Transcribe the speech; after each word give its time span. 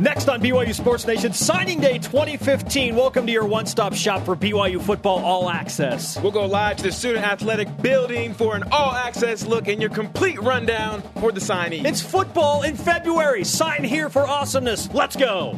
Next 0.00 0.28
on 0.28 0.40
BYU 0.40 0.74
Sports 0.74 1.06
Nation, 1.06 1.32
Signing 1.32 1.80
Day 1.80 1.98
2015. 1.98 2.96
Welcome 2.96 3.26
to 3.26 3.32
your 3.32 3.44
one 3.46 3.64
stop 3.64 3.94
shop 3.94 4.24
for 4.24 4.34
BYU 4.34 4.82
football 4.82 5.20
all 5.20 5.48
access. 5.48 6.18
We'll 6.20 6.32
go 6.32 6.46
live 6.46 6.78
to 6.78 6.82
the 6.82 6.92
Student 6.92 7.24
Athletic 7.24 7.80
Building 7.80 8.34
for 8.34 8.56
an 8.56 8.64
all 8.72 8.90
access 8.92 9.46
look 9.46 9.68
and 9.68 9.80
your 9.80 9.90
complete 9.90 10.40
rundown 10.42 11.00
for 11.20 11.30
the 11.30 11.38
signees. 11.38 11.84
It's 11.84 12.00
football 12.00 12.62
in 12.62 12.76
February. 12.76 13.44
Sign 13.44 13.84
here 13.84 14.10
for 14.10 14.26
awesomeness. 14.26 14.92
Let's 14.92 15.14
go. 15.14 15.56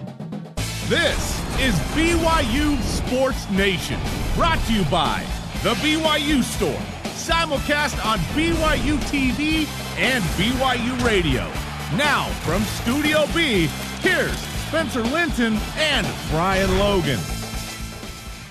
This 0.87 1.41
is 1.59 1.75
BYU 1.97 2.81
Sports 2.83 3.49
Nation, 3.51 3.99
brought 4.35 4.59
to 4.67 4.75
you 4.75 4.85
by 4.85 5.25
The 5.63 5.75
BYU 5.77 6.43
Store, 6.43 6.79
simulcast 7.15 8.05
on 8.05 8.19
BYU 8.37 8.99
TV 9.09 9.67
and 9.99 10.23
BYU 10.35 11.05
Radio. 11.05 11.51
Now, 11.97 12.27
from 12.43 12.63
Studio 12.65 13.27
B, 13.35 13.69
here's 14.07 14.39
Spencer 14.69 15.03
Linton 15.03 15.59
and 15.77 16.07
Brian 16.31 16.79
Logan. 16.79 17.19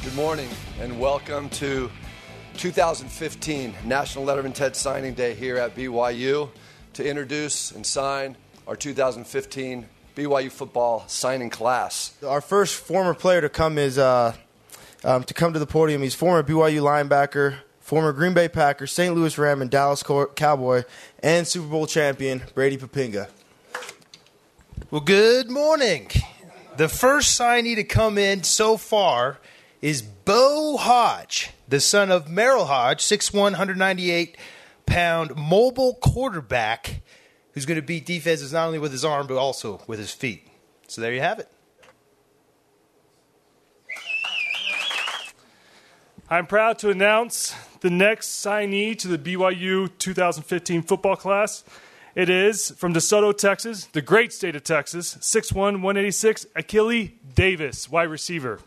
Good 0.03 0.13
morning 0.13 0.49
and 0.81 0.99
welcome 0.99 1.49
to 1.51 1.89
2015 2.57 3.73
National 3.85 4.25
Letter 4.25 4.41
of 4.41 4.45
Intent 4.45 4.75
Signing 4.75 5.13
Day 5.13 5.33
here 5.33 5.55
at 5.55 5.73
BYU 5.73 6.49
to 6.93 7.07
introduce 7.07 7.71
and 7.71 7.85
sign 7.85 8.35
our 8.67 8.75
2015 8.75 9.87
BYU 10.15 10.51
football 10.51 11.05
signing 11.07 11.49
class. 11.49 12.13
Our 12.25 12.41
first 12.41 12.75
former 12.75 13.13
player 13.13 13.39
to 13.39 13.49
come 13.49 13.77
is 13.77 13.97
uh, 13.97 14.35
um, 15.05 15.23
to 15.23 15.33
come 15.33 15.53
to 15.53 15.59
the 15.59 15.67
podium. 15.67 16.01
He's 16.01 16.15
former 16.15 16.43
BYU 16.43 16.81
linebacker, 16.81 17.59
former 17.79 18.11
Green 18.11 18.33
Bay 18.33 18.49
Packer, 18.49 18.87
St. 18.87 19.15
Louis 19.15 19.37
Ram, 19.37 19.61
and 19.61 19.71
Dallas 19.71 20.03
Cowboy, 20.03 20.83
and 21.23 21.47
Super 21.47 21.67
Bowl 21.67 21.87
champion 21.87 22.43
Brady 22.53 22.75
Poppinga. 22.75 23.29
Well, 24.91 25.01
good 25.01 25.49
morning. 25.49 26.09
The 26.75 26.89
first 26.89 27.39
signee 27.39 27.75
to 27.75 27.83
come 27.85 28.17
in 28.17 28.43
so 28.43 28.75
far 28.75 29.39
is 29.81 30.01
Beau 30.01 30.75
Hoge, 30.77 31.51
the 31.67 31.79
son 31.79 32.11
of 32.11 32.25
Merril 32.25 32.67
Hoge, 32.67 32.99
6'1", 32.99 33.33
198 33.33 34.37
pound 34.85 35.35
mobile 35.37 35.93
quarterback 35.95 37.01
who's 37.53 37.65
going 37.65 37.79
to 37.79 37.85
beat 37.85 38.05
defenses 38.05 38.51
not 38.51 38.67
only 38.67 38.77
with 38.77 38.91
his 38.91 39.05
arm 39.05 39.27
but 39.27 39.37
also 39.37 39.81
with 39.87 39.97
his 39.97 40.11
feet. 40.11 40.45
So 40.87 40.99
there 40.99 41.13
you 41.13 41.21
have 41.21 41.39
it. 41.39 41.49
I'm 46.29 46.47
proud 46.47 46.79
to 46.79 46.89
announce 46.89 47.55
the 47.79 47.89
next 47.89 48.43
signee 48.43 48.97
to 48.99 49.07
the 49.07 49.17
BYU 49.17 49.89
2015 49.97 50.81
football 50.83 51.15
class. 51.15 51.63
It 52.15 52.29
is 52.29 52.71
from 52.71 52.93
DeSoto, 52.93 53.37
Texas, 53.37 53.87
the 53.87 54.01
great 54.01 54.31
state 54.31 54.55
of 54.55 54.63
Texas, 54.63 55.15
6'1, 55.15 55.53
186, 55.81 56.45
Akile 56.55 57.11
Davis, 57.33 57.89
wide 57.91 58.03
receiver. 58.03 58.61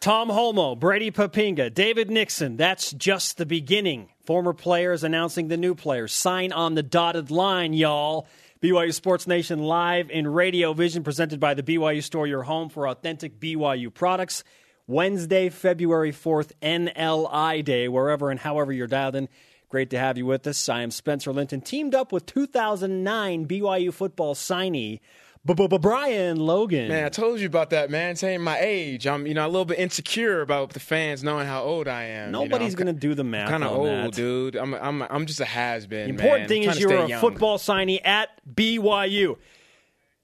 Tom 0.00 0.30
Holmoe, 0.30 0.74
Brady 0.74 1.12
Poppinga, 1.12 1.72
David 1.72 2.10
Nixon. 2.10 2.56
That's 2.56 2.90
just 2.90 3.36
the 3.36 3.46
beginning. 3.46 4.08
Former 4.24 4.52
players 4.52 5.04
announcing 5.04 5.46
the 5.46 5.56
new 5.56 5.76
players. 5.76 6.12
Sign 6.12 6.50
on 6.50 6.74
the 6.74 6.82
dotted 6.82 7.30
line, 7.30 7.72
y'all. 7.72 8.26
BYU 8.60 8.92
Sports 8.92 9.28
Nation 9.28 9.60
live 9.60 10.10
in 10.10 10.26
Radio 10.26 10.72
Vision, 10.72 11.04
presented 11.04 11.38
by 11.38 11.54
the 11.54 11.62
BYU 11.62 12.02
Store, 12.02 12.26
your 12.26 12.42
home 12.42 12.68
for 12.68 12.88
authentic 12.88 13.38
BYU 13.38 13.94
products. 13.94 14.42
Wednesday, 14.88 15.50
February 15.50 16.10
4th, 16.10 16.50
NLI 16.60 17.64
Day, 17.64 17.86
wherever 17.86 18.28
and 18.28 18.40
however 18.40 18.72
you're 18.72 18.88
dialed 18.88 19.14
in. 19.14 19.28
Great 19.72 19.88
to 19.88 19.98
have 19.98 20.18
you 20.18 20.26
with 20.26 20.46
us. 20.46 20.68
I 20.68 20.82
am 20.82 20.90
Spencer 20.90 21.32
Linton, 21.32 21.62
teamed 21.62 21.94
up 21.94 22.12
with 22.12 22.26
2009 22.26 23.46
BYU 23.46 23.90
football 23.90 24.34
signee 24.34 25.00
Brian 25.46 26.36
Logan. 26.36 26.88
Man, 26.88 27.06
I 27.06 27.08
told 27.08 27.40
you 27.40 27.46
about 27.46 27.70
that, 27.70 27.88
man. 27.88 28.14
Saying 28.16 28.42
my 28.42 28.60
age, 28.60 29.06
I'm 29.06 29.26
you 29.26 29.32
know 29.32 29.46
a 29.46 29.48
little 29.48 29.64
bit 29.64 29.78
insecure 29.78 30.42
about 30.42 30.74
the 30.74 30.78
fans 30.78 31.24
knowing 31.24 31.46
how 31.46 31.62
old 31.62 31.88
I 31.88 32.04
am. 32.04 32.32
Nobody's 32.32 32.74
you 32.74 32.80
know, 32.80 32.92
gonna 32.92 32.92
do 32.92 33.14
the 33.14 33.24
math. 33.24 33.48
Kind 33.48 33.64
of 33.64 33.72
old, 33.72 33.86
that. 33.88 34.12
dude. 34.12 34.56
I'm 34.56 34.74
I'm 34.74 35.00
I'm 35.04 35.24
just 35.24 35.40
a 35.40 35.46
has 35.46 35.86
been. 35.86 36.04
The 36.04 36.22
important 36.22 36.40
man. 36.40 36.48
thing 36.48 36.62
is 36.64 36.78
you're 36.78 36.92
a 36.92 37.08
young. 37.08 37.20
football 37.22 37.56
signee 37.56 38.04
at 38.04 38.28
BYU. 38.54 39.38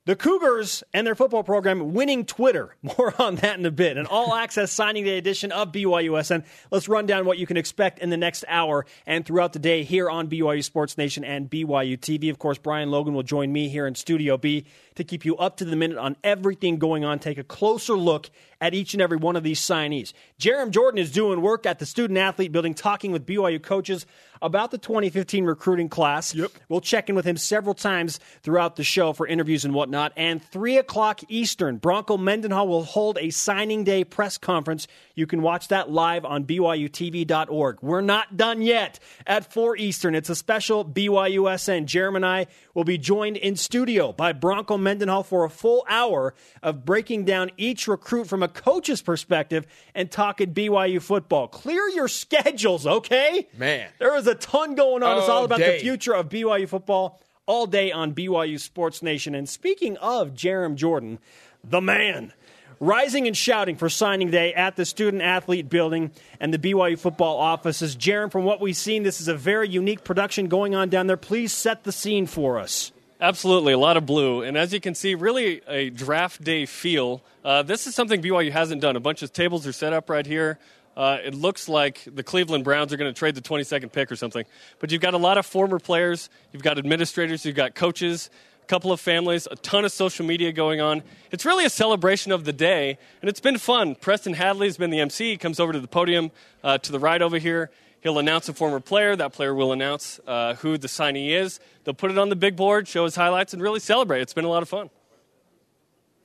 The 0.09 0.17
Cougars 0.17 0.83
and 0.95 1.07
their 1.07 1.15
football 1.15 1.43
program 1.43 1.93
winning 1.93 2.25
Twitter. 2.25 2.75
More 2.83 3.13
on 3.21 3.35
that 3.37 3.59
in 3.59 3.67
a 3.67 3.71
bit. 3.71 3.99
An 3.99 4.07
all 4.07 4.35
access 4.35 4.73
signing 4.73 5.05
day 5.05 5.19
edition 5.19 5.53
of 5.53 5.71
BYUSN. 5.71 6.47
Let's 6.71 6.89
run 6.89 7.05
down 7.05 7.27
what 7.27 7.37
you 7.37 7.47
can 7.47 7.59
expect 7.59 7.99
in 7.99 8.09
the 8.09 8.17
next 8.17 8.43
hour 8.49 8.87
and 9.05 9.27
throughout 9.27 9.53
the 9.53 9.59
day 9.59 9.83
here 9.83 10.09
on 10.09 10.31
BYU 10.31 10.65
Sports 10.65 10.97
Nation 10.97 11.25
and 11.25 11.51
BYU 11.51 11.99
TV. 11.99 12.31
Of 12.31 12.39
course, 12.39 12.57
Brian 12.57 12.91
Logan 12.91 13.13
will 13.13 13.23
join 13.23 13.53
me 13.53 13.69
here 13.69 13.87
in 13.87 13.95
Studio 13.95 14.39
B 14.39 14.65
to 14.95 15.05
keep 15.05 15.27
you 15.27 15.37
up 15.37 15.59
to 15.59 15.67
the 15.67 15.77
minute 15.77 15.99
on 15.99 16.17
everything 16.25 16.79
going 16.79 17.05
on. 17.05 17.19
Take 17.19 17.37
a 17.37 17.45
closer 17.45 17.93
look 17.93 18.31
at 18.63 18.73
each 18.73 18.95
and 18.95 19.03
every 19.03 19.19
one 19.19 19.37
of 19.37 19.43
these 19.43 19.61
signees. 19.61 20.15
Jarom 20.41 20.71
Jordan 20.71 20.99
is 20.99 21.13
doing 21.13 21.43
work 21.43 21.67
at 21.67 21.81
the 21.81 21.87
student 21.87 22.19
athlete 22.19 22.51
building, 22.51 22.73
talking 22.73 23.13
with 23.13 23.27
BYU 23.27 23.63
coaches 23.63 24.07
about 24.41 24.71
the 24.71 24.79
2015 24.79 25.45
recruiting 25.45 25.89
class. 25.89 26.35
Yep. 26.35 26.53
We'll 26.69 26.81
check 26.81 27.09
in 27.09 27.15
with 27.15 27.25
him 27.25 27.37
several 27.37 27.75
times 27.75 28.21
throughout 28.43 28.77
the 28.77 28.85
show 28.85 29.13
for 29.13 29.27
interviews 29.27 29.65
and 29.65 29.75
whatnot. 29.75 30.13
And 30.17 30.43
3 30.43 30.79
o'clock 30.79 31.21
Eastern, 31.29 31.79
Bronco 31.79 32.17
Mendenhall 32.17 32.69
will 32.69 32.85
hold 32.85 33.19
a 33.19 33.31
signing 33.31 33.85
day 33.85 34.05
press 34.05 34.39
conference. 34.39 34.87
You 35.15 35.27
can 35.27 35.43
watch 35.43 35.69
that 35.69 35.91
live 35.91 36.25
on 36.25 36.45
BYUTV.org. 36.45 37.79
We're 37.83 38.01
not 38.01 38.37
done 38.37 38.63
yet. 38.63 39.01
At 39.27 39.53
4 39.53 39.77
Eastern, 39.77 40.15
it's 40.15 40.31
a 40.31 40.37
special 40.37 40.85
BYUSN. 40.85 41.87
Jeremy 41.87 42.17
and 42.17 42.27
I 42.27 42.47
will 42.75 42.85
be 42.85 42.99
joined 42.99 43.37
in 43.37 43.57
studio 43.57 44.13
by 44.13 44.33
Bronco 44.33 44.79
Mendenhall 44.79 45.25
for 45.25 45.45
a 45.45 45.51
full 45.51 45.85
hour 45.89 46.35
of 46.63 46.85
breaking 46.85 47.25
down 47.25 47.51
each 47.57 47.89
recruit 47.89 48.29
from 48.29 48.43
a 48.43 48.49
coach's 48.49 49.03
perspective 49.03 49.67
and 49.95 50.11
talking 50.11 50.55
BYU 50.55 51.03
football. 51.03 51.49
Clear 51.49 51.89
your 51.89 52.07
schedules, 52.07 52.87
okay? 52.87 53.49
Man. 53.57 53.89
There 53.99 54.17
is 54.17 54.28
a 54.29 54.35
ton 54.37 54.77
going 54.77 55.03
on. 55.03 55.19
it's 55.19 55.29
all 55.29 55.39
All 55.39 55.45
about 55.45 55.59
day. 55.59 55.73
the 55.79 55.83
future 55.83 56.15
of 56.15 56.29
BYU 56.29 56.69
football 56.69 57.21
all 57.47 57.67
day 57.67 57.91
on 57.91 58.15
BYU 58.15 58.61
Sports 58.61 59.03
Nation. 59.03 59.35
And 59.35 59.49
speaking 59.49 59.97
of 59.97 60.35
Jarom 60.35 60.77
Jordan, 60.77 61.19
the 61.65 61.81
man, 61.81 62.33
rising 62.81 63.27
and 63.27 63.37
shouting 63.37 63.75
for 63.77 63.89
signing 63.89 64.31
day 64.31 64.55
at 64.55 64.77
the 64.77 64.85
student 64.85 65.23
athlete 65.23 65.69
building 65.69 66.13
and 66.39 66.55
the 66.55 66.59
BYU 66.59 66.99
football 66.99 67.39
offices. 67.39 67.97
Jarom, 67.97 68.31
from 68.31 68.45
what 68.45 68.61
we've 68.61 68.77
seen, 68.77 69.03
this 69.03 69.21
is 69.21 69.29
a 69.29 69.35
very 69.35 69.69
unique 69.69 70.05
production 70.05 70.47
going 70.49 70.75
on 70.75 70.89
down 70.89 71.07
there. 71.09 71.17
Please 71.17 71.53
set 71.53 71.85
the 71.85 71.93
scene 71.93 72.27
for 72.27 72.59
us. 72.59 72.93
Absolutely, 73.21 73.73
a 73.73 73.79
lot 73.79 73.97
of 73.97 74.07
blue. 74.07 74.43
And 74.43 74.57
as 74.57 74.73
you 74.73 74.79
can 74.81 74.95
see, 74.95 75.17
really 75.17 75.61
a 75.67 75.91
draft 75.91 76.45
day 76.45 76.67
feel. 76.67 77.21
Uh, 77.45 77.65
this 77.65 77.89
is 77.89 77.95
something 77.97 78.23
BYU 78.23 78.53
hasn't 78.53 78.81
done. 78.81 78.95
A 78.95 79.01
bunch 79.01 79.23
of 79.23 79.33
tables 79.33 79.67
are 79.67 79.73
set 79.73 79.93
up 79.93 80.09
right 80.09 80.25
here. 80.25 80.61
Uh, 80.99 81.19
it 81.25 81.33
looks 81.33 81.69
like 81.69 82.03
the 82.13 82.25
Cleveland 82.25 82.65
Browns 82.65 82.93
are 82.93 82.97
going 82.97 83.13
to 83.13 83.17
trade 83.17 83.37
the 83.37 83.41
22nd 83.41 83.93
pick 83.93 84.11
or 84.11 84.17
something. 84.17 84.45
But 84.81 84.91
you've 84.91 85.01
got 85.01 85.15
a 85.15 85.19
lot 85.19 85.39
of 85.39 85.47
former 85.47 85.79
players, 85.79 86.29
you've 86.53 86.65
got 86.65 86.77
administrators, 86.77 87.47
you've 87.47 87.55
got 87.55 87.77
coaches, 87.77 88.31
a 88.65 88.67
couple 88.67 88.91
of 88.91 89.01
families, 89.01 89.47
a 89.49 89.55
ton 89.55 89.85
of 89.85 89.93
social 89.93 90.27
media 90.27 90.51
going 90.51 90.81
on. 90.81 91.05
It's 91.31 91.45
really 91.45 91.65
a 91.65 91.71
celebration 91.71 92.33
of 92.33 92.45
the 92.45 92.53
day, 92.53 92.99
and 93.23 93.29
it's 93.29 93.39
been 93.39 93.59
fun. 93.59 93.95
Preston 93.95 94.35
Hadley's 94.35 94.77
been 94.77 94.91
the 94.91 94.99
MC. 94.99 95.31
He 95.31 95.37
comes 95.37 95.61
over 95.61 95.73
to 95.73 95.79
the 95.79 95.87
podium 95.87 96.33
uh, 96.65 96.79
to 96.79 96.91
the 96.91 96.99
right 96.99 97.23
over 97.23 97.39
here. 97.39 97.71
He'll 98.01 98.19
announce 98.19 98.49
a 98.49 98.53
former 98.53 98.81
player. 98.81 99.15
That 99.15 99.33
player 99.33 99.55
will 99.55 99.71
announce 99.71 100.19
uh, 100.27 100.55
who 100.55 100.79
the 100.79 100.89
signee 100.89 101.31
is. 101.31 101.61
They'll 101.85 101.95
put 101.95 102.11
it 102.11 102.19
on 102.19 102.29
the 102.29 102.37
big 102.37 102.57
board, 102.57 102.89
show 102.89 103.05
his 103.05 103.15
highlights, 103.15 103.53
and 103.53 103.63
really 103.63 103.81
celebrate. 103.81 104.21
It's 104.23 104.35
been 104.35 104.45
a 104.45 104.51
lot 104.51 104.63
of 104.63 104.69
fun. 104.69 104.91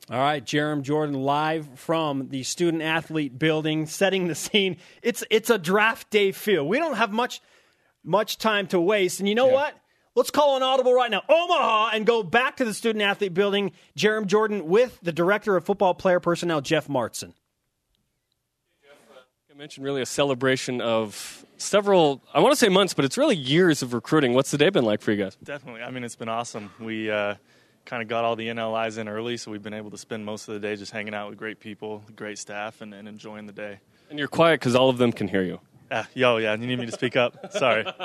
All 0.10 0.20
right, 0.20 0.44
Jarom 0.44 0.82
Jordan 0.82 1.16
live 1.16 1.68
from 1.80 2.28
the 2.28 2.44
student 2.44 2.84
athlete 2.84 3.40
building, 3.40 3.86
setting 3.86 4.28
the 4.28 4.36
scene. 4.36 4.78
It's 5.02 5.24
it's 5.30 5.50
a 5.50 5.58
draft 5.58 6.10
day 6.10 6.32
feel. 6.34 6.68
We 6.68 6.78
don't 6.78 6.98
have 6.98 7.12
much 7.12 7.42
much 8.04 8.38
time 8.38 8.68
to 8.68 8.82
waste, 8.82 9.20
and 9.20 9.30
you 9.30 9.36
know 9.36 9.48
what? 9.48 9.74
Let's 10.16 10.30
call 10.30 10.58
an 10.58 10.62
audible 10.62 10.94
right 10.94 11.10
now, 11.10 11.24
Omaha, 11.28 11.92
and 11.94 12.06
go 12.06 12.22
back 12.22 12.58
to 12.58 12.66
the 12.66 12.74
student 12.74 13.02
athlete 13.02 13.34
building. 13.34 13.72
Jarom 13.98 14.28
Jordan 14.28 14.68
with 14.68 15.00
the 15.02 15.12
director 15.12 15.56
of 15.56 15.66
football 15.66 15.94
player 15.94 16.20
personnel, 16.20 16.62
Jeff 16.62 16.88
Martson. 16.88 17.34
I 19.52 19.56
mentioned 19.56 19.86
really 19.86 20.02
a 20.02 20.06
celebration 20.06 20.82
of 20.82 21.46
several, 21.58 22.24
I 22.34 22.40
want 22.40 22.54
to 22.54 22.56
say 22.56 22.70
months, 22.70 22.94
but 22.96 23.06
it's 23.06 23.18
really 23.18 23.36
years 23.36 23.84
of 23.84 23.94
recruiting. 23.94 24.34
What's 24.34 24.50
the 24.50 24.58
day 24.58 24.70
been 24.70 24.84
like 24.84 25.00
for 25.02 25.12
you 25.12 25.24
guys? 25.24 25.36
Definitely. 25.44 25.82
I 25.84 25.92
mean, 25.92 26.04
it's 26.04 26.16
been 26.16 26.30
awesome. 26.30 26.72
We 26.80 27.12
uh, 27.12 27.36
kind 27.86 28.02
of 28.02 28.08
got 28.08 28.24
all 28.24 28.36
the 28.36 28.48
NLIs 28.48 28.98
in 28.98 29.08
early, 29.08 29.38
so 29.38 29.52
we've 29.52 29.64
been 29.64 29.74
able 29.74 29.92
to 29.92 29.98
spend 29.98 30.26
most 30.26 30.48
of 30.48 30.54
the 30.54 30.60
day 30.60 30.76
just 30.76 30.92
hanging 30.92 31.14
out 31.14 31.30
with 31.30 31.38
great 31.38 31.60
people, 31.60 32.04
great 32.16 32.38
staff, 32.38 32.82
and, 32.82 32.94
and 32.94 33.08
enjoying 33.08 33.46
the 33.46 33.54
day. 33.54 33.80
And 34.10 34.20
you're 34.20 34.28
quiet 34.28 34.60
because 34.60 34.76
all 34.76 34.90
of 34.90 34.98
them 34.98 35.12
can 35.12 35.28
hear 35.28 35.42
you. 35.44 35.60
Ah, 35.92 36.08
yo, 36.14 36.38
yeah, 36.38 36.56
you 36.56 36.66
need 36.66 36.80
me 36.80 36.86
to 36.86 36.92
speak 36.92 37.16
up? 37.16 37.52
Sorry. 37.54 37.86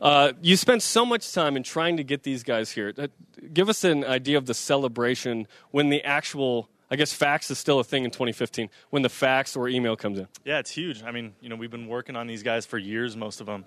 Uh, 0.00 0.32
you 0.42 0.56
spent 0.58 0.82
so 0.82 1.06
much 1.06 1.32
time 1.32 1.56
in 1.56 1.62
trying 1.62 1.96
to 1.96 2.04
get 2.04 2.22
these 2.22 2.42
guys 2.42 2.70
here. 2.70 2.92
Uh, 2.98 3.06
Give 3.52 3.70
us 3.70 3.82
an 3.82 4.04
idea 4.04 4.36
of 4.36 4.44
the 4.44 4.52
celebration 4.54 5.46
when 5.70 5.88
the 5.88 6.04
actual, 6.04 6.68
I 6.90 6.96
guess 6.96 7.12
fax 7.14 7.50
is 7.50 7.58
still 7.58 7.80
a 7.80 7.84
thing 7.84 8.04
in 8.04 8.10
2015, 8.10 8.68
when 8.90 9.02
the 9.02 9.08
fax 9.08 9.56
or 9.56 9.68
email 9.68 9.96
comes 9.96 10.18
in. 10.18 10.28
Yeah, 10.44 10.58
it's 10.58 10.70
huge. 10.70 11.02
I 11.02 11.12
mean, 11.12 11.34
you 11.40 11.48
know, 11.48 11.56
we've 11.56 11.70
been 11.70 11.86
working 11.86 12.14
on 12.14 12.26
these 12.26 12.42
guys 12.42 12.66
for 12.66 12.76
years, 12.76 13.16
most 13.16 13.40
of 13.40 13.46
them. 13.46 13.64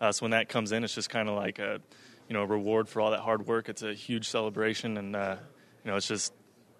Uh, 0.00 0.12
so 0.12 0.22
when 0.22 0.30
that 0.30 0.48
comes 0.48 0.70
in, 0.70 0.84
it's 0.84 0.94
just 0.94 1.10
kind 1.10 1.28
of 1.28 1.34
like 1.34 1.58
a, 1.58 1.80
you 2.28 2.34
know, 2.34 2.44
reward 2.44 2.88
for 2.88 3.00
all 3.00 3.10
that 3.10 3.20
hard 3.20 3.46
work. 3.46 3.68
It's 3.68 3.82
a 3.82 3.94
huge 3.94 4.28
celebration, 4.28 4.96
and 4.96 5.16
uh, 5.16 5.36
you 5.84 5.90
know, 5.90 5.96
it's 5.96 6.08
just 6.08 6.32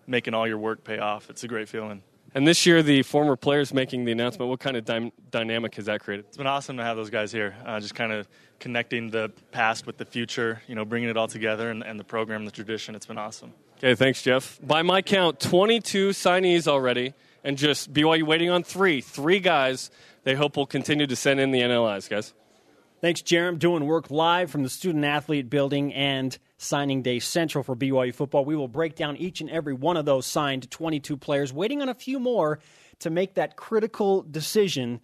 making 0.06 0.34
all 0.34 0.46
your 0.46 0.58
work 0.58 0.84
pay 0.84 0.98
off. 0.98 1.30
It's 1.30 1.44
a 1.44 1.48
great 1.48 1.68
feeling. 1.68 2.02
And 2.34 2.46
this 2.46 2.64
year, 2.64 2.82
the 2.82 3.02
former 3.02 3.36
players 3.36 3.74
making 3.74 4.06
the 4.06 4.12
announcement. 4.12 4.48
What 4.48 4.60
kind 4.60 4.76
of 4.76 4.84
dy- 4.86 5.12
dynamic 5.30 5.74
has 5.74 5.84
that 5.84 6.00
created? 6.00 6.24
It's 6.28 6.38
been 6.38 6.46
awesome 6.46 6.78
to 6.78 6.82
have 6.82 6.96
those 6.96 7.10
guys 7.10 7.30
here. 7.30 7.54
Uh, 7.64 7.78
just 7.78 7.94
kind 7.94 8.12
of 8.12 8.26
connecting 8.58 9.10
the 9.10 9.30
past 9.50 9.86
with 9.86 9.98
the 9.98 10.06
future. 10.06 10.62
You 10.66 10.74
know, 10.74 10.84
bringing 10.84 11.10
it 11.10 11.16
all 11.16 11.28
together 11.28 11.70
and, 11.70 11.82
and 11.82 12.00
the 12.00 12.04
program, 12.04 12.44
the 12.46 12.50
tradition. 12.50 12.94
It's 12.94 13.06
been 13.06 13.18
awesome. 13.18 13.52
Okay, 13.78 13.94
thanks, 13.94 14.22
Jeff. 14.22 14.58
By 14.62 14.82
my 14.82 15.02
count, 15.02 15.40
22 15.40 16.10
signees 16.10 16.66
already, 16.66 17.14
and 17.44 17.58
just 17.58 17.92
BYU 17.92 18.22
waiting 18.22 18.48
on 18.48 18.62
three. 18.62 19.00
Three 19.00 19.40
guys 19.40 19.90
they 20.24 20.34
hope 20.34 20.56
will 20.56 20.66
continue 20.66 21.06
to 21.06 21.16
send 21.16 21.40
in 21.40 21.50
the 21.50 21.60
NLIs, 21.60 22.08
guys. 22.08 22.32
Thanks, 23.02 23.20
Jarom. 23.20 23.58
Doing 23.58 23.84
work 23.84 24.12
live 24.12 24.48
from 24.48 24.62
the 24.62 24.68
Student 24.68 25.04
Athlete 25.04 25.50
Building 25.50 25.92
and 25.92 26.38
Signing 26.56 27.02
Day 27.02 27.18
Central 27.18 27.64
for 27.64 27.74
BYU 27.74 28.14
football. 28.14 28.44
We 28.44 28.54
will 28.54 28.68
break 28.68 28.94
down 28.94 29.16
each 29.16 29.40
and 29.40 29.50
every 29.50 29.74
one 29.74 29.96
of 29.96 30.04
those 30.04 30.24
signed 30.24 30.70
22 30.70 31.16
players, 31.16 31.52
waiting 31.52 31.82
on 31.82 31.88
a 31.88 31.94
few 31.94 32.20
more 32.20 32.60
to 33.00 33.10
make 33.10 33.34
that 33.34 33.56
critical 33.56 34.22
decision. 34.22 35.00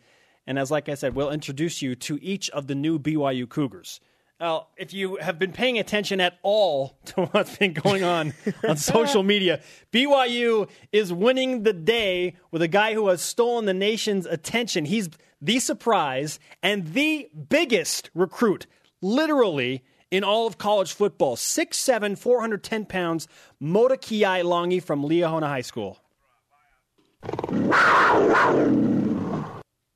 And 0.47 0.61
as 0.61 0.71
like 0.71 0.89
I 0.89 0.95
said, 0.95 1.17
we'll 1.17 1.33
introduce 1.33 1.83
you 1.83 1.97
to 1.97 2.23
each 2.23 2.49
of 2.51 2.69
the 2.69 2.77
new 2.77 3.01
BYU 3.01 3.49
Cougars. 3.49 3.99
Now, 4.39 4.69
if 4.77 4.95
you 4.95 5.17
have 5.17 5.41
been 5.41 5.51
paying 5.51 5.81
attention 5.81 6.21
at 6.21 6.39
all 6.45 6.97
to 7.07 7.27
what's 7.27 7.57
been 7.57 7.73
going 7.73 8.05
on 8.05 8.33
on 8.63 8.77
social 8.77 9.25
media, 9.25 9.61
BYU 9.93 10.69
is 10.93 11.13
winning 11.13 11.65
the 11.65 11.73
day 11.73 12.37
with 12.53 12.63
a 12.63 12.69
guy 12.69 12.95
who 12.95 13.09
has 13.09 13.23
stolen 13.23 13.65
the 13.65 13.75
nation's 13.75 14.25
attention. 14.25 14.85
He's 14.85 15.09
the 15.41 15.59
surprise 15.59 16.39
and 16.63 16.95
the 16.95 17.29
biggest 17.49 18.11
recruit, 18.15 18.67
literally, 19.01 19.85
in 20.11 20.25
all 20.25 20.47
of 20.47 20.59
college 20.59 20.93
football. 20.93 21.37
6'7, 21.37 22.19
410 22.19 22.87
pounds, 22.87 23.29
Motekiai 23.63 24.43
Langi 24.43 24.83
from 24.83 25.03
Liahona 25.03 25.47
High 25.47 25.61
School. 25.61 25.99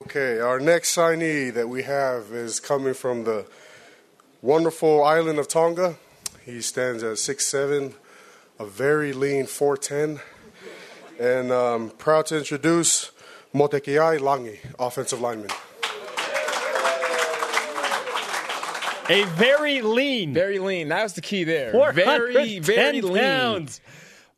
Okay, 0.04 0.40
our 0.40 0.60
next 0.60 0.94
signee 0.94 1.52
that 1.54 1.68
we 1.68 1.84
have 1.84 2.32
is 2.32 2.60
coming 2.60 2.92
from 2.92 3.24
the 3.24 3.46
wonderful 4.42 5.02
island 5.02 5.38
of 5.38 5.48
Tonga. 5.48 5.96
He 6.44 6.60
stands 6.60 7.02
at 7.02 7.14
6'7, 7.16 7.94
a 8.58 8.66
very 8.66 9.12
lean 9.12 9.44
4'10, 9.44 10.20
and 11.18 11.52
um, 11.52 11.90
proud 11.90 12.26
to 12.26 12.38
introduce 12.38 13.12
Motekiai 13.54 14.18
Langi, 14.18 14.58
offensive 14.78 15.20
lineman. 15.20 15.50
A 19.10 19.24
very 19.36 19.82
lean. 19.82 20.32
Very 20.32 20.58
lean. 20.58 20.88
That 20.88 21.02
was 21.02 21.12
the 21.12 21.20
key 21.20 21.44
there. 21.44 21.72
Very, 21.92 22.60
very 22.60 23.02
lean. 23.02 23.14
pounds. 23.14 23.80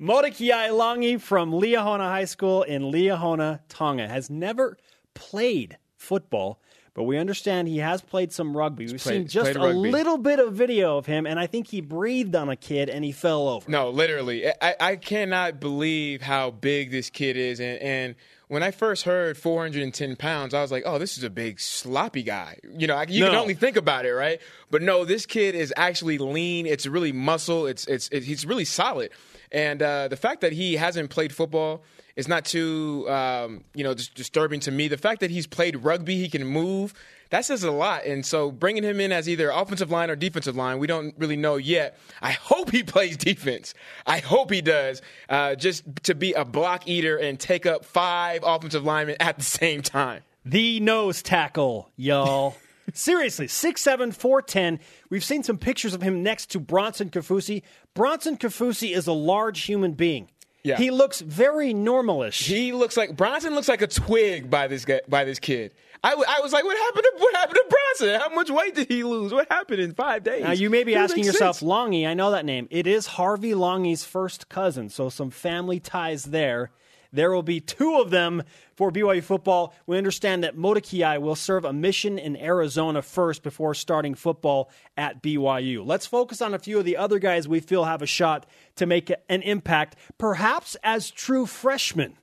Motekiai 0.00 0.70
Langi 0.70 1.20
from 1.20 1.52
Liahona 1.52 2.00
High 2.00 2.24
School 2.24 2.64
in 2.64 2.82
Liahona, 2.90 3.60
Tonga, 3.68 4.08
has 4.08 4.28
never 4.28 4.76
played 5.14 5.78
football, 5.96 6.60
but 6.94 7.02
we 7.02 7.18
understand 7.18 7.66
he 7.68 7.78
has 7.78 8.00
played 8.00 8.32
some 8.32 8.56
rugby. 8.56 8.86
We've 8.86 9.00
played- 9.02 9.14
seen 9.22 9.28
just 9.28 9.56
a 9.56 9.58
rugby. 9.58 9.90
little 9.90 10.16
bit 10.16 10.38
of 10.38 10.52
video 10.54 10.96
of 10.96 11.06
him, 11.06 11.26
and 11.26 11.38
I 11.40 11.46
think 11.46 11.66
he 11.66 11.80
breathed 11.80 12.34
on 12.36 12.48
a 12.48 12.56
kid 12.56 12.88
and 12.88 13.04
he 13.04 13.10
fell 13.12 13.48
over. 13.48 13.68
No, 13.70 13.90
literally. 13.90 14.46
I, 14.62 14.74
I 14.80 14.96
cannot 14.96 15.60
believe 15.60 16.22
how 16.22 16.50
big 16.52 16.90
this 16.92 17.10
kid 17.10 17.36
is. 17.36 17.60
And, 17.60 17.78
and 17.80 18.14
when 18.46 18.62
I 18.62 18.70
first 18.70 19.04
heard 19.04 19.36
410 19.36 20.14
pounds, 20.16 20.54
I 20.54 20.62
was 20.62 20.70
like, 20.70 20.84
oh, 20.86 20.98
this 20.98 21.18
is 21.18 21.24
a 21.24 21.30
big, 21.30 21.58
sloppy 21.58 22.22
guy. 22.22 22.58
You 22.76 22.86
know, 22.86 22.94
I- 22.96 23.06
you 23.08 23.24
can 23.24 23.34
only 23.34 23.54
think 23.54 23.76
about 23.76 24.06
it, 24.06 24.12
right? 24.12 24.40
But 24.70 24.80
no, 24.82 25.04
this 25.04 25.26
kid 25.26 25.56
is 25.56 25.74
actually 25.76 26.18
lean. 26.18 26.66
It's 26.66 26.86
really 26.86 27.12
muscle. 27.12 27.66
It's, 27.66 27.86
it's, 27.86 28.08
it, 28.10 28.22
he's 28.22 28.46
really 28.46 28.64
solid. 28.64 29.10
And 29.50 29.82
uh, 29.82 30.08
the 30.08 30.16
fact 30.16 30.42
that 30.42 30.52
he 30.52 30.74
hasn't 30.74 31.10
played 31.10 31.32
football 31.34 31.82
is 32.16 32.28
not 32.28 32.44
too, 32.44 33.08
um, 33.08 33.64
you 33.74 33.84
know, 33.84 33.94
dis- 33.94 34.08
disturbing 34.08 34.60
to 34.60 34.70
me. 34.70 34.88
The 34.88 34.96
fact 34.96 35.20
that 35.20 35.30
he's 35.30 35.46
played 35.46 35.76
rugby, 35.84 36.16
he 36.16 36.28
can 36.28 36.46
move, 36.46 36.94
that 37.30 37.44
says 37.44 37.64
a 37.64 37.70
lot. 37.70 38.04
And 38.04 38.24
so 38.24 38.52
bringing 38.52 38.84
him 38.84 39.00
in 39.00 39.10
as 39.10 39.28
either 39.28 39.50
offensive 39.50 39.90
line 39.90 40.10
or 40.10 40.16
defensive 40.16 40.56
line, 40.56 40.78
we 40.78 40.86
don't 40.86 41.14
really 41.18 41.36
know 41.36 41.56
yet. 41.56 41.98
I 42.22 42.32
hope 42.32 42.70
he 42.70 42.82
plays 42.84 43.16
defense. 43.16 43.74
I 44.06 44.18
hope 44.18 44.50
he 44.50 44.60
does, 44.60 45.02
uh, 45.28 45.56
just 45.56 45.84
to 46.04 46.14
be 46.14 46.32
a 46.34 46.44
block 46.44 46.86
eater 46.86 47.16
and 47.16 47.38
take 47.38 47.66
up 47.66 47.84
five 47.84 48.42
offensive 48.44 48.84
linemen 48.84 49.16
at 49.20 49.38
the 49.38 49.44
same 49.44 49.82
time. 49.82 50.22
The 50.44 50.78
nose 50.80 51.22
tackle, 51.22 51.90
y'all. 51.96 52.56
Seriously, 52.92 53.46
6'7, 53.46 54.14
410. 54.14 54.78
We've 55.08 55.24
seen 55.24 55.42
some 55.42 55.56
pictures 55.56 55.94
of 55.94 56.02
him 56.02 56.22
next 56.22 56.50
to 56.50 56.60
Bronson 56.60 57.08
Kaufusi. 57.08 57.62
Bronson 57.94 58.36
Kaufusi 58.36 58.94
is 58.94 59.06
a 59.06 59.12
large 59.12 59.62
human 59.62 59.92
being. 59.92 60.28
Yeah. 60.64 60.76
He 60.78 60.90
looks 60.90 61.20
very 61.20 61.74
normalish. 61.74 62.42
He 62.42 62.72
looks 62.72 62.96
like 62.96 63.16
Bronson 63.16 63.54
looks 63.54 63.68
like 63.68 63.82
a 63.82 63.86
twig 63.86 64.48
by 64.50 64.66
this 64.66 64.84
guy, 64.86 65.02
by 65.06 65.24
this 65.24 65.38
kid. 65.38 65.74
I, 66.02 66.10
w- 66.10 66.26
I 66.28 66.40
was 66.40 66.52
like, 66.52 66.64
what 66.64 66.76
happened 66.76 67.04
to 67.04 67.12
what 67.18 67.34
happened 67.36 67.58
to 67.62 67.76
Bronson? 67.98 68.20
How 68.20 68.34
much 68.34 68.50
weight 68.50 68.74
did 68.74 68.88
he 68.88 69.04
lose? 69.04 69.32
What 69.32 69.46
happened 69.50 69.80
in 69.80 69.92
five 69.94 70.22
days? 70.24 70.42
Now, 70.42 70.52
you 70.52 70.70
may 70.70 70.82
be 70.84 70.92
Doesn't 70.94 71.18
asking 71.18 71.24
yourself, 71.24 71.56
sense. 71.58 71.68
Langi, 71.70 72.06
I 72.06 72.14
know 72.14 72.30
that 72.30 72.44
name. 72.46 72.66
It 72.70 72.86
is 72.86 73.06
Harvey 73.06 73.52
Langi's 73.52 74.04
first 74.04 74.48
cousin, 74.48 74.88
so 74.88 75.08
some 75.10 75.30
family 75.30 75.80
ties 75.80 76.24
there. 76.24 76.70
There 77.14 77.30
will 77.30 77.44
be 77.44 77.60
two 77.60 78.00
of 78.00 78.10
them 78.10 78.42
for 78.74 78.90
BYU 78.90 79.22
football. 79.22 79.72
We 79.86 79.96
understand 79.96 80.42
that 80.42 80.56
Motekiai 80.56 81.20
will 81.20 81.36
serve 81.36 81.64
a 81.64 81.72
mission 81.72 82.18
in 82.18 82.36
Arizona 82.36 83.02
first 83.02 83.44
before 83.44 83.72
starting 83.74 84.14
football 84.16 84.68
at 84.96 85.22
BYU. 85.22 85.86
Let's 85.86 86.06
focus 86.06 86.42
on 86.42 86.54
a 86.54 86.58
few 86.58 86.80
of 86.80 86.84
the 86.84 86.96
other 86.96 87.20
guys 87.20 87.46
we 87.46 87.60
feel 87.60 87.84
have 87.84 88.02
a 88.02 88.06
shot 88.06 88.46
to 88.76 88.86
make 88.86 89.12
an 89.28 89.42
impact, 89.42 89.94
perhaps 90.18 90.76
as 90.82 91.10
true 91.10 91.46
freshmen. 91.46 92.16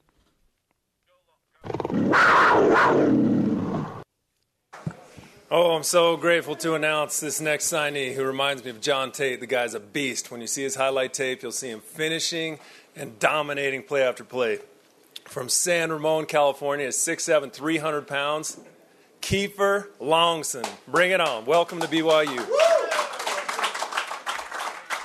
Oh, 5.54 5.76
I'm 5.76 5.84
so 5.84 6.18
grateful 6.18 6.56
to 6.58 6.76
announce 6.76 7.20
this 7.20 7.40
next 7.42 7.72
signee 7.72 8.14
who 8.14 8.24
reminds 8.24 8.64
me 8.64 8.70
of 8.70 8.82
John 8.82 9.12
Tait. 9.12 9.40
The 9.40 9.48
guy's 9.48 9.74
a 9.74 9.80
beast. 9.80 10.32
When 10.32 10.42
you 10.42 10.48
see 10.48 10.64
his 10.64 10.76
highlight 10.76 11.14
tape, 11.14 11.44
you'll 11.44 11.52
see 11.52 11.70
him 11.70 11.82
finishing 11.82 12.60
and 12.96 13.20
dominating 13.20 13.84
play 13.84 14.04
after 14.04 14.24
play. 14.24 14.60
From 15.32 15.48
San 15.48 15.94
Ramon, 15.94 16.26
California, 16.26 16.88
is 16.88 16.98
6'7, 16.98 17.54
300 17.54 18.06
pounds. 18.06 18.60
Kiefer 19.22 19.88
Longson. 20.02 20.68
Bring 20.90 21.12
it 21.12 21.22
on. 21.22 21.46
Welcome 21.46 21.80
to 21.80 21.88
BYU. 21.88 22.46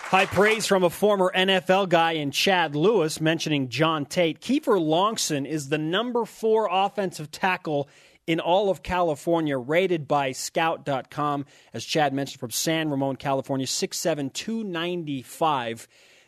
High 0.09 0.27
praise 0.27 0.67
from 0.67 0.83
a 0.83 0.91
former 0.91 1.31
NFL 1.33 1.91
guy 1.91 2.13
in 2.13 2.33
Chad 2.33 2.75
Lewis 2.75 3.21
mentioning 3.21 3.69
John 3.69 4.05
Tait. 4.05 4.41
Kiefer 4.41 4.81
Longson 4.81 5.47
is 5.47 5.69
the 5.69 5.79
number 5.79 6.25
four 6.25 6.69
offensive 6.73 7.31
tackle 7.31 7.89
in 8.27 8.41
all 8.41 8.69
of 8.69 8.83
California, 8.83 9.57
rated 9.57 10.09
by 10.09 10.33
Scout.com. 10.33 11.47
As 11.73 11.85
Chad 11.85 12.13
mentioned, 12.13 12.41
from 12.41 12.51
San 12.51 12.91
Ramon, 12.91 13.15
California, 13.15 13.67
6'7, 13.67 14.33
295. 14.33 15.87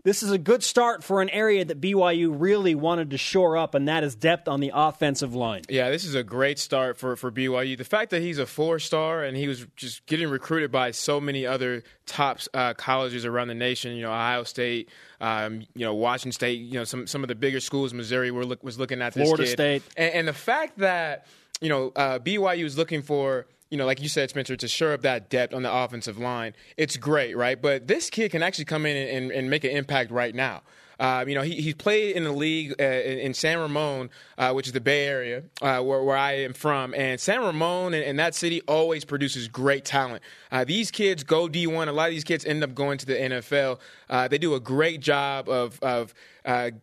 This 0.09 0.23
is 0.23 0.31
a 0.31 0.39
good 0.39 0.65
start 0.65 1.05
for 1.05 1.21
an 1.21 1.29
area 1.29 1.67
that 1.67 1.83
BYU 1.83 2.35
really 2.35 2.75
wanted 2.75 3.11
to 3.11 3.19
shore 3.19 3.59
up, 3.59 3.75
and 3.75 3.89
that 3.89 4.03
is 4.03 4.15
depth 4.15 4.49
on 4.49 4.61
the 4.61 4.73
offensive 4.75 5.35
line. 5.35 5.65
Yeah, 5.69 5.91
this 5.91 6.07
is 6.07 6.15
a 6.15 6.23
great 6.23 6.59
start 6.59 6.97
for, 6.97 7.15
for 7.15 7.31
BYU. 7.31 7.77
The 7.77 7.85
fact 7.85 8.13
that 8.13 8.23
he's 8.23 8.39
a 8.39 8.47
four 8.47 8.79
star 8.79 9.23
and 9.23 9.37
he 9.37 9.47
was 9.47 9.67
just 9.77 10.07
getting 10.07 10.31
recruited 10.31 10.73
by 10.73 10.93
so 10.93 11.21
many 11.21 11.45
other 11.45 11.83
top 12.07 12.41
uh, 12.55 12.73
colleges 12.73 13.27
around 13.27 13.49
the 13.49 13.55
nation, 13.55 13.97
you 13.97 14.01
know, 14.01 14.09
Ohio 14.09 14.45
State, 14.45 14.89
um, 15.21 15.67
you 15.75 15.85
know, 15.85 15.93
Washington 15.93 16.33
State, 16.33 16.61
you 16.61 16.79
know, 16.79 16.85
some, 16.85 17.07
some 17.07 17.23
of 17.23 17.29
the 17.29 17.35
bigger 17.35 17.61
schools, 17.61 17.93
Missouri 17.93 18.31
were 18.31 18.47
look, 18.47 18.65
was 18.65 18.79
looking 18.79 19.03
at 19.03 19.13
this 19.13 19.25
Florida 19.25 19.45
kid. 19.45 19.53
State. 19.53 19.83
And, 19.95 20.15
and 20.15 20.29
the 20.29 20.33
fact 20.33 20.79
that, 20.79 21.27
you 21.61 21.69
know, 21.69 21.93
uh, 21.95 22.19
BYU 22.19 22.65
is 22.65 22.79
looking 22.79 23.03
for 23.03 23.47
you 23.71 23.77
know, 23.77 23.87
like 23.87 24.01
you 24.01 24.09
said, 24.09 24.31
Spencer, 24.31 24.57
to 24.57 24.69
shore 24.69 24.93
up 24.93 25.03
that 25.03 25.29
depth 25.29 25.53
on 25.53 25.63
the 25.63 25.73
offensive 25.73 26.19
line, 26.19 26.55
it's 26.77 26.97
great, 26.97 27.37
right? 27.37 27.61
But 27.61 27.87
this 27.87 28.09
kid 28.11 28.31
can 28.31 28.43
actually 28.43 28.65
come 28.65 28.87
in 28.87 28.97
and, 28.97 29.31
and 29.31 29.51
make 29.51 29.65
an 29.65 29.71
impact 29.71 30.11
right 30.11 30.35
now. 30.35 30.63
Uh, 30.99 31.25
you 31.27 31.35
know, 31.35 31.43
he, 31.43 31.61
he 31.61 31.73
played 31.73 32.17
in 32.17 32.25
the 32.25 32.33
league 32.33 32.75
uh, 32.81 32.85
in, 32.85 33.19
in 33.19 33.35
San 33.35 33.59
Ramon, 33.59 34.11
uh, 34.37 34.53
which 34.53 34.67
is 34.67 34.73
the 34.73 34.81
Bay 34.81 35.07
Area, 35.07 35.45
uh, 35.63 35.81
where, 35.81 36.03
where 36.03 36.17
I 36.17 36.33
am 36.39 36.53
from. 36.53 36.93
And 36.95 37.21
San 37.21 37.41
Ramon 37.41 37.95
and, 37.95 38.05
and 38.05 38.19
that 38.19 38.35
city 38.35 38.63
always 38.63 39.05
produces 39.05 39.47
great 39.47 39.85
talent. 39.85 40.23
Uh, 40.51 40.65
these 40.65 40.91
kids 40.91 41.23
go 41.23 41.49
D1. 41.49 41.87
A 41.87 41.93
lot 41.93 42.09
of 42.09 42.15
these 42.15 42.25
kids 42.25 42.45
end 42.45 42.65
up 42.65 42.75
going 42.75 42.99
to 42.99 43.07
the 43.07 43.15
NFL. 43.15 43.79
Uh, 44.11 44.27
they 44.27 44.39
do 44.39 44.55
a 44.55 44.61
great 44.61 45.01
job 45.01 45.49
of, 45.49 45.79
of 45.83 46.15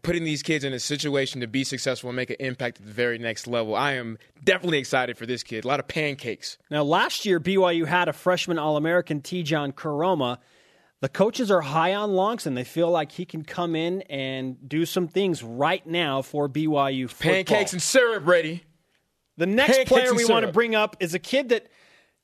putting 0.04 0.24
these 0.24 0.44
kids 0.44 0.64
in 0.64 0.72
a 0.72 0.80
situation 0.80 1.42
to 1.42 1.48
be 1.48 1.64
successful 1.64 2.10
and 2.10 2.16
make 2.16 2.30
an 2.30 2.38
impact 2.40 2.80
at 2.80 2.86
the 2.86 2.94
very 2.94 3.18
next 3.18 3.48
level. 3.48 3.76
I 3.76 3.94
am 3.94 4.18
definitely 4.44 4.78
excited 4.78 5.18
for 5.18 5.26
this 5.26 5.44
kid. 5.44 5.66
A 5.66 5.68
lot 5.68 5.80
of 5.80 5.88
pancakes. 5.88 6.58
Now, 6.70 6.84
last 6.84 7.26
year, 7.26 7.40
BYU 7.40 7.86
had 7.86 8.08
a 8.08 8.14
freshman 8.14 8.60
All 8.60 8.78
American, 8.78 9.22
Tejan 9.22 9.74
Koroma. 9.74 10.38
The 11.06 11.10
coaches 11.10 11.52
are 11.52 11.62
high 11.62 11.94
on 11.94 12.14
Longson. 12.14 12.56
They 12.56 12.64
feel 12.64 12.90
like 12.90 13.12
he 13.12 13.26
can 13.26 13.44
come 13.44 13.76
in 13.76 14.02
and 14.10 14.58
do 14.68 14.88
some 14.88 15.08
things 15.08 15.44
right 15.44 15.86
now 15.86 16.24
for 16.24 16.50
BYU 16.50 17.08
football. 17.08 17.32
Pancakes 17.32 17.74
and 17.74 17.82
syrup 17.82 18.26
ready. 18.26 18.64
The 19.38 19.46
next 19.46 19.68
Pancakes 19.68 19.92
player 19.92 20.08
and 20.08 20.18
we 20.18 20.26
want 20.26 20.48
to 20.48 20.52
bring 20.52 20.74
up 20.74 20.98
is 21.00 21.14
a 21.14 21.20
kid 21.20 21.50
that 21.50 21.68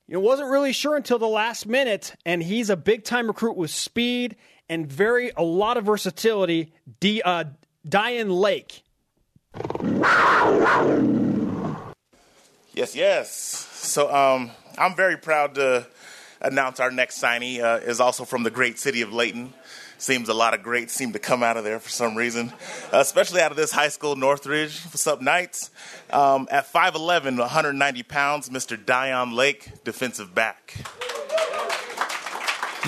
you 0.08 0.14
know, 0.14 0.20
wasn't 0.20 0.50
really 0.50 0.72
sure 0.72 0.96
until 0.96 1.20
the 1.20 1.28
last 1.28 1.64
minute, 1.64 2.16
and 2.26 2.42
he's 2.42 2.70
a 2.70 2.76
big 2.76 3.04
time 3.04 3.28
recruit 3.28 3.56
with 3.56 3.70
speed 3.70 4.34
and 4.68 4.90
very 4.90 5.30
a 5.36 5.44
lot 5.44 5.76
of 5.76 5.84
versatility. 5.84 6.72
D, 6.98 7.22
uh, 7.24 7.44
Dayan 7.88 8.36
Lake. 8.36 8.82
Yes, 12.74 12.96
yes. 12.96 13.30
So 13.30 14.12
um, 14.12 14.50
I'm 14.76 14.96
very 14.96 15.18
proud 15.18 15.54
to 15.54 15.86
announce 16.42 16.80
our 16.80 16.90
next 16.90 17.22
signee 17.22 17.62
uh, 17.62 17.78
is 17.78 18.00
also 18.00 18.24
from 18.24 18.42
the 18.42 18.50
great 18.50 18.78
city 18.78 19.00
of 19.00 19.12
Layton. 19.12 19.54
Seems 19.98 20.28
a 20.28 20.34
lot 20.34 20.52
of 20.52 20.64
greats 20.64 20.92
seem 20.92 21.12
to 21.12 21.20
come 21.20 21.44
out 21.44 21.56
of 21.56 21.62
there 21.62 21.78
for 21.78 21.88
some 21.88 22.16
reason, 22.16 22.52
uh, 22.92 22.98
especially 22.98 23.40
out 23.40 23.52
of 23.52 23.56
this 23.56 23.70
high 23.70 23.88
school, 23.88 24.16
Northridge. 24.16 24.82
What's 24.86 25.06
up, 25.06 25.20
Knights? 25.20 25.70
Um, 26.10 26.48
at 26.50 26.70
5'11, 26.70 27.38
190 27.38 28.02
pounds, 28.02 28.50
Mr. 28.50 28.76
Dayan 28.76 29.32
Lake, 29.34 29.84
defensive 29.84 30.34
back. 30.34 30.74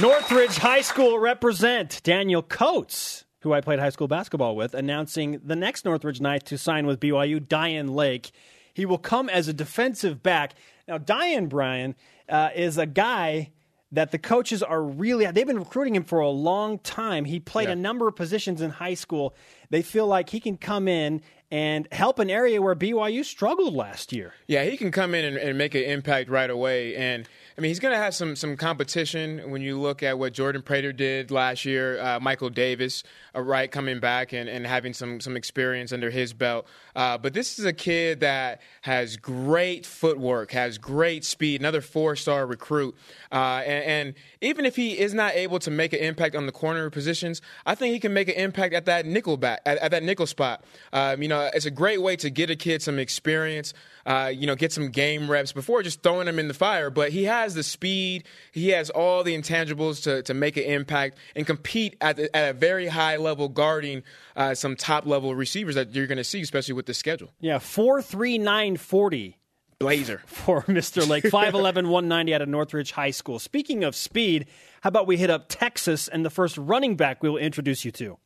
Northridge 0.01 0.57
High 0.57 0.81
School 0.81 1.21
represent 1.21 2.03
Daniel 2.03 2.43
Coates, 2.43 3.25
who 3.43 3.53
I 3.53 3.61
played 3.61 3.79
high 3.79 3.91
school 3.91 4.09
basketball 4.09 4.57
with, 4.57 4.75
announcing 4.75 5.41
the 5.45 5.55
next 5.55 5.85
Northridge 5.85 6.21
Knight 6.21 6.45
to 6.47 6.59
sign 6.59 6.85
with 6.85 6.99
BYU, 6.99 7.39
Dayan 7.39 7.91
Lake. 7.95 8.33
He 8.73 8.85
will 8.85 8.99
come 8.99 9.29
as 9.29 9.47
a 9.47 9.53
defensive 9.53 10.21
back. 10.21 10.55
Now, 10.89 10.99
Dayan 10.99 11.49
Bryan 11.49 11.95
uh, 12.29 12.51
is 12.55 12.79
a 12.79 12.87
guy 12.87 13.51
that 13.93 14.11
the 14.11 14.19
coaches 14.19 14.61
are 14.63 14.83
really 14.83 15.25
they've 15.31 15.47
been 15.47 15.59
recruiting 15.59 15.95
him 15.95 16.03
for 16.05 16.19
a 16.21 16.29
long 16.29 16.79
time. 16.81 17.25
He 17.25 17.39
played 17.39 17.69
Yeah. 17.69 17.73
a 17.75 17.77
number 17.77 18.09
of 18.09 18.17
positions 18.17 18.61
in 18.61 18.71
high 18.71 18.95
school. 18.95 19.35
They 19.75 19.83
feel 19.83 20.07
like 20.07 20.31
he 20.31 20.39
can 20.39 20.57
come 20.57 20.87
in 20.87 21.21
and 21.51 21.87
help 21.93 22.19
an 22.19 22.31
area 22.31 22.61
where 22.61 22.75
BYU 22.75 23.25
struggled 23.25 23.75
last 23.75 24.13
year. 24.13 24.35
Yeah, 24.49 24.65
he 24.65 24.77
can 24.77 24.91
come 24.91 25.15
in 25.15 25.25
and, 25.25 25.37
and 25.37 25.59
make 25.59 25.75
an 25.75 25.83
impact 25.83 26.31
right 26.31 26.51
away. 26.51 26.97
And 26.97 27.29
I 27.57 27.61
mean, 27.61 27.69
he's 27.69 27.79
going 27.79 27.93
to 27.93 27.99
have 27.99 28.15
some 28.15 28.35
some 28.35 28.57
competition 28.57 29.51
when 29.51 29.63
you 29.63 29.79
look 29.79 30.03
at 30.03 30.19
what 30.19 30.33
Jordan 30.33 30.63
Preator 30.63 30.93
did 30.93 31.31
last 31.31 31.65
year. 31.65 32.01
Uh, 32.01 32.19
Michael 32.19 32.51
Davis, 32.51 33.05
uh, 33.37 33.41
right, 33.41 33.71
coming 33.71 34.01
back 34.01 34.33
and, 34.33 34.49
and 34.49 34.67
having 34.67 34.93
some 34.93 35.21
some 35.21 35.37
experience 35.37 35.93
under 35.93 36.11
his 36.11 36.33
belt. 36.33 36.67
Uh, 36.97 37.19
but 37.19 37.35
this 37.35 37.59
is 37.59 37.65
a 37.65 37.73
kid 37.73 38.21
that 38.21 38.61
has 38.83 39.17
great 39.17 39.87
footwork, 39.87 40.51
has 40.51 40.79
great 40.79 41.25
speed. 41.25 41.61
Another 41.61 41.81
four 41.81 42.17
star 42.17 42.47
recruit. 42.47 42.97
Uh, 43.31 43.63
and, 43.65 43.85
and 43.85 44.15
even 44.41 44.65
if 44.65 44.75
he 44.75 44.99
is 44.99 45.15
not 45.15 45.35
able 45.35 45.59
to 45.61 45.71
make 45.71 45.93
an 45.93 46.01
impact 46.01 46.35
on 46.35 46.47
the 46.47 46.53
corner 46.53 46.91
positions, 46.91 47.41
I 47.65 47.77
think 47.77 47.93
he 47.93 48.01
can 48.01 48.13
make 48.13 48.29
an 48.29 48.35
impact 48.35 48.75
at 48.75 48.87
that 48.87 49.07
nickel 49.07 49.37
back 49.37 49.61
at, 49.67 49.79
at 49.79 49.91
that 49.91 50.03
nickel 50.03 50.27
spot. 50.27 50.65
Um, 50.93 51.23
you 51.23 51.29
know, 51.29 51.51
it's 51.53 51.67
a 51.67 51.71
great 51.71 52.03
way 52.03 52.17
to 52.17 52.31
get 52.31 52.51
a 52.51 52.57
kid 52.57 52.83
some 52.83 52.99
experience. 52.99 53.75
Uh, 54.07 54.31
you 54.35 54.47
know, 54.47 54.55
get 54.55 54.71
some 54.71 54.91
game 54.91 55.31
reps 55.31 55.53
before 55.53 55.83
just 55.83 56.03
throwing 56.03 56.29
him 56.29 56.39
in 56.39 56.49
the 56.49 56.55
fire. 56.55 56.91
But 56.91 57.11
he 57.11 57.25
has 57.25 57.55
the 57.55 57.63
speed, 57.63 58.25
he 58.53 58.69
has 58.71 58.91
all 58.91 59.25
the 59.25 59.37
intangibles 59.37 60.03
to, 60.03 60.23
to 60.25 60.35
make 60.35 60.57
an 60.57 60.65
impact 60.65 61.19
and 61.35 61.47
compete 61.47 61.97
at, 62.01 62.17
the, 62.17 62.35
at 62.37 62.51
a 62.51 62.53
very 62.53 62.87
high 62.87 63.17
level, 63.17 63.49
guarding 63.49 64.03
uh, 64.37 64.55
some 64.55 64.77
top 64.77 65.07
level 65.07 65.35
receivers 65.35 65.75
that 65.77 65.95
you're 65.95 66.07
going 66.07 66.19
to 66.19 66.25
see, 66.25 66.43
especially 66.43 66.75
with 66.75 66.87
the 66.87 66.95
schedule. 66.95 67.31
Yeah, 67.41 67.59
four 67.59 68.03
three 68.03 68.39
nine 68.39 68.77
forty. 68.77 69.39
Blazer. 69.81 70.23
For 70.27 70.63
Mr. 70.63 71.07
Lake. 71.07 71.25
5'11, 71.25 71.89
190 71.89 72.33
out 72.33 72.43
of 72.43 72.49
Northridge 72.49 72.93
High 72.93 73.11
School. 73.11 73.39
Speaking 73.39 73.85
of 73.85 73.97
speed, 73.97 74.47
how 74.83 74.89
about 74.89 75.07
we 75.07 75.17
hit 75.17 75.31
up 75.31 75.47
Texas 75.49 76.09
and 76.09 76.25
the 76.25 76.31
first 76.31 76.57
running 76.57 76.97
back 76.97 77.23
we 77.23 77.29
will 77.29 77.39
introduce 77.39 77.85
you 77.85 77.91
to? 77.91 78.17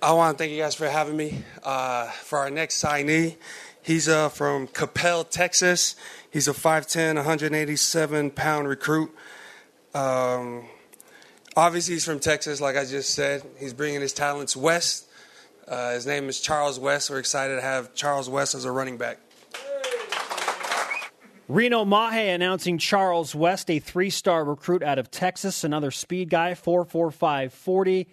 I 0.00 0.12
want 0.12 0.38
to 0.38 0.42
thank 0.42 0.52
you 0.52 0.58
guys 0.58 0.74
for 0.74 0.88
having 0.88 1.16
me. 1.16 1.42
Uh, 1.62 2.06
for 2.06 2.38
our 2.38 2.50
next 2.50 2.82
signee, 2.82 3.36
he's 3.82 4.08
uh, 4.08 4.28
from 4.28 4.66
Capel, 4.68 5.24
Texas. 5.24 5.96
He's 6.30 6.48
a 6.48 6.52
5'10, 6.52 7.16
187 7.16 8.30
pound 8.30 8.68
recruit. 8.68 9.14
Um, 9.94 10.64
obviously, 11.56 11.94
he's 11.94 12.04
from 12.04 12.20
Texas, 12.20 12.60
like 12.60 12.76
I 12.76 12.84
just 12.84 13.14
said. 13.14 13.42
He's 13.58 13.72
bringing 13.72 14.00
his 14.00 14.12
talents 14.12 14.56
west. 14.56 15.08
Uh, 15.66 15.92
his 15.92 16.06
name 16.06 16.28
is 16.28 16.40
Charles 16.40 16.78
West. 16.78 17.10
We're 17.10 17.18
excited 17.18 17.56
to 17.56 17.60
have 17.60 17.94
Charles 17.94 18.30
West 18.30 18.54
as 18.54 18.64
a 18.64 18.72
running 18.72 18.96
back. 18.96 19.18
Reno 21.50 21.86
Mahe 21.86 22.28
announcing 22.28 22.76
Charles 22.76 23.34
West, 23.34 23.70
a 23.70 23.78
three 23.78 24.10
star 24.10 24.44
recruit 24.44 24.82
out 24.82 24.98
of 24.98 25.10
Texas, 25.10 25.64
another 25.64 25.90
speed 25.90 26.28
guy, 26.28 26.52
4'4'5, 26.52 27.52
40, 27.52 28.06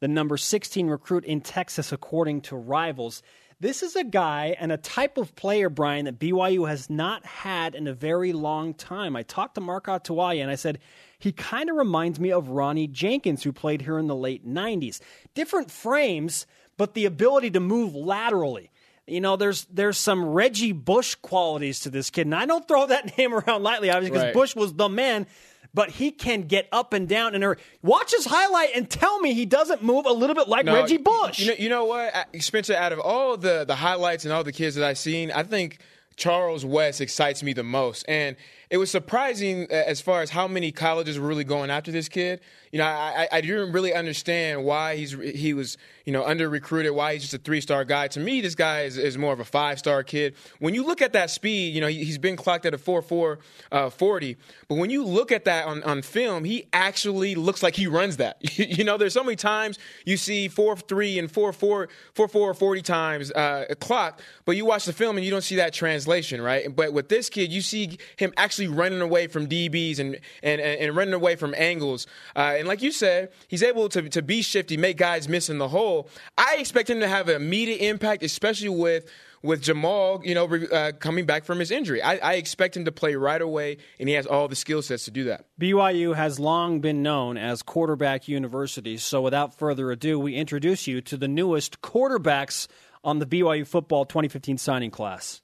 the 0.00 0.08
number 0.08 0.36
16 0.36 0.88
recruit 0.88 1.24
in 1.24 1.40
Texas, 1.40 1.92
according 1.92 2.40
to 2.40 2.56
rivals. 2.56 3.22
This 3.60 3.84
is 3.84 3.94
a 3.94 4.02
guy 4.02 4.56
and 4.58 4.72
a 4.72 4.76
type 4.76 5.18
of 5.18 5.36
player, 5.36 5.70
Brian, 5.70 6.06
that 6.06 6.18
BYU 6.18 6.68
has 6.68 6.90
not 6.90 7.24
had 7.24 7.76
in 7.76 7.86
a 7.86 7.94
very 7.94 8.32
long 8.32 8.74
time. 8.74 9.14
I 9.14 9.22
talked 9.22 9.54
to 9.54 9.60
Mark 9.60 9.86
Atuaia 9.86 10.42
and 10.42 10.50
I 10.50 10.56
said, 10.56 10.80
he 11.16 11.30
kind 11.30 11.70
of 11.70 11.76
reminds 11.76 12.18
me 12.18 12.32
of 12.32 12.48
Ronnie 12.48 12.88
Jenkins, 12.88 13.44
who 13.44 13.52
played 13.52 13.82
here 13.82 14.00
in 14.00 14.08
the 14.08 14.16
late 14.16 14.44
90s. 14.44 14.98
Different 15.34 15.70
frames, 15.70 16.44
but 16.76 16.94
the 16.94 17.04
ability 17.04 17.52
to 17.52 17.60
move 17.60 17.94
laterally. 17.94 18.72
You 19.06 19.20
know, 19.20 19.36
there's 19.36 19.64
there's 19.66 19.98
some 19.98 20.24
Reggie 20.24 20.72
Bush 20.72 21.14
qualities 21.16 21.80
to 21.80 21.90
this 21.90 22.10
kid, 22.10 22.26
and 22.26 22.34
I 22.34 22.46
don't 22.46 22.66
throw 22.66 22.86
that 22.86 23.16
name 23.18 23.34
around 23.34 23.62
lightly, 23.62 23.90
obviously, 23.90 24.10
because 24.12 24.24
Right. 24.26 24.34
Bush 24.34 24.54
was 24.56 24.74
the 24.74 24.88
man. 24.88 25.26
But 25.72 25.90
he 25.90 26.10
can 26.10 26.42
get 26.48 26.66
up 26.72 26.92
and 26.92 27.08
down 27.08 27.36
and 27.36 27.44
er, 27.44 27.56
watch 27.80 28.10
his 28.10 28.24
highlight 28.26 28.70
and 28.74 28.90
tell 28.90 29.20
me 29.20 29.34
he 29.34 29.46
doesn't 29.46 29.84
move 29.84 30.04
a 30.04 30.12
little 30.12 30.34
bit 30.34 30.48
like 30.48 30.64
No, 30.66 30.74
Reggie 30.74 30.96
Bush. 30.96 31.38
You 31.38 31.46
know, 31.46 31.54
you 31.60 31.68
know 31.68 31.84
what, 31.84 32.12
Spencer? 32.40 32.74
Out 32.74 32.92
of 32.92 32.98
all 32.98 33.36
the 33.36 33.64
the 33.64 33.76
highlights 33.76 34.24
and 34.24 34.34
all 34.34 34.42
the 34.42 34.50
kids 34.50 34.74
that 34.74 34.84
I've 34.84 34.98
seen, 34.98 35.30
I 35.30 35.44
think 35.44 35.78
Charles 36.16 36.64
West 36.64 37.00
excites 37.00 37.44
me 37.44 37.52
the 37.52 37.62
most. 37.62 38.04
And 38.08 38.34
it 38.70 38.76
was 38.76 38.88
surprising 38.88 39.64
uh, 39.64 39.74
as 39.74 40.00
far 40.00 40.22
as 40.22 40.30
how 40.30 40.46
many 40.46 40.70
colleges 40.70 41.18
were 41.18 41.26
really 41.26 41.44
going 41.44 41.70
after 41.70 41.90
this 41.90 42.08
kid. 42.08 42.40
You 42.70 42.78
know, 42.78 42.86
I, 42.86 43.26
I, 43.32 43.40
didn't 43.40 43.72
really 43.72 43.92
understand 43.92 44.64
why 44.64 44.94
he's 44.94 45.10
he 45.10 45.54
was 45.54 45.76
you 46.04 46.12
know 46.12 46.24
under 46.24 46.48
recruited, 46.48 46.92
why 46.92 47.14
he's 47.14 47.22
just 47.22 47.34
a 47.34 47.38
three 47.38 47.60
star 47.60 47.84
guy. 47.84 48.06
To 48.08 48.20
me, 48.20 48.40
this 48.40 48.54
guy 48.54 48.82
is, 48.82 48.96
is 48.96 49.18
more 49.18 49.32
of 49.32 49.40
a 49.40 49.44
five 49.44 49.80
star 49.80 50.04
kid. 50.04 50.36
When 50.60 50.72
you 50.72 50.86
look 50.86 51.02
at 51.02 51.12
that 51.14 51.30
speed, 51.30 51.74
you 51.74 51.80
know 51.80 51.88
he, 51.88 52.04
he's 52.04 52.18
been 52.18 52.36
clocked 52.36 52.64
at 52.64 52.72
a 52.72 52.78
four 52.78 53.02
four 53.02 53.40
uh, 53.72 53.90
forty, 53.90 54.36
but 54.68 54.76
when 54.76 54.88
you 54.88 55.04
look 55.04 55.32
at 55.32 55.46
that 55.46 55.66
on, 55.66 55.82
on 55.82 56.02
film, 56.02 56.44
he 56.44 56.68
actually 56.72 57.34
looks 57.34 57.64
like 57.64 57.74
he 57.74 57.88
runs 57.88 58.18
that. 58.18 58.36
you 58.56 58.84
know, 58.84 58.96
there's 58.96 59.14
so 59.14 59.24
many 59.24 59.36
times 59.36 59.80
you 60.04 60.16
see 60.16 60.46
four 60.46 60.76
three 60.76 61.18
and 61.18 61.28
four 61.28 61.52
four 61.52 61.88
four 62.14 62.28
four 62.28 62.54
forty 62.54 62.82
times 62.82 63.32
uh, 63.32 63.64
clock, 63.80 64.20
but 64.44 64.56
you 64.56 64.64
watch 64.64 64.84
the 64.84 64.92
film 64.92 65.16
and 65.16 65.24
you 65.24 65.32
don't 65.32 65.42
see 65.42 65.56
that 65.56 65.72
translation, 65.72 66.40
right? 66.40 66.74
But 66.74 66.92
with 66.92 67.08
this 67.08 67.28
kid, 67.28 67.50
you 67.50 67.62
see 67.62 67.98
him 68.16 68.32
actually 68.36 68.59
running 68.68 69.00
away 69.00 69.26
from 69.26 69.46
DBs 69.46 69.98
and 69.98 70.18
and, 70.42 70.60
and, 70.60 70.80
and 70.80 70.96
running 70.96 71.14
away 71.14 71.36
from 71.36 71.54
angles. 71.56 72.06
Uh, 72.36 72.54
and 72.58 72.66
like 72.68 72.82
you 72.82 72.92
said, 72.92 73.30
he's 73.48 73.62
able 73.62 73.88
to, 73.90 74.08
to 74.08 74.22
be 74.22 74.42
shifty, 74.42 74.76
make 74.76 74.96
guys 74.96 75.28
miss 75.28 75.48
in 75.48 75.58
the 75.58 75.68
hole. 75.68 76.08
I 76.36 76.56
expect 76.58 76.90
him 76.90 77.00
to 77.00 77.08
have 77.08 77.28
an 77.28 77.36
immediate 77.36 77.78
impact, 77.78 78.22
especially 78.22 78.68
with 78.68 79.10
with 79.42 79.62
Jamaal, 79.62 80.24
you 80.24 80.34
know, 80.34 80.46
uh, 80.46 80.92
coming 80.92 81.24
back 81.24 81.44
from 81.44 81.58
his 81.58 81.70
injury. 81.70 82.02
I, 82.02 82.16
I 82.16 82.34
expect 82.34 82.76
him 82.76 82.84
to 82.84 82.92
play 82.92 83.14
right 83.14 83.40
away, 83.40 83.78
and 83.98 84.08
he 84.08 84.14
has 84.14 84.26
all 84.26 84.48
the 84.48 84.56
skill 84.56 84.82
sets 84.82 85.06
to 85.06 85.10
do 85.10 85.24
that. 85.24 85.46
BYU 85.58 86.14
has 86.14 86.38
long 86.38 86.80
been 86.80 87.02
known 87.02 87.38
as 87.38 87.62
quarterback 87.62 88.28
university. 88.28 88.98
So 88.98 89.22
without 89.22 89.54
further 89.54 89.90
ado, 89.90 90.18
we 90.18 90.34
introduce 90.34 90.86
you 90.86 91.00
to 91.02 91.16
the 91.16 91.28
newest 91.28 91.80
quarterbacks 91.80 92.68
on 93.02 93.18
the 93.18 93.26
BYU 93.26 93.66
football 93.66 94.04
2015 94.04 94.58
signing 94.58 94.90
class. 94.90 95.40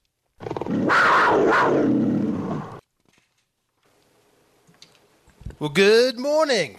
Well, 5.58 5.70
good 5.70 6.18
morning. 6.18 6.76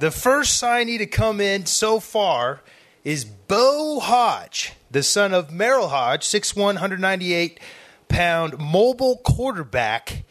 The 0.00 0.10
first 0.10 0.60
signee 0.60 0.98
to 0.98 1.06
come 1.06 1.40
in 1.40 1.66
so 1.66 2.00
far 2.00 2.60
is 3.04 3.24
Beau 3.24 4.00
Hoge, 4.00 4.72
the 4.90 5.04
son 5.04 5.32
of 5.32 5.50
Merril 5.50 5.90
Hoge, 5.90 6.22
6'1", 6.22 6.56
198 6.56 7.60
pound 8.08 8.58
mobile 8.58 9.18
quarterback 9.18 10.24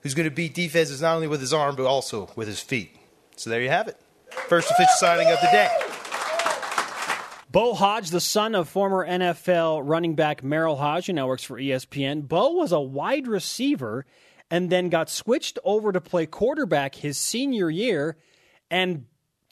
who's 0.00 0.14
going 0.14 0.26
to 0.26 0.34
beat 0.34 0.54
defenses 0.54 1.02
not 1.02 1.14
only 1.14 1.26
with 1.26 1.42
his 1.42 1.52
arm 1.52 1.76
but 1.76 1.84
also 1.84 2.30
with 2.36 2.48
his 2.48 2.60
feet. 2.60 2.96
So 3.36 3.50
there 3.50 3.60
you 3.60 3.68
have 3.68 3.86
it. 3.88 4.00
First 4.48 4.70
official 4.70 4.94
signing 4.96 5.30
of 5.30 5.38
the 5.42 5.48
day. 5.48 5.68
Beau 7.52 7.74
Hoge, 7.74 8.08
the 8.08 8.20
son 8.20 8.54
of 8.54 8.66
former 8.66 9.06
NFL 9.06 9.82
running 9.84 10.14
back 10.14 10.40
Merril 10.40 10.78
Hoge, 10.78 11.08
who 11.08 11.12
now 11.12 11.26
works 11.26 11.44
for 11.44 11.58
ESPN. 11.58 12.26
Beau 12.26 12.52
was 12.52 12.72
a 12.72 12.80
wide 12.80 13.26
receiver 13.26 14.06
and 14.50 14.70
then 14.70 14.88
got 14.88 15.10
switched 15.10 15.58
over 15.64 15.92
to 15.92 16.00
play 16.00 16.26
quarterback 16.26 16.94
his 16.94 17.18
senior 17.18 17.70
year 17.70 18.16
and 18.70 19.06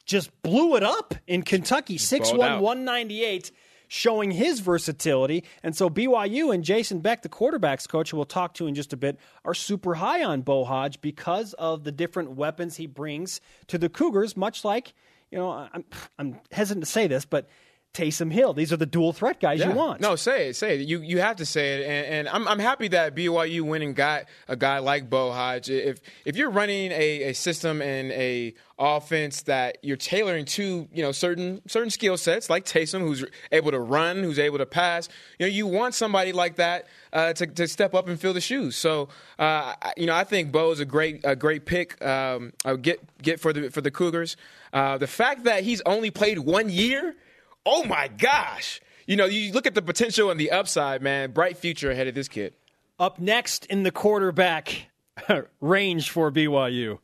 just 0.06 0.30
blew 0.42 0.76
it 0.76 0.82
up 0.82 1.14
in 1.26 1.42
Kentucky. 1.42 1.98
6'1, 1.98 2.32
out. 2.42 2.62
198, 2.62 3.50
showing 3.88 4.30
his 4.30 4.60
versatility. 4.60 5.44
And 5.62 5.76
so 5.76 5.88
BYU 5.88 6.54
and 6.54 6.62
Jason 6.62 7.00
Beck, 7.00 7.22
the 7.22 7.28
quarterbacks 7.28 7.88
coach, 7.88 8.10
who 8.10 8.16
we'll 8.16 8.26
talk 8.26 8.54
to 8.54 8.66
in 8.66 8.74
just 8.74 8.92
a 8.92 8.96
bit, 8.96 9.18
are 9.44 9.54
super 9.54 9.94
high 9.94 10.22
on 10.22 10.42
Beau 10.42 10.64
Hoge 10.64 11.00
because 11.00 11.54
of 11.54 11.84
the 11.84 11.92
different 11.92 12.32
weapons 12.32 12.76
he 12.76 12.86
brings 12.86 13.40
to 13.68 13.78
the 13.78 13.88
Cougars, 13.88 14.36
much 14.36 14.64
like, 14.64 14.94
you 15.30 15.38
know, 15.38 15.50
I'm, 15.50 15.84
I'm 16.18 16.40
hesitant 16.52 16.84
to 16.84 16.90
say 16.90 17.06
this, 17.06 17.24
but 17.24 17.48
Taysom 17.94 18.32
Hill. 18.32 18.52
These 18.52 18.72
are 18.72 18.76
the 18.76 18.86
dual 18.86 19.12
threat 19.12 19.40
guys 19.40 19.60
Yeah. 19.60 19.68
you 19.70 19.74
want. 19.76 20.00
No, 20.00 20.16
say 20.16 20.48
it, 20.48 20.56
say 20.56 20.74
it. 20.80 20.88
You 20.88 21.00
you 21.00 21.20
have 21.20 21.36
to 21.36 21.46
say 21.46 21.74
it, 21.80 21.86
and, 21.86 22.06
and 22.14 22.28
I'm 22.28 22.46
I'm 22.48 22.58
happy 22.58 22.88
that 22.88 23.14
BYU 23.14 23.62
went 23.62 23.84
and 23.84 23.94
got 23.94 24.24
a 24.48 24.56
guy 24.56 24.78
like 24.80 25.08
Beau 25.08 25.30
Hoge. 25.32 25.70
If 25.70 26.00
if 26.24 26.36
you're 26.36 26.50
running 26.50 26.90
a, 26.92 27.30
a 27.30 27.32
system 27.34 27.80
and 27.80 28.10
a 28.12 28.54
offense 28.76 29.42
that 29.42 29.78
you're 29.82 29.96
tailoring 29.96 30.44
to 30.44 30.88
you 30.92 31.02
know 31.02 31.12
certain 31.12 31.62
certain 31.68 31.90
skill 31.90 32.16
sets 32.16 32.50
like 32.50 32.64
Taysom, 32.64 33.00
who's 33.00 33.24
able 33.52 33.70
to 33.70 33.78
run, 33.78 34.22
who's 34.24 34.40
able 34.40 34.58
to 34.58 34.66
pass, 34.66 35.08
you 35.38 35.46
know 35.46 35.50
you 35.52 35.66
want 35.66 35.94
somebody 35.94 36.32
like 36.32 36.56
that 36.56 36.86
uh, 37.12 37.32
to 37.34 37.46
to 37.46 37.68
step 37.68 37.94
up 37.94 38.08
and 38.08 38.20
fill 38.20 38.34
the 38.34 38.40
shoes. 38.40 38.74
So 38.76 39.08
uh, 39.38 39.74
I- 39.80 39.92
you 39.96 40.06
know 40.06 40.14
I 40.16 40.24
think 40.24 40.50
Beau 40.50 40.72
is 40.72 40.80
a 40.80 40.84
great 40.84 41.20
a 41.24 41.36
great 41.36 41.64
pick. 41.64 42.04
Um, 42.04 42.52
uh, 42.64 42.74
get 42.74 42.98
get 43.22 43.38
for 43.38 43.52
the 43.52 43.70
for 43.70 43.80
the 43.80 43.92
Cougars. 43.92 44.36
Uh, 44.72 44.98
the 44.98 45.06
fact 45.06 45.44
that 45.44 45.62
he's 45.62 45.80
only 45.86 46.10
played 46.10 46.40
one 46.40 46.68
year 46.68 47.14
oh 47.66 47.84
my 47.84 48.08
gosh. 48.08 48.80
You 49.06 49.16
know, 49.16 49.26
you 49.26 49.52
look 49.52 49.66
at 49.66 49.74
the 49.74 49.82
potential 49.82 50.30
and 50.30 50.40
the 50.40 50.50
upside, 50.50 51.02
man. 51.02 51.32
Bright 51.32 51.58
future 51.58 51.90
ahead 51.90 52.06
of 52.08 52.14
this 52.14 52.28
kid. 52.28 52.54
Up 52.98 53.18
next 53.18 53.66
in 53.66 53.82
the 53.82 53.90
quarterback 53.90 54.88
range 55.60 56.10
for 56.10 56.30
BYU. 56.30 56.98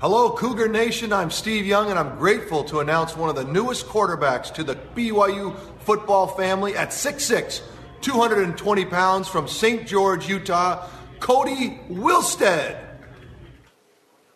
Hello, 0.00 0.32
Cougar 0.32 0.68
Nation. 0.68 1.12
I'm 1.12 1.30
Steve 1.30 1.64
Young, 1.64 1.90
and 1.90 1.98
I'm 1.98 2.18
grateful 2.18 2.64
to 2.64 2.80
announce 2.80 3.16
one 3.16 3.28
of 3.30 3.36
the 3.36 3.44
newest 3.44 3.86
quarterbacks 3.86 4.52
to 4.54 4.64
the 4.64 4.74
BYU 4.74 5.56
football 5.80 6.26
family 6.26 6.76
at 6.76 6.88
6'6, 6.88 7.60
220 8.00 8.84
pounds 8.86 9.28
from 9.28 9.46
St. 9.46 9.86
George, 9.86 10.28
Utah, 10.28 10.88
Kody 11.20 11.88
Wilstead. 11.88 12.82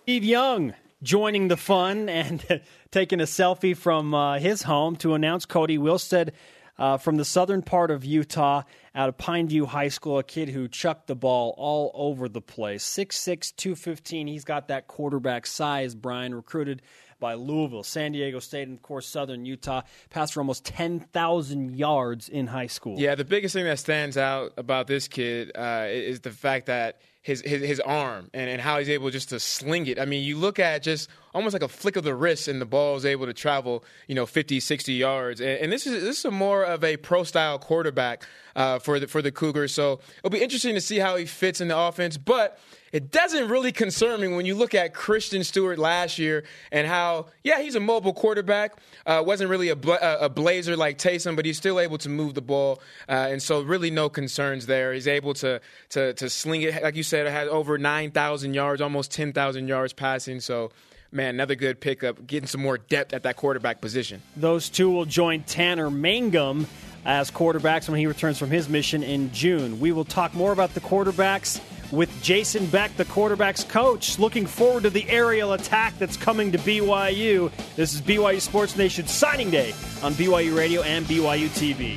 Steve 0.04 0.22
Young 0.22 0.74
joining 1.06 1.46
the 1.46 1.56
fun 1.56 2.08
and 2.08 2.60
taking 2.90 3.20
a 3.20 3.24
selfie 3.24 3.76
from 3.76 4.12
uh, 4.12 4.40
his 4.40 4.62
home 4.62 4.96
to 4.96 5.14
announce 5.14 5.46
Kody 5.46 5.78
Wilstead 5.78 6.32
uh, 6.78 6.96
from 6.98 7.16
the 7.16 7.24
southern 7.24 7.62
part 7.62 7.92
of 7.92 8.04
Utah 8.04 8.62
out 8.92 9.08
of 9.08 9.16
Pineview 9.16 9.66
High 9.66 9.88
School, 9.88 10.18
a 10.18 10.24
kid 10.24 10.48
who 10.48 10.66
chucked 10.66 11.06
the 11.06 11.14
ball 11.14 11.54
all 11.56 11.92
over 11.94 12.28
the 12.28 12.40
place. 12.40 12.84
6'6, 12.84 13.54
215. 13.54 14.26
He's 14.26 14.44
got 14.44 14.66
that 14.68 14.88
quarterback 14.88 15.46
size, 15.46 15.94
Brian, 15.94 16.34
recruited 16.34 16.82
by 17.18 17.34
Louisville, 17.34 17.82
San 17.82 18.12
Diego 18.12 18.38
State, 18.38 18.68
and 18.68 18.76
of 18.76 18.82
course, 18.82 19.06
southern 19.06 19.44
Utah. 19.44 19.82
Passed 20.10 20.34
for 20.34 20.40
almost 20.40 20.64
10,000 20.64 21.76
yards 21.76 22.28
in 22.28 22.48
high 22.48 22.66
school. 22.66 22.98
Yeah, 22.98 23.14
the 23.14 23.24
biggest 23.24 23.54
thing 23.54 23.64
that 23.64 23.78
stands 23.78 24.16
out 24.16 24.52
about 24.56 24.86
this 24.86 25.08
kid 25.08 25.52
uh, 25.54 25.86
is 25.88 26.20
the 26.20 26.30
fact 26.30 26.66
that 26.66 27.00
his, 27.26 27.40
his 27.40 27.60
his 27.60 27.80
arm 27.80 28.30
and, 28.32 28.48
and 28.48 28.60
how 28.60 28.78
he's 28.78 28.88
able 28.88 29.10
just 29.10 29.30
to 29.30 29.40
sling 29.40 29.88
it. 29.88 29.98
I 29.98 30.04
mean, 30.04 30.22
you 30.22 30.36
look 30.36 30.60
at 30.60 30.84
just 30.84 31.10
almost 31.34 31.54
like 31.54 31.62
a 31.62 31.68
flick 31.68 31.96
of 31.96 32.04
the 32.04 32.14
wrist, 32.14 32.46
and 32.46 32.60
the 32.60 32.66
ball 32.66 32.94
is 32.94 33.04
able 33.04 33.26
to 33.26 33.34
travel, 33.34 33.82
you 34.06 34.14
know, 34.14 34.26
50, 34.26 34.60
60 34.60 34.92
yards. 34.92 35.40
And, 35.40 35.58
and 35.58 35.72
this 35.72 35.88
is 35.88 36.04
this 36.04 36.24
is 36.24 36.30
more 36.30 36.62
of 36.62 36.84
a 36.84 36.96
pro 36.96 37.24
style 37.24 37.58
quarterback 37.58 38.24
uh, 38.56 38.80
for 38.80 38.98
the 38.98 39.06
for 39.06 39.22
the 39.22 39.30
Cougars. 39.30 39.72
So 39.72 40.00
it'll 40.18 40.30
be 40.30 40.42
interesting 40.42 40.74
to 40.74 40.80
see 40.80 40.98
how 40.98 41.14
he 41.14 41.26
fits 41.26 41.60
in 41.60 41.68
the 41.68 41.78
offense, 41.78 42.16
but. 42.16 42.58
It 42.92 43.10
doesn't 43.10 43.48
really 43.48 43.72
concern 43.72 44.20
me 44.22 44.28
when 44.28 44.46
you 44.46 44.54
look 44.54 44.72
at 44.72 44.94
Christian 44.94 45.44
Stewart 45.44 45.78
last 45.78 46.18
year 46.18 46.44
and 46.72 46.86
how, 46.86 47.26
yeah, 47.42 47.60
he's 47.60 47.74
a 47.74 47.80
mobile 47.80 48.14
quarterback. 48.14 48.78
Uh, 49.04 49.22
wasn't 49.26 49.50
really 49.50 49.68
a, 49.68 49.76
bla- 49.76 49.98
a 50.00 50.30
blazer 50.30 50.76
like 50.76 50.96
Taysom, 50.96 51.36
but 51.36 51.44
he's 51.44 51.58
still 51.58 51.78
able 51.78 51.98
to 51.98 52.08
move 52.08 52.32
the 52.34 52.40
ball, 52.40 52.80
uh, 53.06 53.28
and 53.28 53.42
so 53.42 53.60
really 53.60 53.90
no 53.90 54.08
concerns 54.08 54.64
there. 54.64 54.94
He's 54.94 55.08
able 55.08 55.34
to 55.34 55.60
to 55.90 56.14
to 56.14 56.30
sling 56.30 56.62
it, 56.62 56.82
like 56.82 56.94
you 56.94 57.02
said, 57.02 57.26
had 57.26 57.48
over 57.48 57.76
nine 57.76 58.12
thousand 58.12 58.54
yards, 58.54 58.80
almost 58.80 59.10
ten 59.10 59.32
thousand 59.32 59.68
yards 59.68 59.92
passing. 59.92 60.40
So, 60.40 60.70
man, 61.12 61.34
another 61.34 61.56
good 61.56 61.80
pickup, 61.80 62.26
getting 62.26 62.46
some 62.46 62.62
more 62.62 62.78
depth 62.78 63.12
at 63.12 63.24
that 63.24 63.36
quarterback 63.36 63.82
position. 63.82 64.22
Those 64.36 64.70
two 64.70 64.90
will 64.90 65.06
join 65.06 65.42
Tanner 65.42 65.90
Mangum 65.90 66.66
as 67.06 67.30
quarterbacks 67.30 67.88
when 67.88 67.98
he 67.98 68.06
returns 68.06 68.36
from 68.36 68.50
his 68.50 68.68
mission 68.68 69.02
in 69.02 69.32
June. 69.32 69.78
We 69.78 69.92
will 69.92 70.04
talk 70.04 70.34
more 70.34 70.52
about 70.52 70.74
the 70.74 70.80
quarterbacks 70.80 71.60
with 71.92 72.10
Jason 72.20 72.66
Beck, 72.66 72.96
the 72.96 73.04
quarterbacks 73.04 73.66
coach. 73.66 74.18
Looking 74.18 74.44
forward 74.44 74.82
to 74.82 74.90
the 74.90 75.08
aerial 75.08 75.52
attack 75.52 75.96
that's 75.98 76.16
coming 76.16 76.50
to 76.50 76.58
BYU. 76.58 77.52
This 77.76 77.94
is 77.94 78.02
BYU 78.02 78.40
Sports 78.40 78.76
Nation 78.76 79.06
signing 79.06 79.50
day 79.50 79.70
on 80.02 80.14
BYU 80.14 80.56
Radio 80.58 80.82
and 80.82 81.06
BYU 81.06 81.48
TV. 81.48 81.96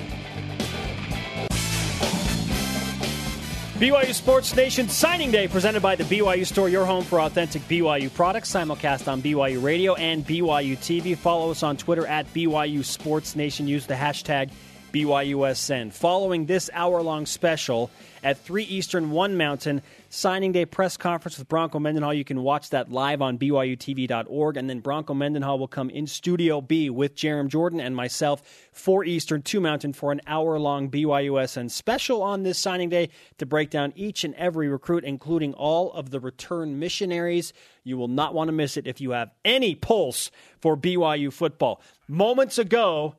BYU 3.80 4.14
Sports 4.14 4.56
Nation 4.56 4.90
signing 4.90 5.32
day 5.32 5.48
presented 5.48 5.82
by 5.82 5.96
the 5.96 6.04
BYU 6.04 6.46
Store, 6.46 6.68
your 6.68 6.86
home 6.86 7.04
for 7.04 7.22
authentic 7.22 7.62
BYU 7.64 8.14
products. 8.14 8.52
Simulcast 8.52 9.12
on 9.12 9.22
BYU 9.22 9.64
Radio 9.64 9.96
and 9.96 10.28
BYU 10.28 10.78
TV. 10.78 11.18
Follow 11.18 11.50
us 11.50 11.64
on 11.64 11.78
Twitter 11.78 12.06
at 12.06 12.32
BYU 12.34 12.84
Sports 12.84 13.36
Nation. 13.38 13.68
Use 13.68 13.88
the 13.88 13.94
hashtag 13.96 14.52
BYUSN. 14.92 15.94
Following 15.94 16.46
this 16.46 16.70
hour 16.74 17.02
long 17.02 17.26
special 17.26 17.92
at 18.24 18.38
3 18.38 18.64
Eastern, 18.64 19.12
1 19.12 19.38
Mountain, 19.38 19.82
signing 20.10 20.52
day 20.52 20.66
press 20.66 20.98
conference 20.98 21.38
with 21.38 21.48
Bronco 21.48 21.80
Mendenhall. 21.80 22.14
You 22.14 22.26
can 22.26 22.42
watch 22.42 22.72
that 22.72 22.92
live 22.92 23.22
on 23.22 23.38
BYUTV.org. 23.38 24.58
And 24.58 24.70
then 24.70 24.80
Bronco 24.80 25.14
Mendenhall 25.14 25.60
will 25.60 25.68
come 25.68 25.90
in 25.90 26.08
Studio 26.08 26.62
B 26.62 26.90
with 26.90 27.16
Jarom 27.16 27.48
Jordan 27.48 27.80
and 27.80 27.96
myself, 27.96 28.42
4 28.74 29.06
Eastern, 29.06 29.42
2 29.42 29.60
Mountain, 29.60 29.94
for 29.94 30.12
an 30.12 30.22
hour 30.28 30.60
long 30.60 30.90
BYUSN 30.90 31.70
special 31.70 32.22
on 32.22 32.44
this 32.44 32.58
signing 32.58 32.90
day 32.90 33.10
to 33.38 33.46
break 33.46 33.70
down 33.70 33.94
each 33.96 34.24
and 34.24 34.36
every 34.36 34.68
recruit, 34.68 35.04
including 35.04 35.54
all 35.54 35.92
of 35.94 36.10
the 36.10 36.20
return 36.20 36.80
missionaries. 36.80 37.54
You 37.84 37.98
will 37.98 38.08
not 38.08 38.34
want 38.34 38.48
to 38.50 38.54
miss 38.54 38.78
it 38.78 38.88
if 38.88 39.00
you 39.00 39.12
have 39.12 39.32
any 39.46 39.76
pulse 39.76 40.32
for 40.60 40.76
BYU 40.76 41.32
football. 41.32 41.82
Moments 42.08 42.58
ago, 42.58 43.16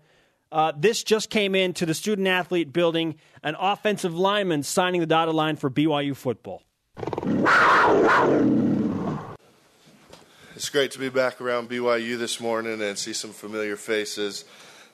uh, 0.52 0.72
this 0.76 1.02
just 1.02 1.30
came 1.30 1.54
in 1.54 1.72
to 1.74 1.86
the 1.86 1.94
student 1.94 2.26
athlete 2.28 2.72
building, 2.72 3.16
an 3.42 3.56
offensive 3.58 4.14
lineman 4.14 4.62
signing 4.62 5.00
the 5.00 5.06
dotted 5.06 5.34
line 5.34 5.56
for 5.56 5.70
BYU 5.70 6.16
football. 6.16 6.62
It's 10.56 10.68
great 10.68 10.90
to 10.90 10.98
be 10.98 11.08
back 11.08 11.40
around 11.40 11.70
BYU 11.70 12.18
this 12.18 12.40
morning 12.40 12.82
and 12.82 12.98
see 12.98 13.12
some 13.12 13.30
familiar 13.30 13.76
faces. 13.76 14.44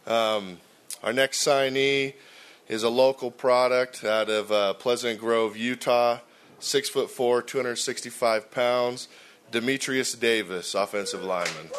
Um, 0.07 0.59
our 1.03 1.13
next 1.13 1.45
signee 1.45 2.15
is 2.69 2.83
a 2.83 2.89
local 2.89 3.31
product 3.31 4.05
out 4.05 4.29
of 4.29 4.53
uh, 4.53 4.75
Pleasant 4.75 5.19
Grove, 5.19 5.57
Utah. 5.57 6.19
Six 6.59 6.89
foot 6.89 7.11
four, 7.11 7.43
265 7.43 8.51
pounds. 8.51 9.09
Demetrius 9.51 10.15
Davis, 10.15 10.75
offensive 10.75 11.23
lineman. 11.23 11.71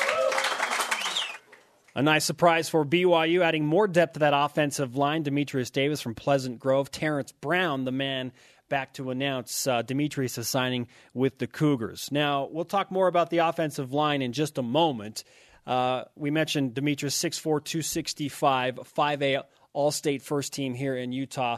A 1.98 2.04
nice 2.04 2.26
surprise 2.26 2.70
for 2.70 2.86
BYU, 2.86 3.42
adding 3.42 3.66
more 3.66 3.88
depth 3.88 4.14
to 4.14 4.20
that 4.20 4.34
offensive 4.36 4.96
line. 4.96 5.24
Demetrius 5.24 5.72
Davis 5.72 6.00
from 6.00 6.14
Pleasant 6.14 6.60
Grove. 6.60 6.92
Terrence 6.92 7.32
Brown, 7.32 7.86
the 7.86 7.92
man 7.92 8.34
back 8.70 8.94
to 8.94 9.10
announce 9.10 9.66
uh, 9.66 9.82
Demetrius 9.82 10.38
is 10.38 10.48
signing 10.48 10.90
with 11.16 11.40
the 11.40 11.48
Cougars. 11.48 12.10
Now, 12.12 12.50
we'll 12.52 12.66
talk 12.66 12.92
more 12.92 13.08
about 13.08 13.32
the 13.32 13.40
offensive 13.40 13.94
line 13.94 14.22
in 14.22 14.32
just 14.32 14.60
a 14.60 14.62
moment. 14.62 15.24
Uh, 15.66 16.04
we 16.16 16.30
mentioned 16.30 16.76
Demetrius 16.76 17.18
6'4, 17.18 17.42
265, 17.64 18.76
5A 18.76 19.42
All 19.74 19.90
State 19.90 20.22
first 20.22 20.54
team 20.54 20.76
here 20.76 20.96
in 20.96 21.12
Utah. 21.12 21.58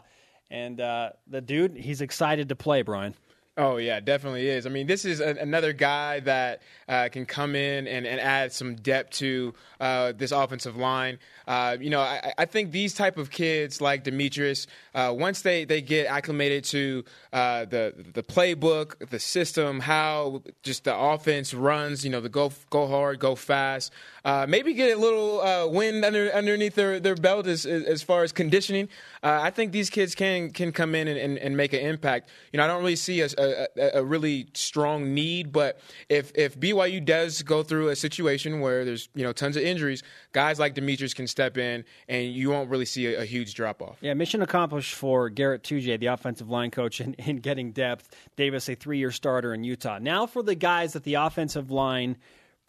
And 0.49 0.79
uh, 0.79 1.09
the 1.27 1.41
dude, 1.41 1.75
he's 1.75 1.99
excited 1.99 2.47
to 2.47 2.55
play, 2.55 2.83
Brian. 2.83 3.13
Oh 3.59 3.75
yeah, 3.75 3.99
definitely 3.99 4.47
is. 4.47 4.65
I 4.65 4.69
mean, 4.69 4.87
this 4.87 5.03
is 5.03 5.19
a, 5.19 5.35
another 5.35 5.73
guy 5.73 6.21
that 6.21 6.61
uh, 6.87 7.09
can 7.11 7.25
come 7.25 7.57
in 7.57 7.87
and, 7.87 8.07
and 8.07 8.17
add 8.21 8.53
some 8.53 8.75
depth 8.75 9.17
to 9.17 9.53
uh, 9.81 10.13
this 10.15 10.31
offensive 10.31 10.77
line. 10.77 11.19
Uh, 11.45 11.75
you 11.77 11.89
know, 11.89 11.99
I, 11.99 12.31
I 12.37 12.45
think 12.45 12.71
these 12.71 12.93
type 12.93 13.17
of 13.17 13.29
kids 13.29 13.81
like 13.81 14.05
Demetrius, 14.05 14.65
uh, 14.95 15.13
once 15.17 15.41
they, 15.41 15.65
they 15.65 15.81
get 15.81 16.07
acclimated 16.07 16.63
to 16.65 17.03
uh, 17.33 17.65
the 17.65 17.93
the 18.13 18.23
playbook, 18.23 19.09
the 19.09 19.19
system, 19.19 19.81
how 19.81 20.41
just 20.63 20.85
the 20.85 20.97
offense 20.97 21.53
runs, 21.53 22.05
you 22.05 22.11
know, 22.11 22.21
the 22.21 22.29
go 22.29 22.53
go 22.69 22.87
hard, 22.87 23.19
go 23.19 23.35
fast, 23.35 23.91
uh, 24.23 24.45
maybe 24.47 24.73
get 24.73 24.95
a 24.95 24.99
little 25.01 25.69
wind 25.69 26.05
under 26.05 26.31
underneath 26.31 26.75
their, 26.75 27.01
their 27.01 27.15
belt 27.15 27.45
as 27.45 27.65
as 27.65 28.03
far 28.03 28.23
as 28.23 28.31
conditioning. 28.31 28.87
I 29.21 29.49
think 29.49 29.73
these 29.73 29.89
kids 29.89 30.15
can 30.15 30.51
can 30.51 30.71
come 30.71 30.95
in 30.95 31.09
and, 31.09 31.19
and, 31.19 31.37
and 31.37 31.57
make 31.57 31.73
an 31.73 31.81
impact. 31.81 32.29
You 32.53 32.57
know, 32.57 32.63
I 32.63 32.67
don't 32.67 32.79
really 32.79 32.95
see 32.95 33.19
a, 33.19 33.27
a, 33.37 33.48
a 33.77 34.03
really 34.03 34.47
strong 34.53 35.13
need, 35.13 35.51
but 35.51 35.79
if 36.09 36.31
if 36.35 36.59
BYU 36.59 37.03
does 37.03 37.41
go 37.41 37.63
through 37.63 37.89
a 37.89 37.95
situation 37.95 38.59
where 38.59 38.85
there's 38.85 39.09
you 39.15 39.23
know 39.23 39.31
tons 39.31 39.57
of 39.57 39.63
injuries, 39.63 40.03
guys 40.31 40.59
like 40.59 40.73
Demetrius 40.73 41.13
can 41.13 41.27
step 41.27 41.57
in, 41.57 41.85
and 42.07 42.33
you 42.33 42.49
won't 42.49 42.69
really 42.69 42.85
see 42.85 43.07
a, 43.07 43.21
a 43.21 43.25
huge 43.25 43.53
drop 43.53 43.81
off. 43.81 43.97
Yeah, 44.01 44.13
mission 44.13 44.41
accomplished 44.41 44.95
for 44.95 45.29
Garrett 45.29 45.63
Tujague, 45.63 45.99
the 45.99 46.07
offensive 46.07 46.49
line 46.49 46.71
coach, 46.71 47.01
in, 47.01 47.13
in 47.15 47.37
getting 47.37 47.71
depth. 47.71 48.15
Davis, 48.35 48.69
a 48.69 48.75
three 48.75 48.97
year 48.97 49.11
starter 49.11 49.53
in 49.53 49.63
Utah. 49.63 49.99
Now 49.99 50.25
for 50.25 50.43
the 50.43 50.55
guys 50.55 50.93
that 50.93 51.03
the 51.03 51.15
offensive 51.15 51.71
line 51.71 52.17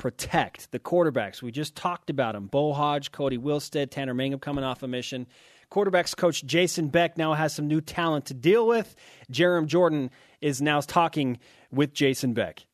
protect, 0.00 0.72
the 0.72 0.78
quarterbacks. 0.78 1.42
We 1.42 1.52
just 1.52 1.76
talked 1.76 2.08
about 2.08 2.32
them 2.32 2.46
Beau 2.46 2.72
Hoge, 2.72 3.12
Kody 3.12 3.38
Wilstead, 3.38 3.90
Tanner 3.90 4.14
Mangum 4.14 4.40
coming 4.40 4.64
off 4.64 4.82
a 4.82 4.88
mission. 4.88 5.26
Quarterbacks 5.70 6.16
coach 6.16 6.44
Jason 6.44 6.88
Beck 6.88 7.16
now 7.16 7.34
has 7.34 7.54
some 7.54 7.68
new 7.68 7.80
talent 7.80 8.24
to 8.26 8.34
deal 8.34 8.66
with. 8.66 8.96
Jarom 9.30 9.66
Jordan 9.66 10.10
is 10.40 10.60
now 10.62 10.80
talking 10.80 11.38
with 11.70 11.92
Jason 11.92 12.32
Beck. 12.32 12.66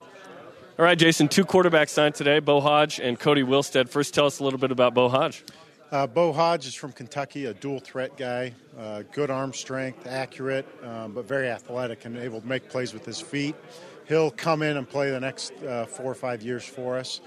All 0.00 0.84
right, 0.86 0.98
Jason, 0.98 1.28
two 1.28 1.44
quarterbacks 1.44 1.90
signed 1.90 2.14
today, 2.14 2.40
Beau 2.40 2.60
Hoge 2.60 3.00
and 3.00 3.20
Kody 3.20 3.44
Wilstead. 3.44 3.90
First, 3.90 4.14
tell 4.14 4.24
us 4.24 4.38
a 4.38 4.44
little 4.44 4.58
bit 4.58 4.70
about 4.70 4.94
Beau 4.94 5.10
Hoge. 5.10 5.44
Uh, 5.92 6.06
Beau 6.06 6.32
Hoge 6.32 6.66
is 6.66 6.74
from 6.74 6.92
Kentucky, 6.92 7.46
a 7.46 7.54
dual 7.54 7.80
threat 7.80 8.16
guy, 8.16 8.54
uh, 8.78 9.02
good 9.12 9.30
arm 9.30 9.52
strength, 9.52 10.06
accurate, 10.06 10.64
um, 10.84 11.12
but 11.12 11.26
very 11.26 11.48
athletic 11.48 12.04
and 12.04 12.16
able 12.16 12.40
to 12.40 12.46
make 12.46 12.68
plays 12.68 12.94
with 12.94 13.04
his 13.04 13.20
feet. 13.20 13.56
He'll 14.06 14.30
come 14.30 14.62
in 14.62 14.76
and 14.76 14.88
play 14.88 15.10
the 15.10 15.20
next 15.20 15.52
uh, 15.64 15.86
four 15.86 16.06
or 16.06 16.14
five 16.14 16.42
years 16.42 16.64
for 16.64 16.96
us, 16.96 17.20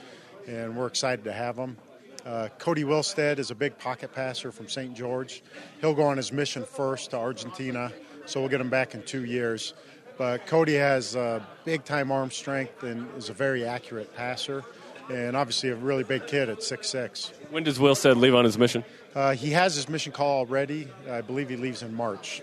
and 0.48 0.76
we're 0.76 0.88
excited 0.88 1.24
to 1.26 1.34
have 1.34 1.56
him. 1.58 1.78
Uh, 2.26 2.48
Kody 2.58 2.86
Wilstead 2.86 3.38
is 3.38 3.52
a 3.52 3.56
big 3.56 3.78
pocket 3.78 4.14
passer 4.14 4.52
from 4.52 4.70
St. 4.70 4.94
George. 4.94 5.44
He'll 5.82 5.94
go 5.94 6.04
on 6.04 6.18
his 6.18 6.32
mission 6.32 6.64
first 6.64 7.12
to 7.12 7.18
Argentina, 7.18 7.92
so 8.26 8.40
we'll 8.40 8.50
get 8.50 8.62
him 8.62 8.70
back 8.70 8.94
in 8.94 9.04
two 9.04 9.26
years. 9.26 9.74
But 10.18 10.46
Kody 10.48 10.78
has 10.78 11.16
uh, 11.16 11.42
big 11.66 11.84
time 11.84 12.12
arm 12.12 12.32
strength 12.32 12.84
and 12.84 13.08
is 13.18 13.30
a 13.30 13.34
very 13.34 13.66
accurate 13.66 14.16
passer, 14.16 14.64
and 15.12 15.36
obviously 15.36 15.70
a 15.70 15.76
really 15.76 16.04
big 16.04 16.28
kid 16.28 16.50
at 16.50 16.60
6'6. 16.60 17.32
When 17.50 17.64
does 17.64 17.80
Wilstead 17.80 18.18
leave 18.18 18.36
on 18.36 18.46
his 18.46 18.58
mission? 18.58 18.84
Uh, 19.16 19.34
he 19.34 19.52
has 19.52 19.76
his 19.76 19.90
mission 19.90 20.12
call 20.12 20.40
already. 20.40 20.88
I 21.10 21.22
believe 21.22 21.50
he 21.50 21.56
leaves 21.56 21.84
in 21.84 21.94
March. 21.94 22.42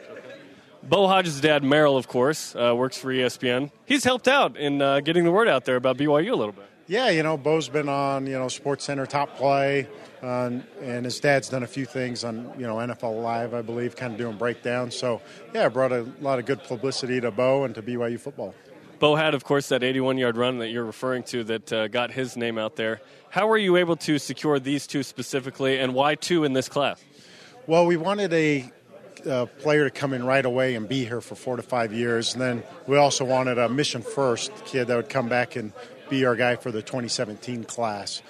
Beau 0.83 1.07
Hoge's 1.07 1.41
dad, 1.41 1.63
Merril, 1.63 1.99
of 1.99 2.09
course, 2.09 2.57
uh, 2.57 2.75
works 2.75 2.97
for 2.97 3.13
ESPN. 3.13 3.71
He's 3.85 4.03
helped 4.03 4.29
out 4.29 4.57
in 4.57 4.81
uh, 4.81 5.01
getting 5.01 5.25
the 5.25 5.31
word 5.31 5.47
out 5.47 5.65
there 5.65 5.77
about 5.77 5.99
BYU 5.99 6.33
a 6.33 6.37
little 6.37 6.53
bit. 6.53 6.65
Yeah, 6.87 7.11
you 7.11 7.23
know, 7.23 7.37
Beau's 7.37 7.69
been 7.69 7.89
on, 7.89 8.27
you 8.27 8.33
know, 8.33 8.49
Sports 8.49 8.85
Center 8.85 9.07
Top 9.07 9.37
Play, 9.37 9.87
uh, 10.23 10.51
and 10.83 11.05
his 11.05 11.21
dad's 11.21 11.49
done 11.49 11.63
a 11.63 11.67
few 11.67 11.87
things 11.87 12.25
on, 12.25 12.53
you 12.59 12.67
know, 12.67 12.77
NFL 12.77 13.23
Live, 13.23 13.55
I 13.55 13.63
believe, 13.63 13.97
kind 13.97 14.13
of 14.13 14.19
doing 14.19 14.37
breakdowns. 14.37 14.97
So, 14.97 15.23
yeah, 15.55 15.67
it 15.67 15.73
brought 15.73 15.93
a 15.93 16.07
lot 16.21 16.39
of 16.39 16.47
good 16.47 16.63
publicity 16.65 17.21
to 17.21 17.31
Beau 17.31 17.65
and 17.65 17.75
to 17.75 17.83
BYU 17.83 18.21
football. 18.21 18.55
Beau 18.99 19.15
had, 19.15 19.35
of 19.35 19.45
course, 19.45 19.69
that 19.71 19.83
81 19.83 20.19
yard 20.19 20.37
run 20.37 20.59
that 20.59 20.69
you're 20.69 20.85
referring 20.85 21.23
to 21.25 21.43
that 21.45 21.73
uh, 21.73 21.89
got 21.89 22.11
his 22.11 22.37
name 22.37 22.59
out 22.59 22.77
there. 22.77 23.01
How 23.31 23.47
were 23.47 23.57
you 23.57 23.77
able 23.77 23.97
to 23.97 24.19
secure 24.19 24.59
these 24.59 24.87
two 24.87 25.03
specifically, 25.03 25.79
and 25.79 25.95
why 25.95 26.17
two 26.17 26.45
in 26.45 26.53
this 26.53 26.69
class? 26.69 27.03
Well, 27.67 27.87
we 27.87 27.97
wanted 27.97 28.33
a 28.33 28.71
uh, 29.27 29.47
player 29.47 29.85
to 29.85 29.91
come 29.91 30.13
in 30.13 30.25
right 30.25 30.45
away 30.45 30.75
and 30.75 30.89
be 30.89 31.05
here 31.05 31.21
for 31.21 31.35
four 31.35 31.57
to 31.57 31.63
five 31.63 31.93
years. 31.93 32.33
And 32.33 32.43
then 32.43 32.63
we 32.87 32.97
also 32.97 33.25
wanted 33.25 33.59
a 33.59 33.69
mission 33.69 34.03
first 34.03 34.53
kid 34.65 34.87
that 34.89 34.97
would 34.97 35.09
come 35.09 35.29
back 35.29 35.57
and 35.57 35.73
be 36.09 36.25
our 36.25 36.37
guy 36.37 36.57
for 36.57 36.71
the 36.71 36.83
2017 36.83 37.65
class. 37.65 38.23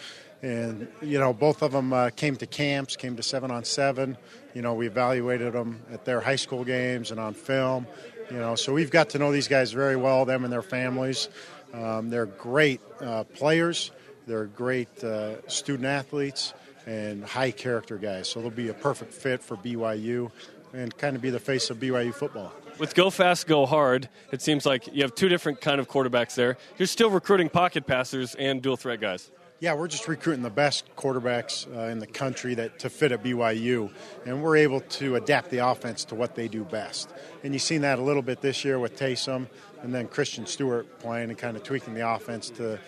And, 0.42 0.88
you 1.02 1.18
know, 1.18 1.32
both 1.32 1.62
of 1.62 1.72
them 1.72 1.92
uh, 1.92 2.10
came 2.10 2.36
to 2.36 2.46
camps, 2.46 2.96
came 2.96 3.16
to 3.16 3.22
seven 3.22 3.50
on 3.50 3.64
seven. 3.64 4.16
You 4.54 4.62
know, 4.62 4.74
we 4.74 4.86
evaluated 4.86 5.52
them 5.52 5.82
at 5.92 6.04
their 6.04 6.20
high 6.20 6.36
school 6.36 6.64
games 6.64 7.10
and 7.10 7.20
on 7.20 7.34
film. 7.34 7.86
You 8.30 8.38
know, 8.38 8.54
so 8.54 8.72
we've 8.72 8.90
got 8.90 9.10
to 9.10 9.18
know 9.18 9.32
these 9.32 9.48
guys 9.48 9.72
very 9.72 9.96
well, 9.96 10.24
them 10.24 10.44
and 10.44 10.52
their 10.52 10.62
families. 10.62 11.28
Um, 11.74 12.10
they're 12.10 12.26
great 12.26 12.80
uh, 13.00 13.24
players, 13.24 13.90
they're 14.26 14.46
great 14.46 15.02
uh, 15.04 15.46
student 15.48 15.86
athletes, 15.86 16.54
and 16.86 17.24
high 17.24 17.50
character 17.50 17.98
guys. 17.98 18.28
So 18.28 18.40
they'll 18.40 18.50
be 18.50 18.68
a 18.68 18.74
perfect 18.74 19.12
fit 19.12 19.42
for 19.42 19.56
BYU 19.56 20.30
and 20.72 20.96
kind 20.96 21.16
of 21.16 21.22
be 21.22 21.30
the 21.30 21.40
face 21.40 21.70
of 21.70 21.78
BYU 21.78 22.14
football. 22.14 22.52
With 22.78 22.94
go 22.94 23.10
fast, 23.10 23.46
go 23.46 23.66
hard, 23.66 24.08
it 24.32 24.40
seems 24.40 24.64
like 24.64 24.88
you 24.94 25.02
have 25.02 25.14
two 25.14 25.28
different 25.28 25.60
kind 25.60 25.80
of 25.80 25.88
quarterbacks 25.88 26.34
there. 26.34 26.56
You're 26.78 26.86
still 26.86 27.10
recruiting 27.10 27.48
pocket 27.48 27.86
passers 27.86 28.34
and 28.36 28.62
dual 28.62 28.76
threat 28.76 29.00
guys. 29.00 29.30
Yeah, 29.60 29.74
we're 29.74 29.88
just 29.88 30.08
recruiting 30.08 30.42
the 30.42 30.48
best 30.48 30.84
quarterbacks 30.96 31.66
uh, 31.76 31.90
in 31.90 31.98
the 31.98 32.06
country 32.06 32.54
that 32.54 32.78
to 32.78 32.88
fit 32.88 33.12
at 33.12 33.22
BYU, 33.22 33.92
and 34.24 34.42
we're 34.42 34.56
able 34.56 34.80
to 34.80 35.16
adapt 35.16 35.50
the 35.50 35.58
offense 35.58 36.06
to 36.06 36.14
what 36.14 36.34
they 36.34 36.48
do 36.48 36.64
best. 36.64 37.10
And 37.44 37.52
you've 37.52 37.62
seen 37.62 37.82
that 37.82 37.98
a 37.98 38.02
little 38.02 38.22
bit 38.22 38.40
this 38.40 38.64
year 38.64 38.78
with 38.78 38.98
Taysom, 38.98 39.48
and 39.82 39.94
then 39.94 40.08
Christian 40.08 40.46
Stewart 40.46 40.98
playing 40.98 41.28
and 41.28 41.38
kind 41.38 41.58
of 41.58 41.62
tweaking 41.62 41.92
the 41.92 42.08
offense 42.08 42.48
to 42.50 42.78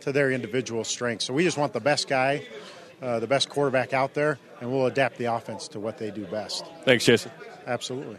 to 0.00 0.10
their 0.10 0.32
individual 0.32 0.84
strengths. 0.84 1.26
So 1.26 1.34
we 1.34 1.44
just 1.44 1.58
want 1.58 1.72
the 1.72 1.80
best 1.80 2.08
guy, 2.08 2.44
uh, 3.00 3.20
the 3.20 3.26
best 3.26 3.48
quarterback 3.48 3.92
out 3.92 4.14
there, 4.14 4.38
and 4.60 4.72
we'll 4.72 4.86
adapt 4.86 5.18
the 5.18 5.26
offense 5.26 5.68
to 5.68 5.80
what 5.80 5.98
they 5.98 6.10
do 6.10 6.24
best. 6.24 6.64
Thanks, 6.84 7.04
Jason. 7.04 7.30
Absolutely. 7.66 8.16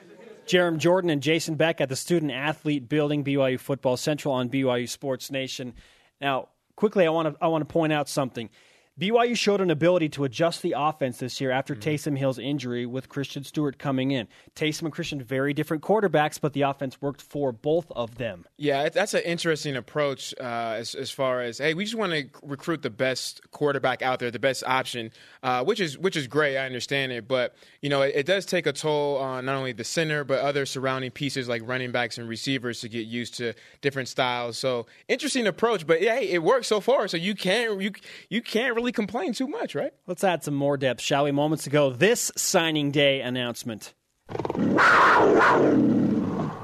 Jarom 0.47 0.77
Jordan 0.77 1.09
and 1.09 1.21
Jason 1.21 1.55
Beck 1.55 1.81
at 1.81 1.89
the 1.89 1.95
Student 1.95 2.31
Athlete 2.31 2.87
Building, 2.87 3.23
BYU 3.23 3.59
Football 3.59 3.97
Central 3.97 4.33
on 4.33 4.49
BYU 4.49 4.87
Sports 4.87 5.31
Nation. 5.31 5.73
Now, 6.21 6.49
quickly, 6.75 7.05
I 7.05 7.09
want 7.09 7.33
to 7.33 7.43
I 7.43 7.47
want 7.47 7.67
to 7.67 7.71
point 7.71 7.93
out 7.93 8.09
something. 8.09 8.49
BYU 8.99 9.35
showed 9.35 9.59
an 9.59 9.71
ability 9.71 10.09
to 10.09 10.23
adjust 10.23 10.61
the 10.61 10.75
offense 10.77 11.17
this 11.17 11.41
year 11.41 11.51
after 11.51 11.73
Mm-hmm. 11.73 11.89
Taysom 11.89 12.17
Hill's 12.17 12.39
injury 12.39 12.85
with 12.85 13.09
Christian 13.09 13.43
Stewart 13.43 13.79
coming 13.79 14.11
in. 14.11 14.27
Taysom 14.55 14.83
and 14.83 14.91
Christian, 14.91 15.23
very 15.23 15.53
different 15.53 15.81
quarterbacks, 15.81 16.39
but 16.39 16.53
the 16.53 16.61
offense 16.61 17.01
worked 17.01 17.21
for 17.21 17.51
both 17.51 17.91
of 17.91 18.15
them. 18.15 18.45
Yeah, 18.57 18.89
that's 18.89 19.13
an 19.13 19.21
interesting 19.23 19.75
approach 19.75 20.33
uh, 20.39 20.75
as, 20.77 20.93
as 20.93 21.09
far 21.09 21.41
as 21.41 21.57
hey, 21.57 21.73
we 21.73 21.85
just 21.85 21.95
want 21.95 22.13
to 22.13 22.25
recruit 22.43 22.81
the 22.81 22.89
best 22.89 23.41
quarterback 23.51 24.01
out 24.01 24.19
there, 24.19 24.29
the 24.29 24.39
best 24.39 24.63
option, 24.65 25.11
uh, 25.41 25.63
which 25.63 25.79
is 25.79 25.97
which 25.97 26.15
is 26.15 26.27
great. 26.27 26.57
I 26.57 26.65
understand 26.65 27.11
it, 27.11 27.27
but 27.27 27.55
you 27.81 27.89
know 27.89 28.01
it, 28.01 28.13
it 28.15 28.25
does 28.25 28.45
take 28.45 28.67
a 28.67 28.73
toll 28.73 29.17
on 29.17 29.45
not 29.45 29.55
only 29.55 29.71
the 29.71 29.83
center 29.83 30.23
but 30.23 30.39
other 30.39 30.65
surrounding 30.65 31.11
pieces 31.11 31.47
like 31.47 31.61
running 31.65 31.91
backs 31.91 32.17
and 32.17 32.27
receivers 32.29 32.81
to 32.81 32.89
get 32.89 33.07
used 33.07 33.35
to 33.35 33.53
different 33.81 34.09
styles. 34.09 34.57
So 34.57 34.85
interesting 35.07 35.47
approach, 35.47 35.87
but 35.87 36.01
yeah, 36.01 36.15
hey, 36.17 36.29
it 36.29 36.43
works 36.43 36.67
so 36.67 36.79
far. 36.79 37.07
So 37.07 37.17
you 37.17 37.35
can't 37.35 37.81
you 37.81 37.91
you 38.29 38.41
can't 38.41 38.75
really 38.75 38.82
complain 38.91 39.33
too 39.33 39.47
much, 39.47 39.75
right? 39.75 39.93
Let's 40.07 40.23
add 40.23 40.43
some 40.43 40.55
more 40.55 40.77
depth, 40.77 41.01
shall 41.01 41.23
we? 41.23 41.31
Moments 41.31 41.65
ago, 41.67 41.91
this 41.91 42.31
signing 42.35 42.91
day 42.91 43.21
announcement. 43.21 43.93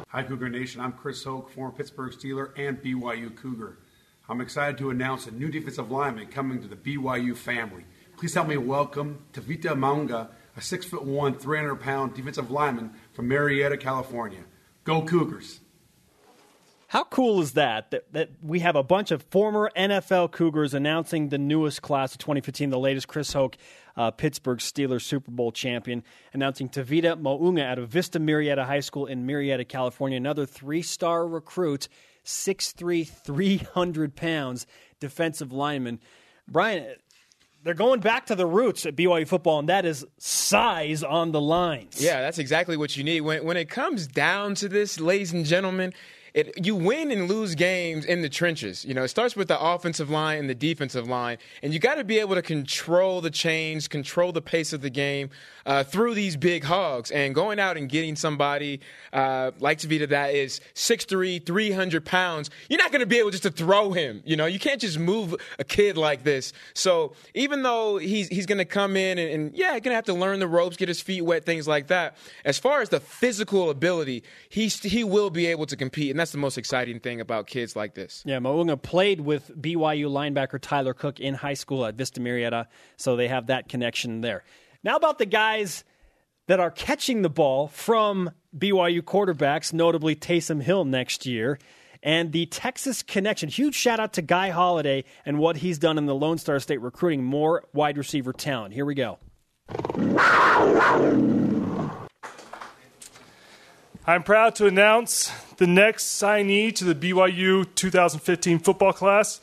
Hi, 0.07 0.23
Cougar 0.23 0.49
Nation. 0.49 0.81
I'm 0.81 0.93
Chris 0.93 1.23
Hoke, 1.23 1.49
former 1.49 1.71
Pittsburgh 1.71 2.11
Steeler 2.11 2.51
and 2.57 2.81
BYU 2.81 3.35
Cougar. 3.35 3.77
I'm 4.27 4.41
excited 4.41 4.77
to 4.79 4.89
announce 4.89 5.27
a 5.27 5.31
new 5.31 5.49
defensive 5.49 5.91
lineman 5.91 6.27
coming 6.27 6.61
to 6.61 6.67
the 6.67 6.75
BYU 6.75 7.35
family. 7.35 7.85
Please 8.17 8.33
help 8.33 8.47
me 8.47 8.57
welcome 8.57 9.25
Tavita 9.33 9.73
Maunga, 9.75 10.29
a 10.57 10.59
6'1, 10.59 11.39
300 11.39 11.75
pound 11.75 12.13
defensive 12.13 12.51
lineman 12.51 12.91
from 13.13 13.29
Murrieta, 13.29 13.79
California. 13.79 14.43
Go 14.83 15.01
Cougars! 15.03 15.61
How 16.89 17.03
cool 17.03 17.39
is 17.39 17.51
that, 17.51 17.91
that? 17.91 18.11
That 18.13 18.29
we 18.41 18.61
have 18.61 18.75
a 18.75 18.81
bunch 18.81 19.11
of 19.11 19.21
former 19.29 19.71
NFL 19.77 20.31
Cougars 20.31 20.73
announcing 20.73 21.29
the 21.29 21.37
newest 21.37 21.83
class 21.83 22.13
of 22.13 22.17
2015, 22.17 22.71
the 22.71 22.79
latest 22.79 23.07
Chris 23.07 23.31
Hoke, 23.31 23.57
uh, 23.95 24.09
Pittsburgh 24.09 24.57
Steelers 24.57 25.03
Super 25.03 25.29
Bowl 25.29 25.51
champion, 25.51 26.03
announcing 26.33 26.67
Tavita 26.67 27.15
Mounga 27.21 27.63
out 27.63 27.77
of 27.77 27.89
Vista 27.89 28.19
Murrieta 28.19 28.65
High 28.65 28.79
School 28.79 29.05
in 29.05 29.27
Murrieta, 29.27 29.67
California, 29.67 30.17
another 30.17 30.47
three 30.47 30.81
star 30.81 31.27
recruit, 31.27 31.89
6'3, 32.25 33.07
300 33.07 34.15
pounds, 34.15 34.65
defensive 34.99 35.53
lineman. 35.53 35.99
Brian, 36.47 36.95
they're 37.63 37.75
going 37.75 37.99
back 37.99 38.25
to 38.25 38.35
the 38.35 38.47
roots 38.47 38.87
at 38.87 38.95
BYU 38.95 39.27
football, 39.27 39.59
and 39.59 39.69
that 39.69 39.85
is 39.85 40.07
size 40.17 41.03
on 41.03 41.33
the 41.33 41.41
lines. 41.41 42.01
Yeah, 42.01 42.21
that's 42.21 42.39
exactly 42.39 42.77
what 42.77 42.97
you 42.97 43.03
need. 43.03 43.21
When 43.21 43.45
when 43.45 43.57
it 43.57 43.69
comes 43.69 44.07
down 44.07 44.55
to 44.55 44.67
this, 44.67 44.99
ladies 44.99 45.33
and 45.33 45.45
gentlemen, 45.45 45.93
it, 46.33 46.65
you 46.65 46.75
win 46.75 47.11
and 47.11 47.27
lose 47.27 47.55
games 47.55 48.05
in 48.05 48.21
the 48.21 48.29
trenches. 48.29 48.85
You 48.85 48.93
know, 48.93 49.03
it 49.03 49.09
starts 49.09 49.35
with 49.35 49.47
the 49.47 49.59
offensive 49.59 50.09
line 50.09 50.39
and 50.39 50.49
the 50.49 50.55
defensive 50.55 51.07
line, 51.07 51.37
and 51.63 51.73
you 51.73 51.79
got 51.79 51.95
to 51.95 52.03
be 52.03 52.19
able 52.19 52.35
to 52.35 52.41
control 52.41 53.21
the 53.21 53.31
chains, 53.31 53.87
control 53.87 54.31
the 54.31 54.41
pace 54.41 54.73
of 54.73 54.81
the 54.81 54.89
game 54.89 55.29
uh, 55.65 55.83
through 55.83 56.13
these 56.13 56.35
big 56.35 56.63
hogs. 56.63 57.11
And 57.11 57.35
going 57.35 57.59
out 57.59 57.77
and 57.77 57.89
getting 57.89 58.15
somebody 58.15 58.79
uh, 59.13 59.51
like 59.59 59.79
Tavita 59.79 60.09
that 60.09 60.33
is 60.33 60.61
6'3", 60.75 61.45
300 61.45 62.05
pounds, 62.05 62.49
you're 62.69 62.79
not 62.79 62.91
going 62.91 63.01
to 63.01 63.07
be 63.07 63.19
able 63.19 63.31
just 63.31 63.43
to 63.43 63.51
throw 63.51 63.91
him. 63.91 64.21
You 64.25 64.35
know, 64.35 64.45
you 64.45 64.59
can't 64.59 64.81
just 64.81 64.99
move 64.99 65.35
a 65.57 65.63
kid 65.63 65.97
like 65.97 66.23
this. 66.23 66.53
So 66.73 67.13
even 67.33 67.63
though 67.63 67.97
he's 67.97 68.27
he's 68.27 68.45
going 68.45 68.57
to 68.57 68.65
come 68.65 68.95
in 68.95 69.17
and, 69.17 69.31
and 69.31 69.55
yeah, 69.55 69.71
going 69.71 69.91
to 69.91 69.95
have 69.95 70.05
to 70.05 70.13
learn 70.13 70.39
the 70.39 70.47
ropes, 70.47 70.77
get 70.77 70.87
his 70.87 71.01
feet 71.01 71.21
wet, 71.21 71.45
things 71.45 71.67
like 71.67 71.87
that. 71.87 72.17
As 72.45 72.57
far 72.57 72.81
as 72.81 72.89
the 72.89 72.99
physical 72.99 73.69
ability, 73.69 74.23
he's 74.49 74.81
he 74.81 75.03
will 75.03 75.29
be 75.29 75.47
able 75.47 75.65
to 75.67 75.75
compete, 75.75 76.11
and 76.11 76.18
that's 76.19 76.31
the 76.31 76.37
most 76.37 76.57
exciting 76.57 76.99
thing 76.99 77.21
about 77.21 77.47
kids 77.47 77.75
like 77.75 77.95
this. 77.95 78.23
Yeah, 78.25 78.39
Mounga 78.39 78.81
played 78.81 79.21
with 79.21 79.51
BYU 79.59 80.09
linebacker 80.09 80.59
Tyler 80.59 80.93
Cook 80.93 81.19
in 81.19 81.33
high 81.33 81.53
school 81.53 81.85
at 81.85 81.95
Vista 81.95 82.19
Murrieta, 82.19 82.67
so 82.97 83.15
they 83.15 83.27
have 83.27 83.47
that 83.47 83.69
connection 83.69 84.21
there. 84.21 84.43
Now 84.83 84.95
about 84.95 85.17
the 85.17 85.25
guys 85.25 85.83
that 86.47 86.59
are 86.59 86.71
catching 86.71 87.21
the 87.21 87.29
ball 87.29 87.67
from 87.67 88.31
BYU 88.57 89.01
quarterbacks, 89.01 89.71
notably 89.71 90.15
Taysom 90.15 90.61
Hill 90.61 90.83
next 90.85 91.25
year. 91.25 91.59
And 92.01 92.31
the 92.31 92.45
Texas 92.45 93.03
connection. 93.03 93.49
Huge 93.49 93.75
shout 93.75 93.99
out 93.99 94.13
to 94.13 94.21
Guy 94.21 94.51
Holliday 94.51 95.03
and 95.25 95.37
what 95.37 95.57
he's 95.57 95.77
done 95.77 95.97
in 95.97 96.05
the 96.05 96.15
Lone 96.15 96.37
Star 96.37 96.57
State 96.59 96.81
recruiting 96.81 97.25
more 97.25 97.65
wide 97.73 97.97
receiver 97.97 98.31
talent. 98.31 98.73
Here 98.73 98.85
we 98.85 98.95
go. 98.95 99.19
I'm 104.07 104.23
proud 104.23 104.55
to 104.55 104.65
announce 104.65 105.29
the 105.59 105.67
next 105.67 106.05
signee 106.21 106.73
to 106.75 106.85
the 106.85 106.95
BYU 106.95 107.65
2015 107.75 108.59
football 108.59 108.93
class. 108.93 109.39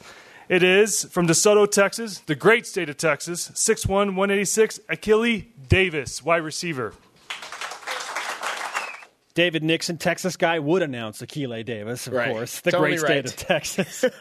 It 0.49 0.63
is 0.63 1.05
from 1.05 1.27
DeSoto, 1.29 1.71
Texas, 1.71 2.21
the 2.21 2.35
great 2.35 2.67
state 2.67 2.89
of 2.89 2.97
Texas, 2.97 3.51
6'1, 3.55 3.89
186, 4.15 4.81
Akile 4.89 5.45
Davis, 5.69 6.23
wide 6.25 6.43
receiver. 6.43 6.95
David 9.35 9.63
Nixon, 9.63 9.99
Texas 9.99 10.37
guy, 10.39 10.59
would 10.59 10.83
announce 10.83 11.21
Akile 11.21 11.63
Davis, 11.65 12.07
of 12.07 12.15
Right. 12.15 12.31
course, 12.33 12.61
the 12.61 12.71
Totally 12.71 12.97
great 12.97 13.01
state 13.01 13.15
right. 13.17 13.25
of 13.27 13.37
Texas. 13.37 14.05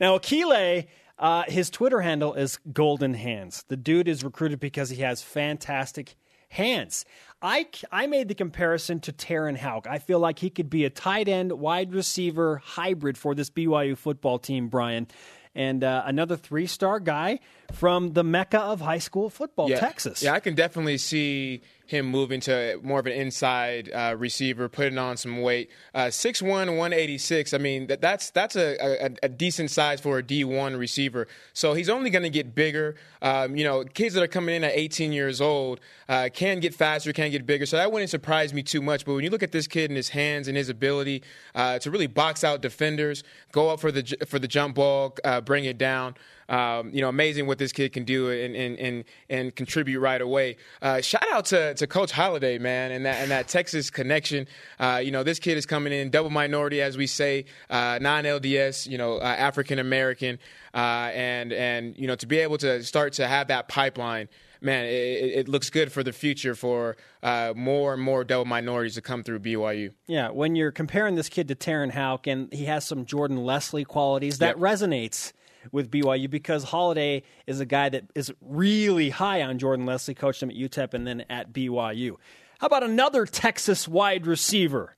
Now, 0.00 0.16
Akile, 0.16 0.86
uh, 1.18 1.42
his 1.48 1.70
Twitter 1.70 2.00
handle 2.00 2.32
is 2.34 2.58
Golden 2.72 3.14
Hands. 3.14 3.64
The 3.66 3.76
dude 3.76 4.06
is 4.06 4.22
recruited 4.22 4.60
because 4.60 4.90
he 4.90 5.02
has 5.02 5.20
fantastic 5.22 6.14
hands. 6.48 7.04
I, 7.40 7.66
I 7.92 8.06
made 8.06 8.28
the 8.28 8.34
comparison 8.34 9.00
to 9.00 9.12
Terenn 9.12 9.56
Houk. 9.56 9.86
I 9.86 9.98
feel 9.98 10.18
like 10.18 10.38
he 10.38 10.50
could 10.50 10.68
be 10.68 10.84
a 10.84 10.90
tight 10.90 11.28
end, 11.28 11.52
wide 11.52 11.92
receiver 11.92 12.60
hybrid 12.64 13.16
for 13.16 13.34
this 13.34 13.50
BYU 13.50 13.96
football 13.96 14.38
team, 14.38 14.68
Brian. 14.68 15.06
And 15.54 15.82
uh, 15.82 16.02
another 16.04 16.36
three 16.36 16.66
star 16.66 17.00
guy 17.00 17.40
from 17.72 18.12
the 18.12 18.24
mecca 18.24 18.60
of 18.60 18.80
high 18.80 18.98
school 18.98 19.30
football, 19.30 19.70
yeah. 19.70 19.80
Texas. 19.80 20.22
Yeah, 20.22 20.34
I 20.34 20.40
can 20.40 20.54
definitely 20.54 20.98
see 20.98 21.62
him 21.88 22.04
moving 22.04 22.38
to 22.38 22.78
more 22.82 23.00
of 23.00 23.06
an 23.06 23.12
inside 23.12 23.90
uh, 23.94 24.14
receiver, 24.16 24.68
putting 24.68 24.98
on 24.98 25.16
some 25.16 25.40
weight. 25.40 25.70
Six 26.10 26.42
uh, 26.42 26.44
6'1", 26.44 26.48
186. 26.50 27.54
I 27.54 27.58
mean, 27.58 27.86
that, 27.86 28.02
that's 28.02 28.28
that's 28.28 28.56
a, 28.56 29.06
a, 29.06 29.10
a, 29.22 29.28
decent 29.30 29.70
size 29.70 29.98
for 29.98 30.18
a 30.18 30.22
D1 30.22 30.78
receiver. 30.78 31.26
So 31.54 31.72
he's 31.72 31.88
only 31.88 32.10
going 32.10 32.24
to 32.24 32.30
get 32.30 32.54
bigger. 32.54 32.96
Um, 33.22 33.56
you 33.56 33.64
know, 33.64 33.84
kids 33.84 34.14
that 34.14 34.22
are 34.22 34.28
coming 34.28 34.54
in 34.54 34.64
at 34.64 34.72
18 34.74 35.12
years 35.12 35.40
old 35.40 35.80
uh, 36.10 36.28
can 36.30 36.60
get 36.60 36.74
faster, 36.74 37.10
can 37.14 37.30
get 37.30 37.46
bigger. 37.46 37.64
So 37.64 37.78
that 37.78 37.90
wouldn't 37.90 38.10
surprise 38.10 38.52
me 38.52 38.62
too 38.62 38.82
much. 38.82 39.06
But 39.06 39.14
when 39.14 39.24
you 39.24 39.30
look 39.30 39.42
at 39.42 39.52
this 39.52 39.66
kid 39.66 39.88
and 39.88 39.96
his 39.96 40.10
hands 40.10 40.46
and 40.46 40.58
his 40.58 40.68
ability 40.68 41.22
uh, 41.54 41.78
to 41.78 41.90
really 41.90 42.06
box 42.06 42.44
out 42.44 42.60
defenders, 42.60 43.24
go 43.50 43.70
up 43.70 43.80
for 43.80 43.90
the 43.90 44.02
for 44.26 44.38
the 44.38 44.48
jump 44.48 44.74
ball, 44.74 45.16
uh, 45.24 45.40
bring 45.40 45.64
it 45.64 45.78
down. 45.78 46.16
Um, 46.48 46.90
you 46.94 47.00
know, 47.02 47.08
amazing 47.08 47.46
what 47.46 47.58
this 47.58 47.72
kid 47.72 47.92
can 47.92 48.04
do 48.04 48.30
and 48.30 48.56
and 48.56 48.78
and, 48.78 49.04
and 49.28 49.54
contribute 49.54 50.00
right 50.00 50.20
away. 50.20 50.56
Uh, 50.80 51.00
shout 51.00 51.24
out 51.30 51.44
to, 51.46 51.74
to 51.74 51.86
Coach 51.86 52.10
Holliday, 52.10 52.58
man, 52.58 52.90
and 52.90 53.04
that 53.04 53.16
and 53.20 53.30
that 53.30 53.48
Texas 53.48 53.90
connection. 53.90 54.46
Uh, 54.80 55.00
you 55.04 55.10
know, 55.10 55.22
this 55.22 55.38
kid 55.38 55.58
is 55.58 55.66
coming 55.66 55.92
in 55.92 56.10
double 56.10 56.30
minority, 56.30 56.80
as 56.80 56.96
we 56.96 57.06
say, 57.06 57.44
uh, 57.68 57.98
non 58.00 58.24
LDS, 58.24 58.88
you 58.88 58.96
know, 58.96 59.18
uh, 59.18 59.24
African 59.24 59.78
American, 59.78 60.38
uh, 60.74 60.78
and 61.12 61.52
and 61.52 61.96
you 61.98 62.06
know 62.06 62.14
to 62.16 62.26
be 62.26 62.38
able 62.38 62.58
to 62.58 62.82
start 62.82 63.12
to 63.14 63.26
have 63.28 63.48
that 63.48 63.68
pipeline. 63.68 64.28
Man, 64.60 64.86
it, 64.86 64.90
it 64.90 65.48
looks 65.48 65.70
good 65.70 65.92
for 65.92 66.02
the 66.02 66.12
future 66.12 66.56
for 66.56 66.96
uh, 67.22 67.52
more 67.54 67.94
and 67.94 68.02
more 68.02 68.24
double 68.24 68.44
minorities 68.44 68.94
to 68.94 69.00
come 69.00 69.22
through 69.22 69.38
BYU. 69.38 69.92
Yeah, 70.08 70.30
when 70.30 70.56
you're 70.56 70.72
comparing 70.72 71.14
this 71.14 71.28
kid 71.28 71.46
to 71.46 71.54
Terenn 71.54 71.92
Houk, 71.92 72.26
and 72.26 72.52
he 72.52 72.64
has 72.64 72.84
some 72.84 73.04
Jordan 73.06 73.36
Leslie 73.44 73.84
qualities, 73.84 74.38
that 74.38 74.56
Yep. 74.56 74.58
resonates 74.58 75.32
with 75.72 75.90
BYU 75.90 76.28
because 76.30 76.64
Holliday 76.64 77.22
is 77.46 77.60
a 77.60 77.66
guy 77.66 77.88
that 77.88 78.04
is 78.14 78.32
really 78.40 79.10
high 79.10 79.42
on 79.42 79.58
Jordan 79.58 79.86
Leslie, 79.86 80.14
coached 80.14 80.42
him 80.42 80.50
at 80.50 80.56
UTEP 80.56 80.94
and 80.94 81.06
then 81.06 81.24
at 81.28 81.52
BYU. 81.52 82.16
How 82.58 82.66
about 82.66 82.82
another 82.82 83.24
Texas 83.24 83.86
wide 83.86 84.26
receiver? 84.26 84.96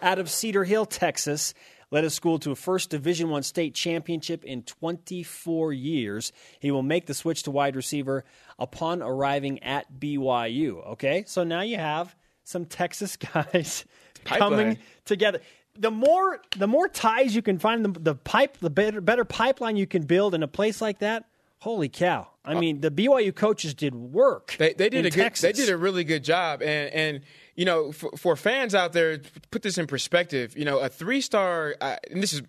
Out 0.00 0.20
of 0.20 0.30
Cedar 0.30 0.62
Hill, 0.62 0.86
Texas, 0.86 1.54
led 1.90 2.04
his 2.04 2.14
school 2.14 2.38
to 2.40 2.52
a 2.52 2.54
first 2.54 2.90
Division 2.90 3.30
One 3.30 3.42
state 3.42 3.74
championship 3.74 4.44
in 4.44 4.62
24 4.62 5.72
years. 5.72 6.32
He 6.60 6.70
will 6.70 6.82
make 6.82 7.06
the 7.06 7.14
switch 7.14 7.42
to 7.44 7.50
wide 7.50 7.74
receiver 7.74 8.24
upon 8.58 9.02
arriving 9.02 9.62
at 9.62 9.92
BYU. 9.92 10.86
Okay, 10.92 11.24
so 11.26 11.44
now 11.44 11.62
you 11.62 11.78
have 11.78 12.14
some 12.48 12.64
Texas 12.64 13.16
guys 13.34 13.84
coming 14.24 14.78
together. 15.04 15.40
The 15.78 15.90
more 15.90 16.40
the 16.56 16.66
more 16.66 16.88
ties 16.88 17.36
you 17.36 17.42
can 17.42 17.58
find, 17.58 17.84
the, 17.84 18.00
the 18.00 18.14
pipe, 18.14 18.56
the 18.58 18.70
better 18.70 19.00
better 19.00 19.24
pipeline 19.24 19.76
you 19.76 19.86
can 19.86 20.02
build 20.02 20.34
in 20.34 20.42
a 20.42 20.48
place 20.48 20.80
like 20.80 20.98
that. 21.00 21.26
Holy 21.60 21.88
cow! 21.88 22.28
I 22.44 22.54
mean, 22.54 22.80
the 22.80 22.90
BYU 22.90 23.34
coaches 23.34 23.74
did 23.74 23.94
work. 23.94 24.54
They, 24.58 24.74
they 24.74 24.88
did 24.88 25.06
a 25.06 25.10
good, 25.10 25.34
they 25.34 25.52
did 25.52 25.68
a 25.68 25.76
really 25.76 26.04
good 26.04 26.24
job, 26.24 26.62
and 26.62 26.92
and 26.92 27.20
you 27.56 27.64
know 27.64 27.92
for, 27.92 28.10
for 28.16 28.36
fans 28.36 28.74
out 28.74 28.92
there, 28.92 29.20
put 29.50 29.62
this 29.62 29.76
in 29.76 29.86
perspective. 29.86 30.56
You 30.56 30.64
know, 30.64 30.78
a 30.78 30.88
three 30.88 31.20
star, 31.20 31.76
uh, 31.80 31.96
and 32.10 32.22
this 32.22 32.32
is. 32.32 32.42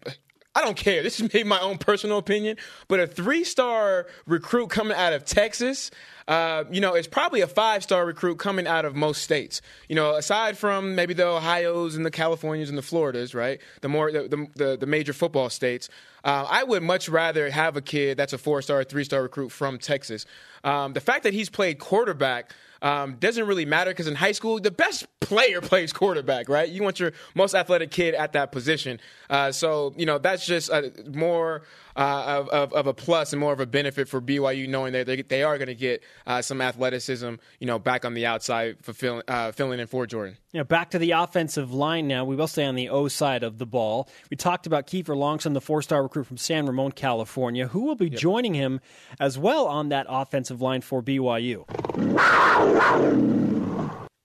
I 0.60 0.66
don't 0.66 0.76
care. 0.76 1.02
This 1.04 1.22
is 1.22 1.34
maybe 1.34 1.48
my 1.48 1.60
own 1.62 1.78
personal 1.78 2.18
opinion, 2.18 2.58
but 2.90 3.00
a 3.00 3.08
three-star 3.08 4.08
recruit 4.26 4.68
coming 4.70 4.98
out 4.98 5.14
of 5.14 5.24
Texas, 5.24 5.90
uh, 6.28 6.66
you 6.70 6.82
know, 6.82 6.96
it's 6.96 7.08
probably 7.08 7.40
a 7.40 7.48
five-star 7.48 8.06
recruit 8.06 8.40
coming 8.40 8.68
out 8.68 8.84
of 8.84 8.94
most 8.94 9.22
states. 9.22 9.62
You 9.88 9.96
know, 9.96 10.16
aside 10.16 10.58
from 10.58 10.96
maybe 10.96 11.14
the 11.14 11.26
Ohio's 11.26 11.96
and 11.96 12.06
the 12.06 12.12
Californias 12.12 12.68
and 12.68 12.78
the 12.78 12.82
Floridas, 12.82 13.34
right? 13.34 13.62
The 13.80 13.88
more 13.88 14.12
the 14.12 14.48
the, 14.56 14.78
the, 14.78 14.86
major 14.86 15.14
football 15.14 15.50
states. 15.50 15.88
Uh, 16.26 16.46
I 16.50 16.66
would 16.66 16.84
much 16.84 17.08
rather 17.08 17.50
have 17.50 17.78
a 17.78 17.82
kid 17.82 18.18
that's 18.18 18.34
a 18.34 18.38
four-star, 18.38 18.84
three-star 18.84 19.22
recruit 19.22 19.50
from 19.54 19.80
Texas. 19.80 20.26
Um, 20.66 20.92
the 20.92 21.00
fact 21.00 21.24
that 21.24 21.34
he's 21.34 21.50
played 21.50 21.80
quarterback 21.80 22.52
um, 22.82 23.16
doesn't 23.16 23.46
really 23.46 23.66
matter 23.66 23.92
because 23.92 24.08
in 24.08 24.16
high 24.16 24.32
school, 24.32 24.60
the 24.60 24.72
best 24.72 25.06
player 25.20 25.62
plays 25.62 25.94
quarterback, 25.94 26.50
right? 26.50 26.70
You 26.70 26.84
want 26.84 27.00
your 27.00 27.14
most 27.36 27.56
athletic 27.56 27.92
kid 27.92 28.16
at 28.16 28.34
that 28.34 28.52
position. 28.52 29.00
Uh, 29.30 29.52
so, 29.52 29.94
you 29.98 30.06
know, 30.06 30.18
that's 30.18 30.46
just 30.46 30.70
a, 30.70 30.92
more 31.12 31.64
uh, 31.96 32.24
of, 32.40 32.50
of, 32.50 32.74
of 32.74 32.88
a 32.88 32.94
plus 32.94 33.34
and 33.34 33.40
more 33.40 33.52
of 33.52 33.60
a 33.60 33.66
benefit 33.66 34.08
for 34.08 34.22
BYU 34.22 34.68
knowing 34.68 34.94
that 34.94 35.06
they, 35.06 35.22
they 35.22 35.44
are 35.44 35.58
going 35.58 35.68
to 35.68 35.76
get 35.76 36.02
uh, 36.26 36.42
some 36.42 36.62
athleticism, 36.62 37.36
you 37.60 37.68
know, 37.68 37.78
back 37.78 38.06
on 38.06 38.14
the 38.14 38.26
outside, 38.26 38.78
fulfilling, 38.82 39.24
uh, 39.28 39.52
filling 39.52 39.80
in 39.80 39.88
for 39.88 40.08
Jordan. 40.08 40.38
You 40.52 40.60
know, 40.60 40.64
back 40.64 40.92
to 40.92 41.00
the 41.00 41.12
offensive 41.12 41.74
line 41.74 42.08
now. 42.08 42.26
We 42.26 42.36
will 42.36 42.48
stay 42.48 42.66
on 42.66 42.76
the 42.76 42.90
O 42.90 43.08
side 43.08 43.44
of 43.44 43.58
the 43.58 43.66
ball. 43.66 44.10
We 44.32 44.38
talked 44.38 44.66
about 44.66 44.88
Kiefer 44.88 45.16
Longson, 45.16 45.54
the 45.54 45.62
four 45.62 45.82
star 45.82 46.02
recruit 46.02 46.26
from 46.26 46.38
San 46.38 46.66
Ramon, 46.66 46.94
California, 46.94 47.68
who 47.68 47.82
will 47.82 47.96
be 47.96 48.10
joining 48.10 48.54
him 48.54 48.80
as 49.20 49.38
well 49.38 49.68
on 49.68 49.90
that 49.90 50.06
offensive 50.10 50.62
line 50.62 50.82
for 50.82 51.04
BYU. 51.04 51.66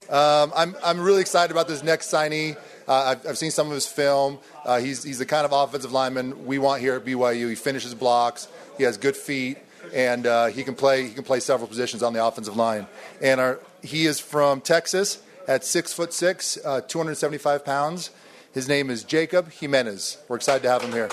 Um, 0.08 0.52
I'm, 0.54 0.76
I'm 0.84 1.00
really 1.00 1.20
excited 1.20 1.50
about 1.50 1.66
this 1.66 1.82
next 1.82 2.12
signee. 2.12 2.56
Uh, 2.86 3.16
I've, 3.16 3.26
I've 3.30 3.38
seen 3.38 3.50
some 3.50 3.66
of 3.68 3.74
his 3.74 3.86
film. 3.86 4.38
Uh, 4.64 4.78
he's, 4.78 5.02
he's 5.02 5.18
the 5.18 5.26
kind 5.26 5.44
of 5.44 5.52
offensive 5.52 5.92
lineman 5.92 6.46
we 6.46 6.58
want 6.58 6.80
here 6.80 6.94
at 6.94 7.04
BYU. 7.04 7.48
He 7.48 7.54
finishes 7.54 7.94
blocks. 7.94 8.46
He 8.76 8.84
has 8.84 8.96
good 8.96 9.16
feet, 9.16 9.58
and 9.92 10.26
uh, 10.26 10.46
he 10.46 10.62
can 10.62 10.74
play. 10.74 11.08
He 11.08 11.14
can 11.14 11.24
play 11.24 11.40
several 11.40 11.66
positions 11.66 12.02
on 12.02 12.12
the 12.12 12.24
offensive 12.24 12.56
line. 12.56 12.86
And 13.22 13.40
our, 13.40 13.60
he 13.82 14.06
is 14.06 14.20
from 14.20 14.60
Texas 14.60 15.22
at 15.48 15.64
six 15.64 15.92
foot 15.92 16.12
six, 16.12 16.58
uh, 16.64 16.80
275 16.82 17.64
pounds. 17.64 18.10
His 18.52 18.68
name 18.68 18.90
is 18.90 19.02
Jacob 19.02 19.50
Jimenez. 19.50 20.18
We're 20.28 20.36
excited 20.36 20.62
to 20.62 20.70
have 20.70 20.82
him 20.82 20.92
here. 20.92 21.08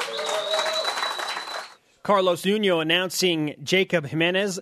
Carlos 2.03 2.45
Nuno 2.45 2.79
announcing 2.79 3.55
Jacob 3.63 4.07
Jimenez, 4.07 4.59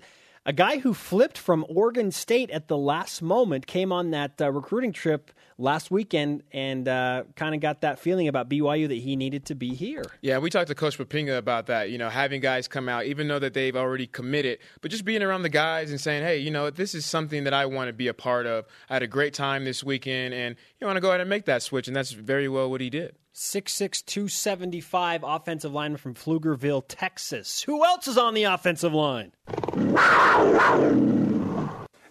a 0.50 0.52
guy 0.52 0.80
who 0.80 0.96
flipped 0.96 1.38
from 1.38 1.64
Oregon 1.70 2.10
State 2.12 2.50
at 2.50 2.68
the 2.68 2.76
last 2.76 3.22
moment, 3.22 3.68
came 3.68 3.92
on 3.92 4.10
that 4.10 4.42
uh, 4.42 4.52
recruiting 4.52 4.92
trip 4.92 5.32
last 5.60 5.92
weekend 5.92 6.42
and 6.52 6.88
uh, 6.88 7.26
kind 7.36 7.54
of 7.54 7.62
got 7.62 7.82
that 7.82 8.00
feeling 8.00 8.28
about 8.28 8.50
BYU 8.50 8.88
that 8.88 8.96
he 8.96 9.16
needed 9.16 9.46
to 9.46 9.54
be 9.54 9.76
here. 9.76 10.04
Yeah, 10.22 10.40
we 10.40 10.50
talked 10.50 10.70
to 10.70 10.74
Coach 10.74 10.98
Poppinga 10.98 11.38
about 11.38 11.68
that. 11.68 11.92
You 11.92 12.00
know, 12.00 12.10
having 12.10 12.42
guys 12.42 12.68
come 12.68 12.90
out, 12.90 13.06
even 13.06 13.28
though 13.28 13.38
that 13.38 13.54
they've 13.54 13.76
already 13.76 14.08
committed, 14.08 14.58
but 14.82 14.90
just 14.90 15.06
being 15.06 15.22
around 15.22 15.44
the 15.44 15.50
guys 15.50 15.92
and 15.92 16.02
saying, 16.02 16.24
"Hey, 16.24 16.40
you 16.40 16.50
know, 16.50 16.72
this 16.72 16.96
is 16.96 17.06
something 17.06 17.44
that 17.44 17.54
I 17.54 17.68
want 17.68 17.90
to 17.90 17.94
be 17.94 18.08
a 18.08 18.14
part 18.16 18.48
of." 18.48 18.66
I 18.90 18.96
had 18.96 19.04
a 19.04 19.08
great 19.08 19.36
time 19.36 19.66
this 19.66 19.84
weekend, 19.84 20.34
and 20.34 20.56
you 20.82 20.88
want 20.88 20.98
to 20.98 21.02
go 21.02 21.10
ahead 21.10 21.22
and 21.22 21.30
make 21.30 21.46
that 21.46 21.62
switch, 21.62 21.88
and 21.88 21.96
that's 21.96 22.12
very 22.12 22.50
well 22.50 22.72
what 22.72 22.82
he 22.82 22.90
did. 22.90 23.19
6'6", 23.34 24.06
275 24.06 25.24
offensive 25.24 25.74
lineman 25.74 25.98
from 25.98 26.14
Pflugerville, 26.14 26.84
Texas. 26.88 27.62
Who 27.64 27.86
else 27.86 28.08
is 28.08 28.18
on 28.18 28.34
the 28.34 28.44
offensive 28.44 28.94
line? 28.94 29.32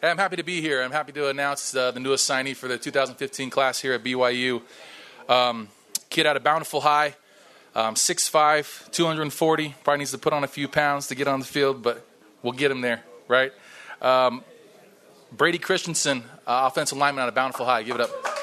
Hey, 0.00 0.10
I'm 0.10 0.18
happy 0.18 0.36
to 0.36 0.44
be 0.44 0.60
here. 0.60 0.80
I'm 0.82 0.92
happy 0.92 1.10
to 1.12 1.28
announce 1.28 1.74
uh, 1.74 1.90
the 1.90 1.98
newest 1.98 2.30
signee 2.30 2.54
for 2.54 2.68
the 2.68 2.78
2015 2.78 3.50
class 3.50 3.80
here 3.80 3.94
at 3.94 4.04
BYU. 4.04 4.62
Um, 5.28 5.68
kid 6.08 6.24
out 6.24 6.36
of 6.36 6.44
Bountiful 6.44 6.80
High, 6.80 7.16
um, 7.74 7.94
6'5", 7.94 8.92
240. 8.92 9.74
Probably 9.82 9.98
needs 9.98 10.12
to 10.12 10.18
put 10.18 10.32
on 10.32 10.44
a 10.44 10.48
few 10.48 10.68
pounds 10.68 11.08
to 11.08 11.16
get 11.16 11.26
on 11.26 11.40
the 11.40 11.46
field, 11.46 11.82
but 11.82 12.06
we'll 12.42 12.52
get 12.52 12.70
him 12.70 12.80
there, 12.80 13.02
right? 13.26 13.52
Um, 14.00 14.44
Brady 15.32 15.58
Christensen, 15.58 16.22
uh, 16.46 16.70
offensive 16.70 16.96
lineman 16.96 17.22
out 17.22 17.28
of 17.28 17.34
Bountiful 17.34 17.66
High. 17.66 17.82
Give 17.82 17.96
it 17.96 18.00
up. 18.02 18.37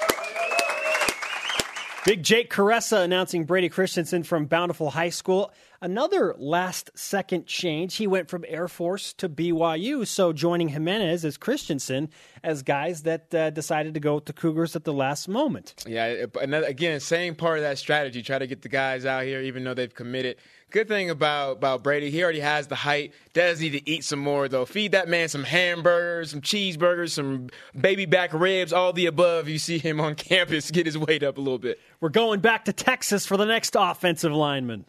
Big 2.06 2.22
Jake 2.22 2.54
Kuresa 2.54 3.04
announcing 3.04 3.46
Brady 3.46 3.68
Christensen 3.68 4.22
from 4.22 4.46
Bountiful 4.46 4.92
High 4.92 5.10
School. 5.10 5.52
Another 5.82 6.36
last 6.38 6.92
second 6.94 7.48
change. 7.48 7.96
He 7.96 8.06
went 8.06 8.30
from 8.30 8.46
Air 8.48 8.68
Force 8.68 9.12
to 9.14 9.28
BYU, 9.28 10.06
so 10.06 10.32
joining 10.32 10.68
Jimenez 10.68 11.26
as 11.26 11.36
Christensen 11.38 12.12
as 12.44 12.62
guys 12.62 13.02
that 13.04 13.34
uh, 13.34 13.50
decided 13.50 13.96
to 13.96 14.00
go 14.00 14.14
with 14.14 14.26
the 14.26 14.34
Cougars 14.34 14.76
at 14.76 14.84
the 14.84 14.94
last 14.94 15.28
moment. 15.28 15.84
Yeah, 15.88 16.28
another, 16.40 16.68
again, 16.68 17.00
same 17.00 17.34
part 17.34 17.58
of 17.58 17.64
that 17.64 17.80
strategy. 17.80 18.22
Try 18.22 18.38
to 18.38 18.46
get 18.46 18.62
the 18.62 18.70
guys 18.70 19.08
out 19.08 19.24
here, 19.24 19.42
even 19.42 19.64
though 19.64 19.74
they've 19.74 19.92
committed. 19.92 20.38
Good 20.72 20.88
thing 20.88 21.10
about, 21.10 21.54
about 21.54 21.84
Brady, 21.84 22.12
he 22.12 22.22
already 22.24 22.42
has 22.42 22.68
the 22.68 22.76
height. 22.76 23.14
Does 23.34 23.62
need 23.62 23.72
to 23.72 23.90
eat 23.90 24.04
some 24.04 24.20
more, 24.20 24.50
though. 24.50 24.66
Feed 24.66 24.92
that 24.92 25.08
man 25.08 25.30
some 25.30 25.44
hamburgers, 25.44 26.32
some 26.32 26.42
cheeseburgers, 26.42 27.12
some 27.12 27.50
baby 27.80 28.06
back 28.06 28.34
ribs, 28.34 28.74
all 28.74 28.92
the 28.92 29.06
above. 29.06 29.48
You 29.48 29.60
see 29.60 29.78
him 29.78 30.02
on 30.02 30.16
campus 30.16 30.72
get 30.72 30.86
his 30.86 30.98
weight 30.98 31.24
up 31.24 31.38
a 31.38 31.42
little 31.42 31.60
bit. 31.60 31.80
We're 32.02 32.10
going 32.10 32.42
back 32.42 32.66
to 32.66 32.74
Texas 32.74 33.26
for 33.26 33.38
the 33.38 33.46
next 33.46 33.76
offensive 33.80 34.34
lineman. 34.34 34.86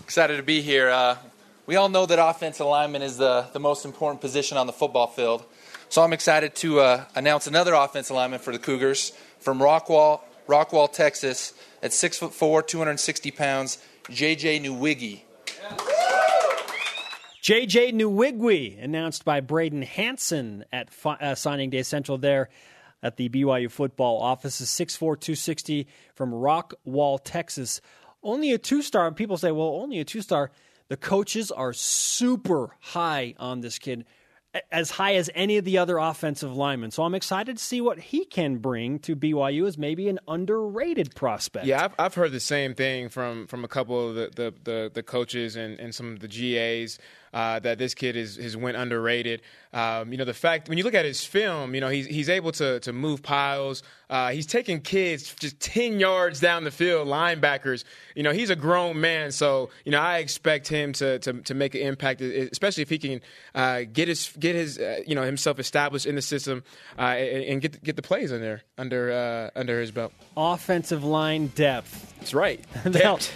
Excited 0.00 0.36
to 0.36 0.42
be 0.44 0.60
here. 0.60 0.90
Uh, 0.90 1.16
we 1.66 1.76
all 1.76 1.88
know 1.88 2.06
that 2.06 2.24
offensive 2.24 2.66
lineman 2.66 3.02
is 3.02 3.16
the, 3.16 3.48
the 3.52 3.58
most 3.58 3.84
important 3.84 4.20
position 4.20 4.58
on 4.58 4.66
the 4.66 4.72
football 4.72 5.06
field. 5.06 5.44
So 5.88 6.02
I'm 6.02 6.12
excited 6.12 6.54
to 6.56 6.80
uh, 6.80 7.04
announce 7.14 7.46
another 7.46 7.74
offensive 7.74 8.14
lineman 8.14 8.38
for 8.38 8.52
the 8.52 8.58
Cougars 8.58 9.12
from 9.40 9.58
Rockwall, 9.58 10.20
Rockwall, 10.46 10.92
Texas, 10.92 11.54
at 11.84 11.92
six 11.92 12.18
foot 12.18 12.32
four, 12.32 12.62
260 12.62 13.30
pounds, 13.30 13.78
JJ 14.04 14.64
Nwigwe. 14.64 15.20
JJ 17.42 17.92
Nwigwe, 17.92 18.82
announced 18.82 19.26
by 19.26 19.40
Braden 19.40 19.82
Hanson 19.82 20.64
at 20.72 20.90
fi- 20.90 21.16
uh, 21.16 21.34
signing 21.34 21.68
day 21.68 21.82
central 21.82 22.16
there 22.16 22.48
at 23.02 23.18
the 23.18 23.28
BYU 23.28 23.70
football 23.70 24.18
offices, 24.18 24.62
Is 24.62 24.88
6'4, 24.88 24.98
260 24.98 25.86
from 26.14 26.32
Rockwall, 26.32 27.20
Texas. 27.22 27.82
Only 28.22 28.52
a 28.52 28.58
two 28.58 28.80
star. 28.80 29.12
People 29.12 29.36
say, 29.36 29.52
well, 29.52 29.68
only 29.68 30.00
a 30.00 30.04
two 30.06 30.22
star. 30.22 30.50
The 30.88 30.96
coaches 30.96 31.50
are 31.50 31.74
super 31.74 32.70
high 32.80 33.34
on 33.38 33.60
this 33.60 33.78
kid, 33.78 34.06
as 34.70 34.92
high 34.92 35.14
as 35.14 35.30
any 35.34 35.56
of 35.56 35.64
the 35.64 35.78
other 35.78 35.98
offensive 35.98 36.54
linemen. 36.54 36.90
So 36.90 37.02
I'm 37.02 37.14
excited 37.14 37.58
to 37.58 37.62
see 37.62 37.80
what 37.80 37.98
he 37.98 38.24
can 38.24 38.58
bring 38.58 38.98
to 39.00 39.16
BYU 39.16 39.66
as 39.66 39.76
maybe 39.76 40.08
an 40.08 40.20
underrated 40.28 41.14
prospect. 41.14 41.66
Yeah, 41.66 41.84
I've, 41.84 41.94
I've 41.98 42.14
heard 42.14 42.32
the 42.32 42.40
same 42.40 42.74
thing 42.74 43.08
from 43.08 43.46
from 43.46 43.64
a 43.64 43.68
couple 43.68 44.08
of 44.08 44.14
the 44.14 44.30
the, 44.34 44.54
the, 44.64 44.90
the 44.94 45.02
coaches 45.02 45.56
and, 45.56 45.78
and 45.80 45.94
some 45.94 46.12
of 46.12 46.20
the 46.20 46.28
GAs 46.28 46.98
uh, 47.34 47.58
that 47.58 47.78
this 47.78 47.94
kid 47.94 48.16
is 48.16 48.36
has 48.36 48.56
went 48.56 48.76
underrated. 48.76 49.42
Um, 49.72 50.12
you 50.12 50.18
know, 50.18 50.24
the 50.24 50.32
fact 50.32 50.68
when 50.68 50.78
you 50.78 50.84
look 50.84 50.94
at 50.94 51.04
his 51.04 51.24
film, 51.24 51.74
you 51.74 51.80
know 51.80 51.88
he's 51.88 52.06
he's 52.06 52.28
able 52.28 52.52
to 52.52 52.78
to 52.80 52.92
move 52.92 53.22
piles. 53.22 53.82
Uh, 54.08 54.30
he's 54.30 54.46
taking 54.46 54.80
kids 54.80 55.34
just 55.34 55.58
ten 55.58 55.98
yards 55.98 56.38
down 56.38 56.62
the 56.62 56.70
field, 56.70 57.08
linebackers. 57.08 57.82
You 58.14 58.22
know, 58.22 58.30
he's 58.30 58.50
a 58.50 58.56
grown 58.56 59.00
man, 59.00 59.32
so 59.32 59.70
you 59.84 59.90
know 59.90 60.00
I 60.00 60.18
expect 60.18 60.68
him 60.68 60.92
to 60.94 61.18
to, 61.18 61.32
to 61.32 61.54
make 61.54 61.74
an 61.74 61.80
impact, 61.80 62.20
especially 62.20 62.82
if 62.82 62.88
he 62.88 62.98
can 62.98 63.20
uh, 63.56 63.80
get 63.92 64.06
his 64.06 64.32
get 64.38 64.54
his 64.54 64.78
uh, 64.78 65.00
you 65.04 65.16
know 65.16 65.24
himself 65.24 65.58
established 65.58 66.06
in 66.06 66.14
the 66.14 66.22
system 66.22 66.62
uh, 66.96 67.02
and, 67.02 67.44
and, 67.44 67.60
get 67.60 67.82
get 67.82 67.96
the 67.96 68.02
plays 68.02 68.30
in 68.30 68.40
there 68.40 68.62
under 68.78 69.10
uh, 69.10 69.58
under 69.58 69.80
his 69.80 69.90
belt. 69.90 70.12
Offensive 70.36 71.02
line 71.02 71.48
depth. 71.48 72.14
That's 72.20 72.32
right. 72.32 72.64
Depth. 72.90 73.32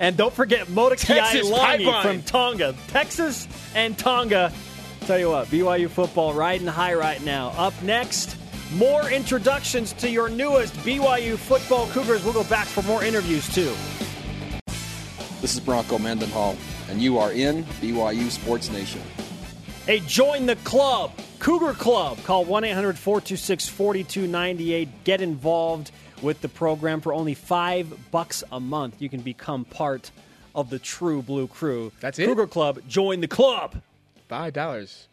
And 0.00 0.16
don't 0.16 0.32
forget 0.32 0.68
Motekiai 0.68 1.32
Texas 1.32 1.50
Langi 1.50 2.02
from 2.02 2.22
Tonga. 2.22 2.74
Texas 2.88 3.48
and 3.74 3.98
Tonga. 3.98 4.52
Tell 5.00 5.18
you 5.18 5.30
what, 5.30 5.48
BYU 5.48 5.88
football 5.88 6.34
riding 6.34 6.66
high 6.66 6.94
right 6.94 7.22
now. 7.24 7.48
Up 7.56 7.74
next, 7.82 8.36
more 8.74 9.10
introductions 9.10 9.92
to 9.94 10.10
your 10.10 10.28
newest 10.28 10.74
BYU 10.74 11.36
football 11.36 11.88
Cougars. 11.88 12.22
We'll 12.24 12.34
go 12.34 12.44
back 12.44 12.66
for 12.66 12.82
more 12.82 13.02
interviews 13.02 13.52
too. 13.52 13.74
This 15.40 15.54
is 15.54 15.60
Bronco 15.60 15.98
Mendenhall, 15.98 16.56
and 16.90 17.00
you 17.00 17.18
are 17.18 17.32
in 17.32 17.64
BYU 17.80 18.30
Sports 18.30 18.70
Nation. 18.70 19.00
Hey, 19.86 20.00
join 20.00 20.46
the 20.46 20.56
club, 20.56 21.12
Cougar 21.38 21.72
Club. 21.74 22.22
Call 22.24 22.44
1 22.44 22.64
800 22.64 22.98
426 22.98 23.68
4298. 23.68 25.04
Get 25.04 25.22
involved 25.22 25.90
with 26.22 26.40
the 26.40 26.48
program 26.48 27.00
for 27.00 27.12
only 27.12 27.34
five 27.34 28.10
bucks 28.10 28.42
a 28.50 28.60
month. 28.60 29.00
You 29.00 29.08
can 29.08 29.20
become 29.20 29.64
part 29.64 30.10
of 30.54 30.70
the 30.70 30.78
true 30.78 31.22
Blue 31.22 31.46
Crew. 31.46 31.92
That's 32.00 32.18
it? 32.18 32.26
Cougar 32.26 32.48
Club, 32.48 32.80
join 32.88 33.20
the 33.20 33.28
club. 33.28 33.80
Five 34.28 34.52
dollars. 34.52 35.08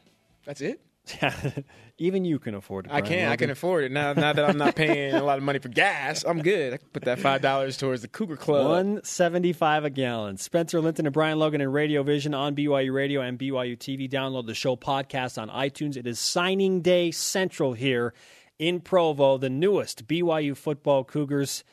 That's 0.45 0.61
it. 0.61 0.79
Even 1.97 2.25
you 2.25 2.39
can 2.39 2.55
afford 2.55 2.87
it. 2.87 2.91
I 2.91 2.99
Brian 2.99 3.13
can. 3.13 3.31
I 3.31 3.35
can 3.37 3.49
afford 3.49 3.85
it 3.85 3.91
now. 3.91 4.11
Now 4.11 4.33
that 4.33 4.49
I'm 4.49 4.57
not 4.57 4.75
paying 4.75 5.13
a 5.13 5.23
lot 5.23 5.37
of 5.37 5.45
money 5.45 5.59
for 5.59 5.69
gas, 5.69 6.25
I'm 6.27 6.41
good. 6.41 6.73
I 6.73 6.77
can 6.77 6.87
put 6.89 7.03
that 7.03 7.19
five 7.19 7.41
dollars 7.41 7.77
towards 7.77 8.01
the 8.01 8.09
Cougar 8.09 8.35
Club. 8.35 8.67
One 8.67 9.01
seventy-five 9.03 9.85
a 9.85 9.89
gallon. 9.89 10.37
Spencer 10.37 10.81
Linton 10.81 11.05
and 11.05 11.13
Brian 11.13 11.39
Logan 11.39 11.61
and 11.61 11.73
Radio 11.73 12.03
Vision 12.03 12.33
on 12.33 12.53
BYU 12.53 12.93
Radio 12.93 13.21
and 13.21 13.39
BYU 13.39 13.77
TV. 13.77 14.09
Download 14.09 14.45
the 14.45 14.53
show 14.53 14.75
podcast 14.75 15.41
on 15.41 15.49
iTunes. 15.49 15.95
It 15.95 16.05
is 16.05 16.19
signing 16.19 16.81
day 16.81 17.11
central 17.11 17.73
here 17.73 18.13
in 18.59 18.81
Provo. 18.81 19.37
The 19.37 19.49
newest 19.49 20.07
BYU 20.07 20.55
football 20.55 21.03
Cougars. 21.03 21.63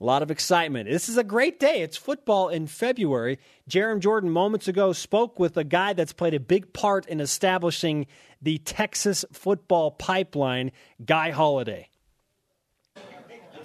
A 0.00 0.04
lot 0.04 0.22
of 0.22 0.30
excitement. 0.30 0.88
This 0.90 1.08
is 1.08 1.16
a 1.16 1.24
great 1.24 1.60
day. 1.60 1.80
It's 1.80 1.96
football 1.96 2.48
in 2.48 2.66
February. 2.66 3.38
Jarom 3.70 4.00
Jordan 4.00 4.30
moments 4.30 4.66
ago 4.66 4.92
spoke 4.92 5.38
with 5.38 5.56
a 5.56 5.64
guy 5.64 5.92
that's 5.92 6.12
played 6.12 6.34
a 6.34 6.40
big 6.40 6.72
part 6.72 7.06
in 7.06 7.20
establishing 7.20 8.06
the 8.42 8.58
Texas 8.58 9.24
football 9.32 9.92
pipeline, 9.92 10.72
Guy 11.04 11.30
Holliday. 11.30 11.88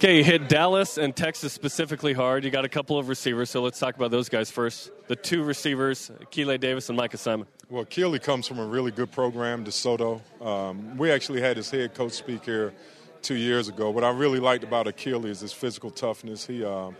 Okay, 0.00 0.16
you 0.16 0.24
hit 0.24 0.48
Dallas 0.48 0.96
and 0.96 1.14
Texas 1.14 1.52
specifically 1.52 2.14
hard. 2.14 2.42
You 2.42 2.50
got 2.50 2.64
a 2.64 2.70
couple 2.70 2.96
of 2.96 3.10
receivers, 3.10 3.50
so 3.50 3.60
let's 3.60 3.78
talk 3.78 3.96
about 3.96 4.10
those 4.10 4.30
guys 4.30 4.50
first. 4.50 4.90
The 5.08 5.14
two 5.14 5.42
receivers, 5.42 6.10
Keeley 6.30 6.56
Davis 6.56 6.88
and 6.88 6.96
Micah 6.96 7.18
Simon. 7.18 7.46
Well, 7.68 7.84
Keeley 7.84 8.18
comes 8.18 8.48
from 8.48 8.60
a 8.60 8.64
really 8.64 8.92
good 8.92 9.12
program, 9.12 9.62
DeSoto. 9.62 10.22
Um, 10.40 10.96
we 10.96 11.10
actually 11.10 11.42
had 11.42 11.58
his 11.58 11.70
head 11.70 11.92
coach 11.92 12.12
speak 12.12 12.46
here 12.46 12.72
two 13.20 13.34
years 13.34 13.68
ago. 13.68 13.90
What 13.90 14.02
I 14.02 14.08
really 14.08 14.38
liked 14.38 14.64
about 14.64 14.86
Akile 14.86 15.26
is 15.26 15.40
his 15.40 15.52
physical 15.52 15.90
toughness. 15.90 16.46
He, 16.46 16.64
uh, 16.64 16.92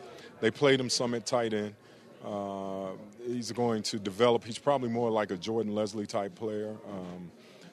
they 0.42 0.50
played 0.50 0.78
him 0.78 0.90
some 0.90 1.14
at 1.14 1.24
tight 1.24 1.54
end. 1.54 1.74
Uh, 2.22 2.88
he's 3.26 3.50
going 3.50 3.82
to 3.84 3.98
develop. 3.98 4.44
He's 4.44 4.58
probably 4.58 4.90
more 4.90 5.10
like 5.10 5.30
a 5.30 5.38
Jordan 5.38 5.74
Leslie 5.74 6.04
type 6.04 6.34
player. 6.34 6.76
Um, 6.86 7.30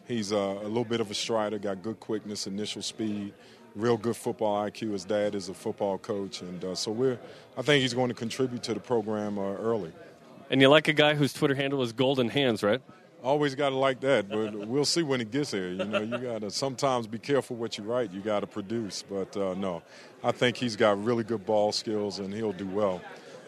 he's 0.07 0.31
uh, 0.31 0.37
a 0.37 0.69
little 0.69 0.85
bit 0.85 1.01
of 1.01 1.11
a 1.11 1.13
strider, 1.13 1.59
got 1.59 1.83
good 1.83 1.99
quickness, 1.99 2.47
initial 2.47 2.81
speed, 2.81 3.33
real 3.77 3.97
good 3.97 4.15
football 4.15 4.65
IQ. 4.65 4.91
His 4.91 5.05
dad 5.05 5.35
is 5.35 5.49
a 5.49 5.53
football 5.53 5.97
coach, 5.97 6.41
and 6.41 6.63
uh, 6.63 6.75
so 6.75 6.91
we're. 6.91 7.19
I 7.57 7.61
think 7.61 7.81
he's 7.81 7.93
going 7.93 8.09
to 8.09 8.13
contribute 8.13 8.63
to 8.63 8.73
the 8.73 8.79
program 8.79 9.37
uh, 9.37 9.53
early. 9.55 9.91
And 10.49 10.61
you 10.61 10.69
like 10.69 10.87
a 10.87 10.93
guy 10.93 11.15
whose 11.15 11.33
Twitter 11.33 11.55
handle 11.55 11.81
is 11.81 11.93
Golden 11.93 12.29
Hands, 12.29 12.61
right? 12.63 12.81
Always 13.23 13.55
got 13.55 13.69
to 13.69 13.75
like 13.75 13.99
that, 14.01 14.29
but 14.29 14.55
we'll 14.67 14.85
see 14.85 15.01
when 15.01 15.19
he 15.19 15.25
gets 15.25 15.51
there. 15.51 15.69
You 15.69 15.83
know, 15.83 16.01
you 16.01 16.17
got 16.17 16.41
to 16.41 16.51
sometimes 16.51 17.07
be 17.07 17.17
careful 17.17 17.55
what 17.55 17.77
you 17.77 17.83
write. 17.83 18.11
You 18.11 18.21
got 18.21 18.41
to 18.41 18.47
produce, 18.47 19.03
but 19.09 19.35
uh, 19.35 19.55
no, 19.55 19.81
I 20.23 20.31
think 20.31 20.55
he's 20.55 20.75
got 20.75 21.03
really 21.03 21.23
good 21.23 21.45
ball 21.45 21.71
skills 21.71 22.19
and 22.19 22.33
he'll 22.33 22.53
do 22.53 22.67
well. 22.67 23.01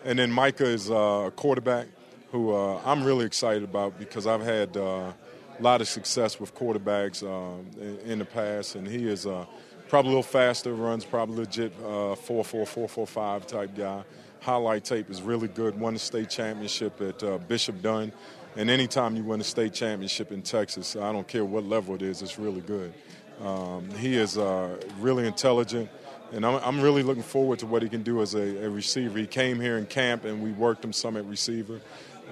And 0.04 0.18
then 0.18 0.32
Micah 0.32 0.66
is 0.66 0.90
uh, 0.90 1.26
a 1.28 1.32
quarterback 1.32 1.88
who 2.32 2.54
uh, 2.54 2.82
I'm 2.84 3.04
really 3.04 3.26
excited 3.26 3.64
about 3.64 4.00
because 4.00 4.28
I've 4.28 4.42
had 4.42 4.76
uh, 4.76 5.14
a 5.60 5.62
lot 5.62 5.82
of 5.82 5.88
success 5.88 6.40
with 6.40 6.56
quarterbacks 6.56 7.24
um, 7.24 7.66
in, 7.80 8.12
in 8.12 8.20
the 8.20 8.26
past, 8.26 8.76
and 8.76 8.88
he 8.88 9.08
is 9.08 9.26
uh, 9.26 9.46
probably 9.90 10.12
a 10.12 10.16
little 10.16 10.24
faster, 10.24 10.74
runs 10.74 11.04
probably 11.04 11.38
legit 11.38 11.74
uh, 11.84 12.16
four 12.16 12.46
four 12.46 12.66
four 12.66 12.88
four 12.88 13.08
five 13.08 13.46
type 13.48 13.76
guy. 13.76 14.04
Highlight 14.40 14.86
tape 14.86 15.10
is 15.10 15.22
really 15.22 15.50
good. 15.50 15.78
Won 15.78 15.94
the 15.94 16.00
state 16.00 16.30
championship 16.30 17.02
at 17.02 17.22
uh, 17.24 17.40
Bishop 17.40 17.82
Dunne. 17.82 18.14
And 18.56 18.70
anytime 18.70 19.16
you 19.16 19.24
win 19.24 19.42
a 19.42 19.44
state 19.44 19.74
championship 19.74 20.32
in 20.32 20.42
Texas, 20.42 20.96
I 20.96 21.12
don't 21.12 21.28
care 21.28 21.44
what 21.46 21.66
level 21.66 21.96
it 21.96 22.02
is, 22.02 22.22
it's 22.22 22.40
really 22.40 22.62
good. 22.62 22.94
Um, 23.42 23.90
he 23.92 24.16
is 24.16 24.38
uh, 24.38 24.78
really 25.00 25.26
intelligent, 25.26 25.90
and 26.34 26.46
I'm, 26.46 26.56
I'm, 26.64 26.82
really 26.82 27.04
looking 27.04 27.24
forward 27.24 27.60
to 27.60 27.66
what 27.66 27.82
he 27.82 27.88
can 27.88 28.04
do 28.04 28.22
as 28.22 28.34
a, 28.34 28.66
a, 28.66 28.70
receiver. 28.70 29.18
He 29.18 29.28
came 29.28 29.62
here 29.62 29.78
in 29.78 29.86
camp, 29.86 30.26
and 30.26 30.44
we 30.44 30.52
worked 30.52 30.84
him 30.84 30.92
some 30.92 31.16
at 31.16 31.24
receiver. 31.24 31.80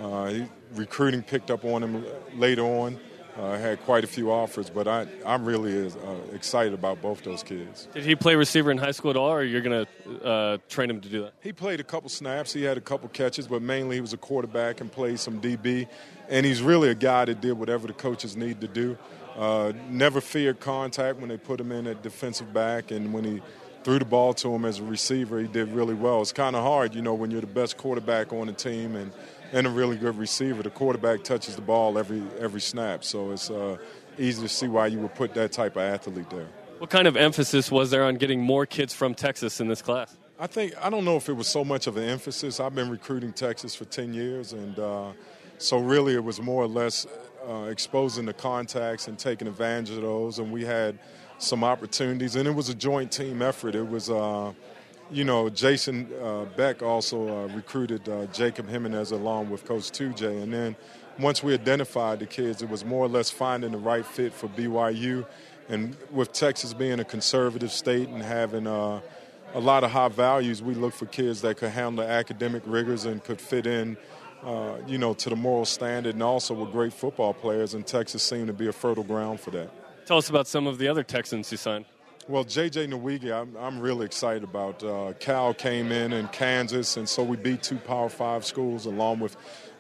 Uh, 0.02 0.26
he, 0.26 0.46
recruiting 0.74 1.24
picked 1.24 1.50
up 1.50 1.64
on 1.64 1.82
him 1.82 2.06
later 2.36 2.64
on. 2.64 3.00
Uh, 3.38 3.56
had 3.56 3.80
quite 3.86 4.04
a 4.04 4.08
few 4.08 4.32
offers, 4.32 4.68
but 4.68 4.88
I, 4.88 5.06
I'm 5.24 5.46
really 5.46 5.86
uh, 5.86 5.92
excited 6.34 6.74
about 6.74 7.04
both 7.04 7.24
those 7.24 7.44
kids. 7.44 7.88
Did 7.94 8.04
he 8.04 8.16
play 8.16 8.34
receiver 8.34 8.72
in 8.72 8.80
high 8.80 8.92
school 8.92 9.12
at 9.12 9.18
all, 9.18 9.32
or 9.32 9.44
you're 9.44 9.62
going 9.62 9.86
to 9.86 10.26
uh, 10.26 10.58
train 10.70 10.90
him 10.90 11.02
to 11.02 11.08
do 11.08 11.22
that? 11.22 11.34
He 11.42 11.54
played 11.54 11.80
a 11.80 11.84
couple 11.84 12.10
snaps. 12.10 12.52
He 12.52 12.64
had 12.64 12.78
a 12.78 12.82
couple 12.82 13.10
catches, 13.10 13.46
but 13.46 13.62
mainly 13.62 13.98
he 13.98 14.02
was 14.02 14.14
a 14.14 14.18
quarterback 14.18 14.82
and 14.82 14.92
played 14.92 15.20
some 15.20 15.40
DB. 15.40 15.88
And 16.30 16.48
he's 16.48 16.64
really 16.64 16.90
a 16.90 16.96
guy 16.96 17.26
that 17.26 17.40
did 17.40 17.54
whatever 17.54 17.86
the 17.86 17.94
coaches 17.94 18.36
need 18.36 18.60
to 18.62 18.68
do. 18.68 18.98
Uh, 19.38 19.72
never 19.88 20.20
feared 20.20 20.60
contact 20.60 21.20
when 21.20 21.30
they 21.30 21.38
put 21.38 21.62
him 21.62 21.72
in 21.72 21.86
at 21.86 22.02
defensive 22.02 22.52
back, 22.52 22.90
and 22.90 23.14
when 23.14 23.24
he 23.24 23.40
threw 23.84 24.00
the 24.00 24.06
ball 24.06 24.34
to 24.34 24.54
him 24.54 24.66
as 24.66 24.80
a 24.80 24.84
receiver, 24.84 25.40
he 25.40 25.48
did 25.48 25.70
really 25.70 25.94
well. 25.94 26.22
It's 26.22 26.34
kind 26.34 26.56
of 26.56 26.64
hard, 26.64 26.96
you 26.96 27.04
know, 27.04 27.14
when 27.14 27.30
you're 27.30 27.42
the 27.42 27.48
best 27.48 27.78
quarterback 27.78 28.34
on 28.34 28.48
the 28.48 28.54
team 28.54 28.96
and 28.96 29.12
and 29.54 29.68
a 29.68 29.70
really 29.70 29.98
good 29.98 30.18
receiver. 30.18 30.64
The 30.64 30.70
quarterback 30.70 31.24
touches 31.24 31.56
the 31.56 31.62
ball 31.62 31.98
every 31.98 32.22
every 32.40 32.62
snap, 32.62 33.04
so 33.04 33.32
it's 33.32 33.50
uh, 33.50 33.78
easy 34.18 34.42
to 34.42 34.50
see 34.50 34.68
why 34.68 34.88
you 34.88 35.00
would 35.00 35.16
put 35.16 35.34
that 35.34 35.52
type 35.52 35.76
of 35.76 35.84
athlete 35.84 36.30
there. 36.30 36.48
What 36.80 36.90
kind 36.90 37.08
of 37.08 37.18
emphasis 37.18 37.72
was 37.72 37.90
there 37.90 38.04
on 38.04 38.16
getting 38.16 38.42
more 38.42 38.66
kids 38.66 38.94
from 38.94 39.16
Texas 39.16 39.60
in 39.60 39.68
this 39.68 39.82
class? 39.82 40.16
I 40.40 40.48
think 40.48 40.74
I 40.82 40.90
don't 40.90 41.06
know 41.06 41.16
if 41.16 41.30
it 41.30 41.34
was 41.34 41.48
so 41.48 41.66
much 41.66 41.88
of 41.88 41.98
an 41.98 42.04
emphasis. 42.04 42.60
I've 42.60 42.76
been 42.76 42.90
recruiting 42.90 43.34
Texas 43.34 43.74
for 43.74 43.86
ten 43.86 44.14
years, 44.14 44.54
and 44.54 44.78
uh, 44.78 45.12
so 45.58 45.80
really 45.80 46.14
it 46.14 46.24
was 46.24 46.40
more 46.40 46.64
or 46.64 46.68
less 46.68 47.08
uh, 47.48 47.64
exposing 47.64 48.26
the 48.26 48.34
contacts 48.34 49.08
and 49.08 49.18
taking 49.18 49.48
advantage 49.48 49.96
of 49.96 50.02
those. 50.02 50.40
And 50.40 50.52
we 50.52 50.66
had 50.66 51.00
some 51.40 51.64
opportunities, 51.64 52.36
and 52.36 52.48
it 52.48 52.52
was 52.54 52.70
a 52.70 52.76
joint 52.76 53.12
team 53.12 53.42
effort. 53.42 53.76
It 53.76 53.88
was. 53.88 54.10
Uh, 54.10 54.54
you 55.12 55.24
know, 55.24 55.50
Jason 55.50 56.10
uh, 56.22 56.46
Beck 56.56 56.82
also 56.82 57.28
uh, 57.28 57.48
recruited 57.48 58.08
uh, 58.10 58.26
Jacob 58.28 58.68
Jimenez 58.70 59.12
along 59.12 59.50
with 59.50 59.66
Coach 59.66 59.92
Tujague. 59.92 60.44
And 60.44 60.54
then 60.54 60.76
once 61.20 61.42
we 61.42 61.54
identified 61.54 62.20
the 62.20 62.26
kids, 62.26 62.62
it 62.62 62.70
was 62.70 62.84
more 62.84 63.06
or 63.06 63.10
less 63.10 63.30
finding 63.30 63.72
the 63.72 63.78
right 63.78 64.06
fit 64.06 64.34
for 64.34 64.48
BYU. 64.50 65.26
And 65.70 65.96
with 66.12 66.32
Texas 66.32 66.74
being 66.74 67.00
a 67.00 67.06
conservative 67.06 67.72
state 67.72 68.10
and 68.10 68.22
having 68.22 68.68
uh, 68.68 69.02
a 69.54 69.60
lot 69.60 69.84
of 69.84 69.92
high 69.92 70.10
values, 70.10 70.62
we 70.62 70.74
look 70.74 70.94
for 70.94 71.06
kids 71.06 71.42
that 71.42 71.58
could 71.58 71.72
handle 71.72 72.04
academic 72.04 72.64
rigors 72.66 73.06
and 73.06 73.24
could 73.24 73.42
fit 73.42 73.66
in 73.68 73.98
uh, 74.44 74.78
you 74.86 74.98
know, 74.98 75.14
to 75.16 75.30
the 75.30 75.36
moral 75.36 75.66
standard, 75.66 76.14
and 76.14 76.24
also 76.24 76.54
were 76.54 76.68
great 76.68 76.94
football 76.94 77.34
players. 77.34 77.74
And 77.74 77.86
Texas 77.86 78.24
seemed 78.24 78.48
to 78.48 78.54
be 78.54 78.68
a 78.68 78.72
fertile 78.72 79.04
ground 79.04 79.40
for 79.40 79.52
that. 79.52 79.72
Tell 80.06 80.18
us 80.18 80.30
about 80.30 80.48
some 80.48 80.68
of 80.68 80.78
the 80.78 80.88
other 80.88 81.04
Texans 81.04 81.52
you 81.52 81.58
signed. 81.58 81.86
Well, 82.30 82.44
JJ 82.44 82.92
Nwigwe, 82.92 83.32
I'm, 83.32 83.56
I'm 83.56 83.80
really 83.80 84.06
excited 84.06 84.44
about. 84.44 84.84
Uh, 84.84 85.14
Cal 85.18 85.54
came 85.54 85.94
in 85.94 86.12
in 86.12 86.28
Kansas, 86.28 86.98
and 86.98 87.08
so 87.08 87.24
we 87.24 87.38
beat 87.38 87.64
two 87.64 87.78
Power 87.78 88.10
Five 88.10 88.44
schools 88.44 88.86
along 88.86 89.22
with 89.22 89.38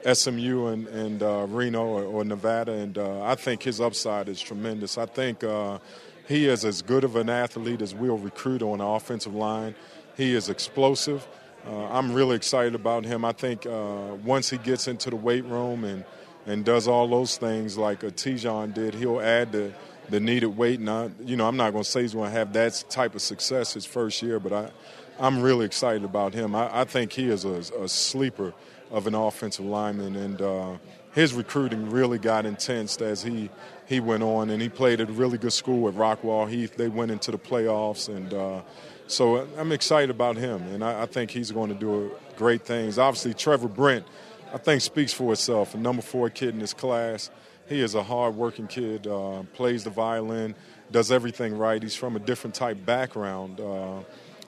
SMU 0.09 0.67
and, 0.67 0.87
and 0.87 1.21
uh, 1.21 1.45
Reno 1.49 1.83
or, 1.83 2.03
or, 2.03 2.23
Nevada, 2.23 2.71
and 2.71 2.97
uh, 2.97 3.21
I 3.21 3.35
think 3.35 3.63
his 3.63 3.81
upside 3.81 4.29
is 4.29 4.39
tremendous. 4.39 4.97
I 4.97 5.07
think 5.07 5.43
uh, 5.43 5.79
he 6.25 6.47
is 6.47 6.63
as 6.63 6.81
good 6.81 7.03
of 7.03 7.17
an 7.17 7.29
athlete 7.29 7.81
as 7.81 7.93
we'll 7.93 8.17
recruit 8.17 8.61
on 8.61 8.77
the 8.77 8.85
offensive 8.85 9.35
line. 9.35 9.75
He 10.15 10.33
is 10.33 10.47
explosive. 10.47 11.27
Uh, 11.67 11.89
I'm 11.89 12.13
really 12.13 12.37
excited 12.37 12.75
about 12.75 13.03
him. 13.03 13.25
I 13.25 13.33
think 13.33 13.65
uh, 13.65 14.15
once 14.23 14.49
he 14.49 14.57
gets 14.57 14.87
into 14.87 15.09
the 15.09 15.17
weight 15.17 15.43
room 15.43 15.83
and, 15.83 16.05
and 16.45 16.63
does 16.63 16.87
all 16.87 17.09
those 17.09 17.35
things 17.35 17.77
like 17.77 18.03
a 18.03 18.11
Tejan 18.11 18.73
did, 18.73 18.93
he'll 18.93 19.19
add 19.19 19.51
the– 19.51 19.73
the 20.09 20.19
needed 20.19 20.57
weight. 20.57 20.79
And 20.79 20.89
I, 20.89 21.09
you 21.23 21.35
know, 21.35 21.47
I'm 21.47 21.57
not 21.57 21.71
going 21.71 21.83
to 21.83 21.89
say 21.89 22.01
he's 22.01 22.13
going 22.13 22.31
to 22.31 22.37
have 22.37 22.53
that 22.53 22.83
type 22.89 23.15
of 23.15 23.21
success 23.21 23.73
his 23.73 23.85
first 23.85 24.21
year, 24.21 24.39
but 24.39 24.53
I, 24.53 24.71
I'm 25.19 25.41
really 25.41 25.65
excited 25.65 26.03
about 26.03 26.33
him. 26.33 26.55
I, 26.55 26.81
I 26.81 26.83
think 26.83 27.11
he 27.11 27.29
is 27.29 27.45
a, 27.45 27.63
a, 27.81 27.87
sleeper 27.87 28.53
of 28.91 29.07
an 29.07 29.15
offensive 29.15 29.65
lineman, 29.65 30.15
and 30.15 30.41
uh, 30.41 30.77
his 31.13 31.33
recruiting 31.33 31.89
really 31.89 32.19
got 32.19 32.45
intense 32.45 33.01
as 33.01 33.23
he 33.23 33.49
he 33.87 33.99
went 34.01 34.21
on, 34.21 34.49
and 34.49 34.61
he 34.61 34.69
played 34.69 34.99
at 34.99 35.09
a 35.09 35.11
really 35.13 35.37
good 35.37 35.53
school 35.53 35.87
at 35.87 35.95
Rockwall 35.95 36.49
Heath. 36.49 36.75
They 36.75 36.89
went 36.89 37.09
into 37.09 37.31
the 37.31 37.37
playoffs, 37.37 38.09
and 38.09 38.33
uh, 38.33 38.61
so 39.07 39.47
I'm 39.57 39.71
excited 39.71 40.09
about 40.09 40.35
him, 40.35 40.61
and 40.73 40.83
I, 40.83 41.03
I 41.03 41.05
think 41.05 41.31
he's 41.31 41.51
going 41.51 41.69
to 41.69 41.79
do 41.79 42.11
great 42.35 42.63
things. 42.63 42.99
Obviously, 42.99 43.33
Trevor 43.33 43.69
Brent, 43.69 44.05
I 44.53 44.57
think, 44.57 44.81
speaks 44.81 45.13
for 45.13 45.31
itself. 45.33 45.73
A 45.73 45.77
number 45.77 46.01
four 46.01 46.29
kid 46.29 46.53
in 46.53 46.59
his 46.59 46.73
class 46.73 47.31
he 47.67 47.81
is 47.81 47.95
a 47.95 48.03
hard-working 48.03 48.67
kid. 48.67 49.07
Uh, 49.07 49.43
plays 49.53 49.83
the 49.83 49.89
violin, 49.89 50.55
does 50.91 51.11
everything 51.11 51.57
right. 51.57 51.81
He's 51.81 51.95
from 51.95 52.15
a 52.15 52.19
different 52.19 52.55
type 52.55 52.85
background 52.85 53.59
uh, 53.59 53.99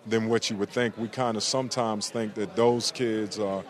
than 0.08 0.30
what 0.30 0.50
you 0.50 0.58
would 0.58 0.70
think. 0.70 0.98
We 0.98 1.08
kind 1.08 1.36
of 1.38 1.44
sometimes 1.44 2.10
think 2.10 2.34
that 2.36 2.56
those 2.56 2.92
kids 2.92 3.38
are, 3.38 3.64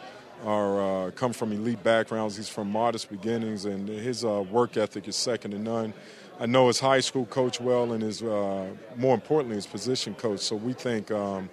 are 0.45 1.08
uh, 1.08 1.12
come 1.12 1.34
from 1.34 1.52
elite 1.52 1.84
backgrounds. 1.84 2.38
He's 2.38 2.50
from 2.50 2.72
modest 2.72 3.10
beginnings, 3.10 3.66
and 3.66 3.88
his 3.88 4.24
uh, 4.24 4.43
work 4.52 4.78
ethic 4.78 5.08
is 5.08 5.16
second 5.16 5.52
to 5.52 5.60
none. 5.60 5.93
I 6.39 6.45
know 6.45 6.68
his 6.68 6.80
high 6.80 7.02
school 7.02 7.26
coach 7.26 7.60
well, 7.60 7.91
and 7.91 8.04
his 8.04 8.22
uh, 8.22 8.68
more 8.95 9.16
importantly 9.16 9.56
his 9.56 9.68
position 9.68 10.14
coach. 10.14 10.39
So 10.39 10.56
we 10.56 10.74
think. 10.74 11.12
Um, 11.12 11.50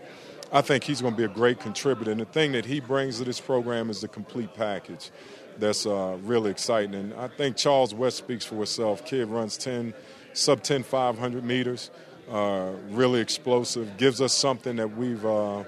I 0.53 0.61
think 0.61 0.85
he's 0.85 1.01
going 1.01 1.13
to 1.13 1.19
be 1.19 1.25
a 1.25 1.29
great 1.29 1.59
contributor. 1.59 2.13
And 2.13 2.21
the 2.21 2.25
thing 2.25 2.53
that 2.53 2.65
he 2.65 2.79
brings 2.79 3.19
to 3.19 3.25
this 3.25 3.41
program 3.41 3.91
is 3.91 4.01
the 4.01 4.07
complete 4.07 4.55
package 4.55 5.11
that's 5.59 5.87
uh, 5.87 6.17
really 6.23 6.51
exciting. 6.51 6.95
And 6.95 7.15
I 7.15 7.29
think 7.29 7.57
Charles 7.57 7.95
West 7.95 8.19
speaks 8.19 8.45
for 8.45 8.57
himself. 8.57 9.05
Kid 9.05 9.29
runs 9.29 9.57
10, 9.57 9.95
sub 10.33 10.63
10, 10.63 10.83
500 10.83 11.45
meters, 11.45 11.91
uh, 12.31 12.73
really 12.91 13.21
explosive, 13.21 13.97
gives 13.97 14.21
us 14.21 14.33
something 14.33 14.77
that 14.77 14.97
we've, 14.97 15.25
uh, 15.25 15.65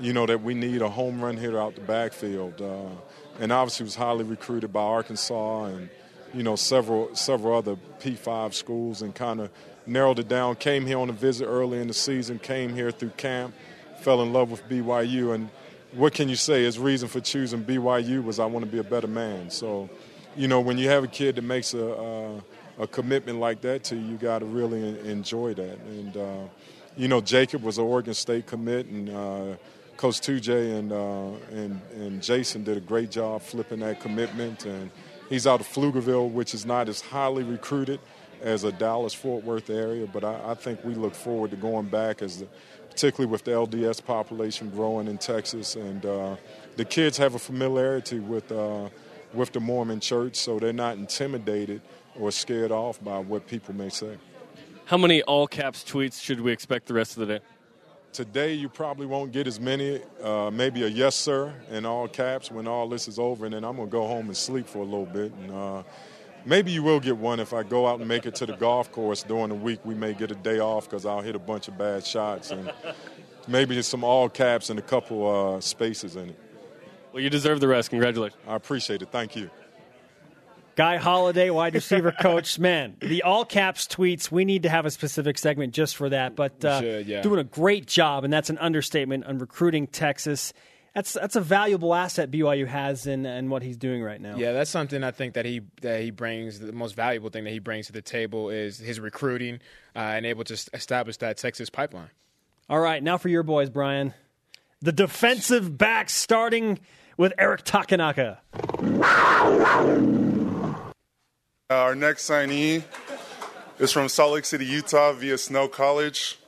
you 0.00 0.12
know, 0.12 0.26
that 0.26 0.42
we 0.42 0.54
need 0.54 0.82
a 0.82 0.88
home 0.88 1.20
run 1.20 1.36
hitter 1.36 1.60
out 1.60 1.74
the 1.74 1.80
backfield. 1.80 2.60
Uh, 2.60 2.88
and 3.38 3.52
obviously 3.52 3.84
was 3.84 3.94
highly 3.94 4.24
recruited 4.24 4.72
by 4.72 4.82
Arkansas 4.82 5.64
and, 5.64 5.88
you 6.34 6.42
know, 6.42 6.56
several, 6.56 7.14
several 7.14 7.56
other 7.56 7.76
P5 8.00 8.52
schools 8.52 9.02
and 9.02 9.14
kind 9.14 9.40
of 9.40 9.50
narrowed 9.86 10.18
it 10.18 10.28
down. 10.28 10.56
Came 10.56 10.86
here 10.86 10.98
on 10.98 11.08
a 11.08 11.14
visit 11.14 11.46
early 11.46 11.80
in 11.80 11.88
the 11.88 11.94
season, 11.94 12.38
came 12.38 12.74
here 12.74 12.90
through 12.90 13.10
camp, 13.10 13.54
fell 14.00 14.22
in 14.22 14.32
love 14.32 14.50
with 14.50 14.68
BYU, 14.68 15.34
and 15.34 15.48
what 15.92 16.14
can 16.14 16.28
you 16.28 16.36
say? 16.36 16.64
His 16.64 16.78
reason 16.78 17.08
for 17.08 17.20
choosing 17.20 17.64
BYU 17.64 18.22
was 18.22 18.38
I 18.38 18.46
want 18.46 18.64
to 18.64 18.70
be 18.70 18.78
a 18.78 18.84
better 18.84 19.06
man. 19.06 19.50
So, 19.50 19.88
you 20.36 20.48
know, 20.48 20.60
when 20.60 20.78
you 20.78 20.88
have 20.88 21.04
a 21.04 21.08
kid 21.08 21.36
that 21.36 21.42
makes 21.42 21.74
a, 21.74 21.84
a, 21.84 22.42
a 22.82 22.86
commitment 22.86 23.40
like 23.40 23.60
that 23.62 23.84
to 23.84 23.96
you, 23.96 24.12
you 24.12 24.16
got 24.16 24.40
to 24.40 24.44
really 24.44 24.98
enjoy 25.08 25.54
that. 25.54 25.78
And, 25.78 26.16
uh, 26.16 26.42
you 26.96 27.08
know, 27.08 27.20
Jacob 27.20 27.62
was 27.62 27.78
an 27.78 27.84
Oregon 27.84 28.14
State 28.14 28.46
commit, 28.46 28.86
and 28.86 29.10
uh, 29.10 29.56
Coach 29.96 30.20
Tujague 30.20 30.78
and, 30.78 30.92
uh, 30.92 31.30
and, 31.50 31.80
and 31.94 32.22
Jason 32.22 32.64
did 32.64 32.76
a 32.76 32.80
great 32.80 33.10
job 33.10 33.42
flipping 33.42 33.80
that 33.80 34.00
commitment. 34.00 34.64
And 34.64 34.90
he's 35.28 35.46
out 35.46 35.60
of 35.60 35.68
Pflugerville, 35.68 36.30
which 36.30 36.54
is 36.54 36.64
not 36.64 36.88
as 36.88 37.00
highly 37.00 37.42
recruited 37.42 38.00
as 38.42 38.64
a 38.64 38.72
Dallas 38.72 39.12
Fort 39.12 39.44
Worth 39.44 39.70
area, 39.70 40.06
but 40.06 40.24
I, 40.24 40.52
I 40.52 40.54
think 40.54 40.82
we 40.84 40.94
look 40.94 41.14
forward 41.14 41.50
to 41.50 41.56
going 41.56 41.86
back 41.86 42.22
as 42.22 42.40
the 42.40 42.48
particularly 43.00 43.32
with 43.32 43.44
the 43.44 43.50
LDS 43.50 44.04
population 44.04 44.68
growing 44.68 45.06
in 45.06 45.16
Texas. 45.16 45.74
And 45.74 46.04
uh, 46.04 46.36
the 46.76 46.84
kids 46.84 47.16
have 47.16 47.34
a 47.34 47.38
familiarity 47.38 48.18
with, 48.18 48.52
uh, 48.52 48.90
with 49.32 49.52
the 49.52 49.60
Mormon 49.60 50.00
church, 50.00 50.36
so 50.36 50.58
they're 50.58 50.74
not 50.74 50.98
intimidated 50.98 51.80
or 52.14 52.30
scared 52.30 52.70
off 52.70 53.02
by 53.02 53.18
what 53.18 53.46
people 53.46 53.74
may 53.74 53.88
say. 53.88 54.18
How 54.84 54.98
many 54.98 55.22
all 55.22 55.46
caps 55.46 55.82
tweets 55.82 56.20
should 56.20 56.42
we 56.42 56.52
expect 56.52 56.88
the 56.88 56.92
rest 56.92 57.16
of 57.16 57.26
the 57.26 57.38
day? 57.38 57.44
Today, 58.12 58.52
you 58.52 58.68
probably 58.68 59.06
won't 59.06 59.32
get 59.32 59.46
as 59.46 59.58
many. 59.58 60.02
Uh, 60.22 60.50
maybe 60.52 60.82
a 60.82 60.88
yes, 60.88 61.16
sir, 61.16 61.54
in 61.70 61.86
all 61.86 62.06
caps 62.06 62.50
when 62.50 62.68
all 62.68 62.86
this 62.86 63.08
is 63.08 63.18
over, 63.18 63.46
and 63.46 63.54
then 63.54 63.64
I'm 63.64 63.76
going 63.76 63.88
to 63.88 63.92
go 63.92 64.06
home 64.06 64.26
and 64.26 64.36
sleep 64.36 64.66
for 64.66 64.80
a 64.80 64.84
little 64.84 65.06
bit. 65.06 65.32
And 65.32 65.50
uh, 65.50 65.82
Maybe 66.44 66.70
you 66.70 66.82
will 66.82 67.00
get 67.00 67.16
one 67.16 67.40
if 67.40 67.52
I 67.52 67.62
go 67.62 67.86
out 67.86 67.98
and 67.98 68.08
make 68.08 68.26
it 68.26 68.34
to 68.36 68.46
the 68.46 68.56
golf 68.56 68.90
course 68.92 69.22
during 69.22 69.48
the 69.48 69.54
week. 69.54 69.80
We 69.84 69.94
may 69.94 70.14
get 70.14 70.30
a 70.30 70.34
day 70.34 70.58
off 70.58 70.88
because 70.88 71.04
I'll 71.06 71.20
hit 71.20 71.34
a 71.34 71.40
bunch 71.40 71.68
of 71.68 71.76
bad 71.76 72.06
shots 72.06 72.50
and 72.50 72.72
maybe 73.46 73.80
some 73.82 74.04
all 74.04 74.28
caps 74.28 74.70
and 74.70 74.78
a 74.78 74.82
couple 74.82 75.56
uh, 75.56 75.60
spaces 75.60 76.16
in 76.16 76.30
it. 76.30 76.38
Well, 77.12 77.22
you 77.22 77.30
deserve 77.30 77.60
the 77.60 77.68
rest. 77.68 77.90
Congratulations. 77.90 78.40
I 78.46 78.54
appreciate 78.54 79.02
it. 79.02 79.10
Thank 79.10 79.36
you. 79.36 79.50
Guy 80.76 80.96
Holliday, 80.96 81.50
wide 81.50 81.74
receiver 81.74 82.12
coach. 82.12 82.58
Man, 82.58 82.96
the 83.00 83.22
all 83.22 83.44
caps 83.44 83.86
tweets, 83.86 84.30
we 84.30 84.44
need 84.44 84.62
to 84.62 84.68
have 84.68 84.86
a 84.86 84.90
specific 84.90 85.36
segment 85.36 85.74
just 85.74 85.96
for 85.96 86.08
that. 86.08 86.36
But 86.36 86.64
uh, 86.64 86.80
should, 86.80 87.06
yeah. 87.06 87.20
doing 87.22 87.40
a 87.40 87.44
great 87.44 87.86
job, 87.86 88.24
and 88.24 88.32
that's 88.32 88.48
an 88.48 88.58
understatement 88.58 89.24
on 89.24 89.38
recruiting 89.38 89.88
Texas 89.88 90.54
that's 90.94 91.12
that's 91.12 91.36
a 91.36 91.40
valuable 91.40 91.94
asset 91.94 92.30
BYU 92.30 92.66
has 92.66 93.06
in 93.06 93.24
in 93.24 93.48
what 93.48 93.62
he's 93.62 93.76
doing 93.76 94.02
right 94.02 94.20
now. 94.20 94.36
Yeah, 94.36 94.52
that's 94.52 94.70
something 94.70 95.04
I 95.04 95.12
think 95.12 95.34
that 95.34 95.44
he 95.44 95.62
that 95.82 96.00
he 96.00 96.10
brings. 96.10 96.58
The 96.58 96.72
most 96.72 96.96
valuable 96.96 97.30
thing 97.30 97.44
that 97.44 97.50
he 97.52 97.60
brings 97.60 97.86
to 97.86 97.92
the 97.92 98.02
table 98.02 98.50
is 98.50 98.78
his 98.78 98.98
recruiting 98.98 99.60
uh, 99.94 99.98
and 99.98 100.26
able 100.26 100.44
to 100.44 100.54
establish 100.72 101.16
that 101.18 101.36
Texas 101.36 101.70
pipeline. 101.70 102.10
All 102.68 102.80
right, 102.80 103.02
now 103.02 103.18
for 103.18 103.28
your 103.28 103.42
boys, 103.42 103.70
Brian. 103.70 104.14
The 104.80 104.92
defensive 104.92 105.76
back 105.76 106.08
starting 106.08 106.80
with 107.16 107.34
Eric 107.36 107.64
Takenaka. 107.64 108.38
Our 111.68 111.94
next 111.94 112.28
signee 112.28 112.82
is 113.78 113.92
from 113.92 114.08
Salt 114.08 114.32
Lake 114.32 114.44
City, 114.44 114.64
Utah, 114.64 115.12
via 115.12 115.36
Snow 115.36 115.68
College. 115.68 116.38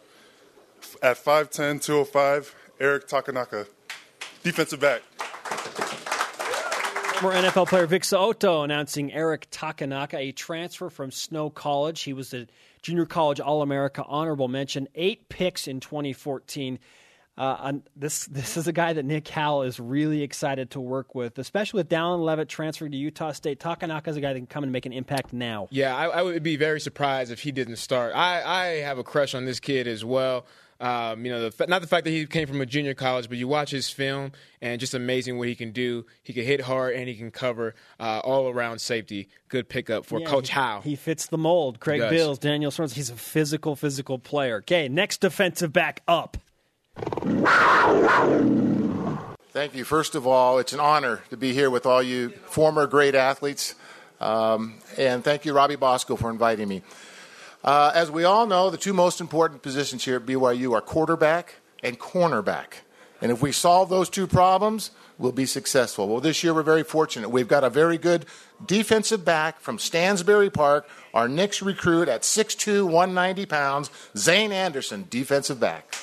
At 1.03 1.17
5'10", 1.17 1.83
205, 1.83 2.55
Eric 2.81 3.07
Takenaka 3.07 3.67
defensive 4.43 4.81
back. 4.81 5.03
Former 7.23 7.41
NFL 7.41 7.69
player 7.69 7.87
Vic 7.87 8.03
So'oto 8.03 8.65
announcing 8.65 9.13
Eric 9.13 9.49
Takenaka, 9.51 10.15
a 10.15 10.33
transfer 10.33 10.91
from 10.91 11.13
Snow 11.13 11.51
College. 11.51 12.03
He 12.03 12.13
was 12.13 12.35
a 12.35 12.49
junior 12.83 13.07
college 13.07 13.39
All 13.39 13.63
America 13.63 14.05
honorable 14.05 14.49
mention, 14.49 14.89
eight 14.97 15.29
picks 15.29 15.69
in 15.69 15.79
2014. 15.79 16.81
Uh, 17.39 17.73
this 17.97 18.27
this 18.27 18.59
is 18.59 18.67
a 18.67 18.73
guy 18.73 18.93
that 18.93 19.05
Nick 19.05 19.27
Howell 19.29 19.63
is 19.63 19.81
really 19.81 20.23
excited 20.23 20.73
to 20.73 20.81
work 20.81 21.15
with, 21.15 21.39
especially 21.39 21.79
with 21.79 21.89
Dallin 21.89 22.23
Leavitt 22.25 22.49
transferring 22.49 22.93
to 22.93 22.99
Utah 22.99 23.33
State. 23.33 23.59
Takenaka 23.59 24.09
is 24.09 24.17
a 24.17 24.21
guy 24.21 24.35
that 24.35 24.39
can 24.39 24.47
come 24.47 24.65
and 24.65 24.73
make 24.73 24.85
an 24.85 24.93
impact 24.93 25.33
now. 25.33 25.67
Yeah, 25.71 25.97
I, 25.97 26.09
I 26.09 26.23
would 26.23 26.43
be 26.43 26.57
very 26.57 26.81
surprised 26.81 27.33
if 27.33 27.41
he 27.41 27.51
didn't 27.51 27.77
start. 27.77 28.15
I, 28.15 28.43
I 28.43 28.67
have 28.81 28.99
a 28.99 29.05
crush 29.05 29.35
on 29.35 29.47
this 29.47 29.61
kid 29.61 29.87
as 29.87 30.05
well. 30.05 30.45
Um, 30.83 31.25
you 31.25 31.31
know, 31.31 31.49
the, 31.49 31.67
not 31.69 31.81
the 31.81 31.87
fact 31.87 32.05
that 32.05 32.11
he 32.11 32.27
came 32.27 32.49
from 32.49 32.61
a 32.61 32.67
junior 32.67 32.93
college, 32.93 33.29
but 33.29 33.39
you 33.39 33.47
watch 33.47 33.71
his 33.71 33.89
film 33.89 34.33
and 34.61 34.81
just 34.81 34.95
amazing 34.95 35.39
what 35.39 35.47
he 35.47 35.55
can 35.55 35.71
do. 35.71 36.05
He 36.25 36.33
can 36.33 36.45
hit 36.45 36.61
hard 36.61 36.97
and 36.97 37.09
he 37.09 37.15
can 37.15 37.31
cover 37.31 37.77
uh, 38.01 38.21
all 38.25 38.49
around 38.49 38.81
safety. 38.81 39.29
Good 39.49 39.69
pickup 39.69 40.05
for 40.05 40.19
yeah, 40.19 40.27
Coach 40.27 40.49
he, 40.49 40.55
Howe. 40.55 40.81
He 40.81 40.97
fits 40.97 41.29
the 41.29 41.39
mold. 41.39 41.79
Craig 41.79 42.01
Bills, 42.11 42.41
Daniel 42.41 42.73
Sorensen. 42.73 42.95
He's 42.95 43.11
a 43.11 43.17
physical, 43.17 43.77
physical 43.77 44.19
player. 44.19 44.57
Okay, 44.57 44.89
next 44.89 45.21
defensive 45.21 45.73
back 45.73 46.03
up. 46.09 46.37
Thank 49.53 49.77
you. 49.77 49.85
First 49.85 50.17
of 50.17 50.27
all, 50.27 50.59
it's 50.59 50.73
an 50.73 50.81
honor 50.81 51.21
to 51.31 51.37
be 51.37 51.53
here 51.53 51.71
with 51.71 51.87
all 51.87 52.03
you 52.03 52.31
former 52.47 52.89
great 52.89 53.15
athletes. 53.15 53.77
Um, 54.21 54.79
and 54.99 55.23
thank 55.23 55.45
you, 55.45 55.53
Robbie 55.53 55.77
Bosco, 55.77 56.17
for 56.17 56.29
inviting 56.29 56.67
me. 56.67 56.83
Uh, 57.65 57.93
as 57.95 58.11
we 58.11 58.25
all 58.25 58.47
know, 58.47 58.71
the 58.71 58.77
two 58.77 58.93
most 58.93 59.21
important 59.21 59.63
positions 59.63 60.05
here 60.05 60.17
at 60.17 60.27
BYU 60.27 60.73
are 60.75 60.81
quarterback 60.81 61.57
and 61.83 61.99
cornerback. 61.99 62.83
And 63.21 63.31
if 63.31 63.41
we 63.41 63.53
solve 63.53 63.89
those 63.89 64.11
two 64.11 64.27
problems, 64.27 64.91
we'll 65.17 65.31
be 65.31 65.47
successful. 65.47 66.09
Well, 66.09 66.21
this 66.21 66.43
year 66.43 66.53
we're 66.53 66.65
very 66.65 66.83
fortunate. 66.83 67.29
We've 67.29 67.47
got 67.47 67.63
a 67.63 67.71
very 67.71 67.99
good 67.99 68.27
defensive 68.67 69.25
back 69.25 69.61
from 69.61 69.79
Stansbury 69.79 70.51
Park, 70.51 70.89
our 71.15 71.29
next 71.29 71.63
recruit 71.63 72.09
at 72.09 72.23
6'2, 72.23 72.85
190 72.85 73.47
pounds, 73.47 73.91
Zane 74.17 74.51
Anderson, 74.51 75.07
defensive 75.09 75.61
back. 75.61 75.95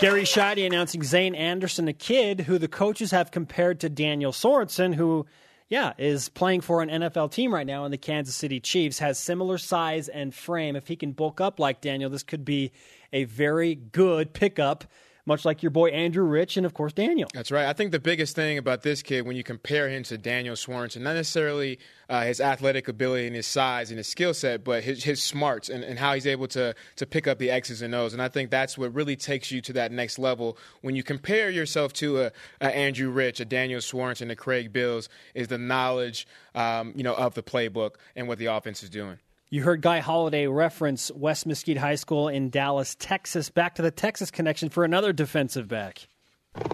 Gary 0.00 0.24
Sheide 0.24 0.66
announcing 0.66 1.04
Zane 1.04 1.36
Anderson, 1.36 1.86
a 1.86 1.92
kid 1.92 2.40
who 2.40 2.58
the 2.58 2.66
coaches 2.66 3.12
have 3.12 3.30
compared 3.30 3.78
to 3.78 3.88
Daniel 3.88 4.32
Sorensen, 4.32 4.96
who, 4.96 5.26
yeah, 5.72 5.94
is 5.96 6.28
playing 6.28 6.60
for 6.60 6.82
an 6.82 6.90
NFL 6.90 7.32
team 7.32 7.54
right 7.54 7.66
now 7.66 7.86
in 7.86 7.90
the 7.90 7.96
Kansas 7.96 8.36
City 8.36 8.60
Chiefs, 8.60 8.98
has 8.98 9.18
similar 9.18 9.56
size 9.56 10.10
and 10.10 10.34
frame. 10.34 10.76
If 10.76 10.86
he 10.86 10.96
can 10.96 11.12
bulk 11.12 11.40
up 11.40 11.58
like 11.58 11.80
Daniel, 11.80 12.10
this 12.10 12.22
could 12.22 12.44
be 12.44 12.72
a 13.10 13.24
very 13.24 13.74
good 13.74 14.34
pickup 14.34 14.84
much 15.24 15.44
like 15.44 15.62
your 15.62 15.70
boy 15.70 15.88
Andrew 15.90 16.24
Rich 16.24 16.56
and, 16.56 16.66
of 16.66 16.74
course, 16.74 16.92
Daniel. 16.92 17.28
That's 17.32 17.50
right. 17.50 17.66
I 17.66 17.72
think 17.72 17.92
the 17.92 18.00
biggest 18.00 18.34
thing 18.34 18.58
about 18.58 18.82
this 18.82 19.02
kid, 19.02 19.26
when 19.26 19.36
you 19.36 19.44
compare 19.44 19.88
him 19.88 20.02
to 20.04 20.18
Daniel 20.18 20.56
Sorensen, 20.56 21.02
not 21.02 21.14
necessarily 21.14 21.78
uh, 22.08 22.24
his 22.24 22.40
athletic 22.40 22.88
ability 22.88 23.26
and 23.26 23.36
his 23.36 23.46
size 23.46 23.90
and 23.90 23.98
his 23.98 24.08
skill 24.08 24.34
set, 24.34 24.64
but 24.64 24.82
his, 24.82 25.04
his 25.04 25.22
smarts 25.22 25.68
and, 25.68 25.84
and 25.84 25.98
how 25.98 26.14
he's 26.14 26.26
able 26.26 26.48
to, 26.48 26.74
to 26.96 27.06
pick 27.06 27.26
up 27.26 27.38
the 27.38 27.50
X's 27.50 27.82
and 27.82 27.94
O's. 27.94 28.12
And 28.12 28.20
I 28.20 28.28
think 28.28 28.50
that's 28.50 28.76
what 28.76 28.92
really 28.94 29.16
takes 29.16 29.50
you 29.50 29.60
to 29.62 29.72
that 29.74 29.92
next 29.92 30.18
level. 30.18 30.58
When 30.80 30.96
you 30.96 31.02
compare 31.02 31.50
yourself 31.50 31.92
to 31.94 32.22
a, 32.22 32.32
a 32.60 32.76
Andrew 32.76 33.10
Rich, 33.10 33.40
a 33.40 33.44
Daniel 33.44 33.80
Sorensen, 33.80 34.30
a 34.30 34.36
Craig 34.36 34.72
Bills, 34.72 35.08
is 35.34 35.48
the 35.48 35.58
knowledge 35.58 36.26
um, 36.54 36.92
you 36.96 37.02
know, 37.02 37.14
of 37.14 37.34
the 37.34 37.42
playbook 37.42 37.92
and 38.16 38.26
what 38.28 38.38
the 38.38 38.46
offense 38.46 38.82
is 38.82 38.90
doing. 38.90 39.18
You 39.52 39.62
heard 39.64 39.82
Guy 39.82 39.98
Holliday 39.98 40.46
reference 40.46 41.10
West 41.10 41.44
Mesquite 41.44 41.76
High 41.76 41.96
School 41.96 42.28
in 42.28 42.48
Dallas, 42.48 42.96
Texas. 42.98 43.50
Back 43.50 43.74
to 43.74 43.82
the 43.82 43.90
Texas 43.90 44.30
connection 44.30 44.70
for 44.70 44.82
another 44.82 45.12
defensive 45.12 45.68
back. 45.68 46.08
All 46.56 46.68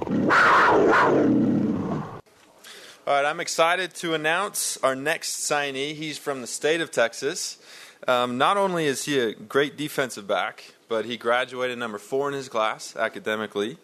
right, 3.08 3.24
I'm 3.24 3.40
excited 3.40 3.94
to 3.96 4.14
announce 4.14 4.76
our 4.76 4.94
next 4.94 5.40
signee. 5.40 5.92
He's 5.94 6.18
from 6.18 6.40
the 6.40 6.46
state 6.46 6.80
of 6.80 6.92
Texas. 6.92 7.58
Um, 8.06 8.38
not 8.38 8.56
only 8.56 8.86
is 8.86 9.06
he 9.06 9.18
a 9.18 9.34
great 9.34 9.76
defensive 9.76 10.28
back, 10.28 10.74
but 10.88 11.04
he 11.04 11.16
graduated 11.16 11.78
number 11.78 11.98
four 11.98 12.28
in 12.28 12.34
his 12.34 12.48
class 12.48 12.94
academically 12.94 13.78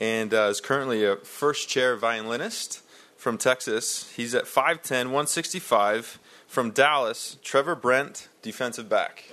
and 0.00 0.34
uh, 0.34 0.48
is 0.50 0.60
currently 0.60 1.04
a 1.04 1.14
first 1.18 1.68
chair 1.68 1.94
violinist 1.94 2.82
from 3.16 3.38
Texas. 3.38 4.12
He's 4.16 4.34
at 4.34 4.46
5'10, 4.46 4.90
165 4.90 6.18
from 6.54 6.70
Dallas, 6.70 7.36
Trevor 7.42 7.74
Brent, 7.74 8.28
defensive 8.40 8.88
back. 8.88 9.24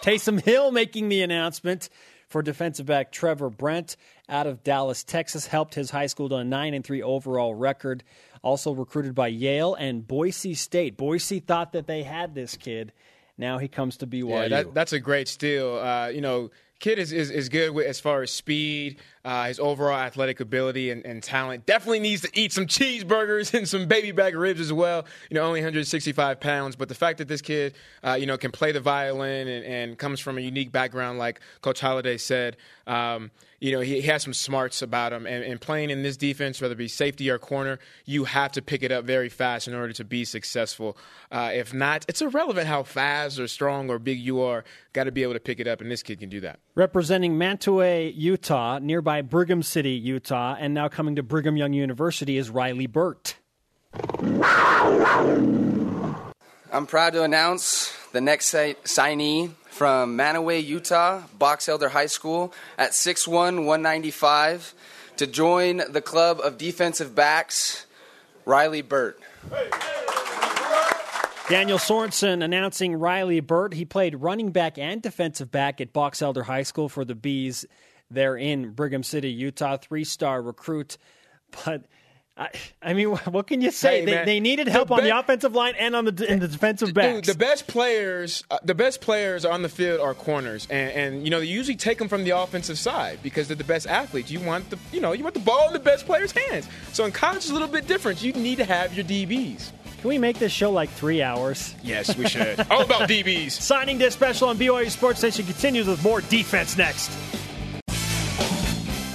Taysom 0.00 0.40
Hill 0.40 0.70
making 0.70 1.08
the 1.08 1.22
announcement 1.22 1.90
for 2.28 2.40
defensive 2.40 2.86
back 2.86 3.10
Trevor 3.10 3.50
Brent 3.50 3.96
out 4.28 4.46
of 4.46 4.62
Dallas, 4.62 5.02
Texas, 5.02 5.48
helped 5.48 5.74
his 5.74 5.90
high 5.90 6.06
school 6.06 6.28
to 6.28 6.36
a 6.36 6.44
9 6.44 6.72
and 6.72 6.84
3 6.84 7.02
overall 7.02 7.56
record. 7.56 8.04
Also 8.42 8.72
recruited 8.72 9.16
by 9.16 9.26
Yale 9.26 9.74
and 9.74 10.06
Boise 10.06 10.54
State. 10.54 10.96
Boise 10.96 11.40
thought 11.40 11.72
that 11.72 11.88
they 11.88 12.04
had 12.04 12.36
this 12.36 12.56
kid. 12.56 12.92
Now 13.36 13.58
he 13.58 13.66
comes 13.66 13.96
to 13.96 14.06
BYU. 14.06 14.28
Yeah, 14.28 14.48
that, 14.48 14.74
that's 14.74 14.92
a 14.92 15.00
great 15.00 15.26
steal. 15.26 15.78
Uh, 15.78 16.06
you 16.06 16.20
know, 16.20 16.50
kid 16.78 17.00
is, 17.00 17.10
is, 17.10 17.30
is 17.30 17.48
good 17.48 17.70
with, 17.70 17.86
as 17.86 17.98
far 17.98 18.22
as 18.22 18.30
speed, 18.30 18.98
uh, 19.26 19.48
his 19.48 19.58
overall 19.58 19.98
athletic 19.98 20.38
ability 20.38 20.92
and, 20.92 21.04
and, 21.04 21.20
talent. 21.20 21.66
Definitely 21.66 21.98
needs 21.98 22.22
to 22.22 22.30
eat 22.32 22.52
some 22.52 22.66
cheeseburgers 22.66 23.52
and 23.58 23.68
some 23.68 23.86
baby 23.86 24.12
back 24.12 24.34
ribs 24.36 24.60
as 24.60 24.72
well. 24.72 25.04
You 25.28 25.34
know, 25.34 25.42
only 25.42 25.58
165 25.58 26.38
pounds, 26.38 26.76
but 26.76 26.88
the 26.88 26.94
fact 26.94 27.18
that 27.18 27.26
this 27.26 27.42
kid, 27.42 27.74
uh, 28.04 28.14
you 28.14 28.26
know, 28.26 28.38
can 28.38 28.52
play 28.52 28.70
the 28.70 28.80
violin 28.80 29.48
and, 29.48 29.64
and, 29.64 29.98
comes 29.98 30.20
from 30.20 30.38
a 30.38 30.40
unique 30.40 30.70
background, 30.70 31.18
like 31.18 31.40
Coach 31.60 31.80
Holliday 31.80 32.18
said, 32.18 32.56
um, 32.86 33.32
you 33.60 33.72
know, 33.72 33.80
he, 33.80 34.00
he, 34.00 34.08
has 34.08 34.22
some 34.22 34.34
smarts 34.34 34.82
about 34.82 35.12
him. 35.12 35.26
And, 35.26 35.42
and, 35.42 35.60
playing 35.60 35.90
in 35.90 36.02
this 36.02 36.16
defense, 36.16 36.60
whether 36.60 36.72
it 36.72 36.78
be 36.78 36.88
safety 36.88 37.30
or 37.30 37.38
corner, 37.38 37.78
you 38.04 38.24
have 38.24 38.52
to 38.52 38.62
pick 38.62 38.82
it 38.82 38.92
up 38.92 39.04
very 39.04 39.28
fast 39.28 39.66
in 39.66 39.74
order 39.74 39.92
to 39.94 40.04
be 40.04 40.24
successful. 40.24 40.96
Uh, 41.30 41.50
if 41.52 41.72
not, 41.72 42.04
it's 42.08 42.22
irrelevant 42.22 42.66
how 42.68 42.82
fast 42.82 43.38
or 43.40 43.48
strong 43.48 43.90
or 43.90 43.98
big 43.98 44.18
you 44.18 44.40
are. 44.40 44.64
Got 44.92 45.04
to 45.04 45.12
be 45.12 45.22
able 45.22 45.32
to 45.32 45.40
pick 45.40 45.60
it 45.60 45.66
up, 45.66 45.80
and 45.80 45.90
this 45.90 46.02
kid 46.02 46.20
can 46.20 46.28
do 46.28 46.40
that. 46.40 46.60
Representing 46.74 47.38
Mantua, 47.38 48.02
Utah, 48.02 48.78
nearby 48.78 49.15
Brigham 49.22 49.62
City, 49.62 49.92
Utah, 49.92 50.56
and 50.58 50.74
now 50.74 50.88
coming 50.88 51.16
to 51.16 51.22
Brigham 51.22 51.56
Young 51.56 51.72
University 51.72 52.36
is 52.36 52.50
Riley 52.50 52.86
Burt. 52.86 53.36
I'm 56.72 56.86
proud 56.86 57.12
to 57.14 57.22
announce 57.22 57.96
the 58.12 58.20
next 58.20 58.52
signee 58.52 59.50
from 59.70 60.16
Mantua, 60.16 60.56
Utah, 60.56 61.22
Box 61.38 61.68
Elder 61.68 61.88
High 61.88 62.06
School 62.06 62.52
at 62.78 62.92
6'1, 62.92 63.66
195 63.66 64.74
to 65.16 65.26
join 65.26 65.82
the 65.90 66.02
club 66.02 66.40
of 66.40 66.58
defensive 66.58 67.14
backs, 67.14 67.86
Riley 68.44 68.82
Burt. 68.82 69.20
Daniel 71.48 71.78
Sorensen 71.78 72.42
announcing 72.42 72.96
Riley 72.96 73.40
Burt. 73.40 73.72
He 73.74 73.84
played 73.84 74.16
running 74.16 74.50
back 74.50 74.78
and 74.78 75.00
defensive 75.00 75.50
back 75.50 75.80
at 75.80 75.92
Box 75.92 76.20
Elder 76.20 76.42
High 76.42 76.64
School 76.64 76.88
for 76.88 77.04
the 77.04 77.14
Bees 77.14 77.64
there 78.10 78.36
in 78.36 78.72
Brigham 78.72 79.02
City, 79.02 79.30
Utah. 79.30 79.76
Three 79.76 80.04
star 80.04 80.40
recruit. 80.42 80.98
But 81.64 81.86
I, 82.38 82.50
I 82.82 82.92
mean, 82.92 83.08
what 83.08 83.46
can 83.46 83.62
you 83.62 83.70
say? 83.70 84.00
Hey, 84.00 84.04
they, 84.04 84.24
they, 84.24 84.40
needed 84.40 84.68
help 84.68 84.88
the 84.88 84.94
on 84.94 85.04
the 85.04 85.18
offensive 85.18 85.54
line 85.54 85.74
and 85.78 85.96
on 85.96 86.04
the 86.04 86.30
in 86.30 86.38
the 86.38 86.48
defensive. 86.48 86.92
Dude, 86.92 87.24
the 87.24 87.34
best 87.34 87.66
players, 87.66 88.44
uh, 88.50 88.58
the 88.62 88.74
best 88.74 89.00
players 89.00 89.46
on 89.46 89.62
the 89.62 89.70
field 89.70 90.00
are 90.00 90.12
corners, 90.12 90.66
and, 90.68 90.90
and 90.90 91.24
you 91.24 91.30
know 91.30 91.40
they 91.40 91.46
usually 91.46 91.76
take 91.76 91.96
them 91.98 92.08
from 92.08 92.24
the 92.24 92.30
offensive 92.30 92.78
side 92.78 93.20
because 93.22 93.48
they're 93.48 93.56
the 93.56 93.64
best 93.64 93.86
athletes. 93.86 94.30
You 94.30 94.40
want 94.40 94.68
the 94.68 94.78
you 94.92 95.00
know 95.00 95.12
you 95.12 95.22
want 95.22 95.34
the 95.34 95.40
ball 95.40 95.68
in 95.68 95.72
the 95.72 95.78
best 95.78 96.04
players' 96.04 96.32
hands. 96.32 96.68
So 96.92 97.06
in 97.06 97.12
college, 97.12 97.38
it's 97.38 97.50
a 97.50 97.54
little 97.54 97.68
bit 97.68 97.86
different. 97.86 98.22
You 98.22 98.34
need 98.34 98.56
to 98.56 98.64
have 98.64 98.92
your 98.92 99.06
DBs. 99.06 99.70
Can 100.00 100.08
we 100.08 100.18
make 100.18 100.38
this 100.38 100.52
show 100.52 100.70
like 100.70 100.90
three 100.90 101.22
hours? 101.22 101.74
Yes, 101.82 102.16
we 102.18 102.28
should. 102.28 102.60
All 102.70 102.82
about 102.82 103.08
DBs. 103.08 103.52
Signing 103.52 103.96
day 103.96 104.10
special 104.10 104.50
on 104.50 104.58
BYU 104.58 104.90
Sports 104.90 105.22
Nation 105.22 105.46
continues 105.46 105.86
with 105.86 106.02
more 106.04 106.20
defense 106.20 106.76
next. 106.76 107.10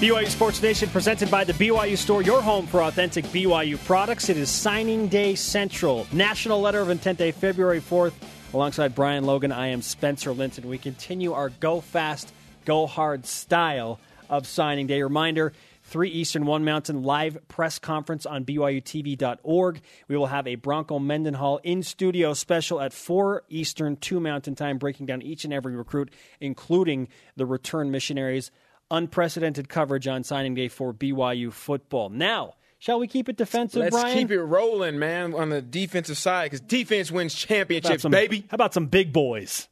BYU 0.01 0.27
Sports 0.29 0.63
Nation 0.63 0.89
presented 0.89 1.29
by 1.29 1.43
the 1.43 1.53
BYU 1.53 1.95
Store, 1.95 2.23
your 2.23 2.41
home 2.41 2.65
for 2.65 2.81
authentic 2.81 3.23
BYU 3.25 3.77
products. 3.85 4.29
It 4.29 4.37
is 4.37 4.49
Signing 4.49 5.07
Day 5.07 5.35
Central, 5.35 6.07
National 6.11 6.59
Letter 6.59 6.79
of 6.79 6.89
Intent 6.89 7.19
Day, 7.19 7.31
February 7.31 7.79
4th. 7.79 8.13
Alongside 8.51 8.95
Brian 8.95 9.25
Logan, 9.25 9.51
I 9.51 9.67
am 9.67 9.83
Spencer 9.83 10.31
Linton. 10.31 10.67
We 10.67 10.79
continue 10.79 11.33
our 11.33 11.49
go 11.49 11.81
fast, 11.81 12.33
go 12.65 12.87
hard 12.87 13.27
style 13.27 13.99
of 14.27 14.47
Signing 14.47 14.87
Day. 14.87 15.03
Reminder 15.03 15.53
3 15.83 16.09
Eastern, 16.09 16.47
1 16.47 16.65
Mountain 16.65 17.03
live 17.03 17.37
press 17.47 17.77
conference 17.77 18.25
on 18.25 18.43
BYUTV.org. 18.43 19.81
We 20.07 20.17
will 20.17 20.25
have 20.25 20.47
a 20.47 20.55
Bronco 20.55 20.97
Mendenhall 20.97 21.59
in 21.61 21.83
studio 21.83 22.33
special 22.33 22.81
at 22.81 22.91
4 22.91 23.43
Eastern, 23.49 23.97
2 23.97 24.19
Mountain 24.19 24.55
time, 24.55 24.79
breaking 24.79 25.05
down 25.05 25.21
each 25.21 25.45
and 25.45 25.53
every 25.53 25.75
recruit, 25.75 26.11
including 26.39 27.07
the 27.35 27.45
return 27.45 27.91
missionaries 27.91 28.49
unprecedented 28.91 29.69
coverage 29.69 30.07
on 30.07 30.23
signing 30.23 30.53
day 30.53 30.67
for 30.67 30.93
BYU 30.93 31.51
football. 31.51 32.09
Now, 32.09 32.53
shall 32.77 32.99
we 32.99 33.07
keep 33.07 33.29
it 33.29 33.37
defensive, 33.37 33.79
Let's 33.81 33.95
Brian? 33.95 34.17
keep 34.17 34.29
it 34.31 34.43
rolling, 34.43 34.99
man, 34.99 35.33
on 35.33 35.49
the 35.49 35.61
defensive 35.61 36.17
side 36.17 36.51
because 36.51 36.61
defense 36.61 37.09
wins 37.09 37.33
championships, 37.33 38.03
some, 38.03 38.11
baby. 38.11 38.45
How 38.49 38.55
about 38.55 38.73
some 38.73 38.85
big 38.87 39.11
boys? 39.11 39.67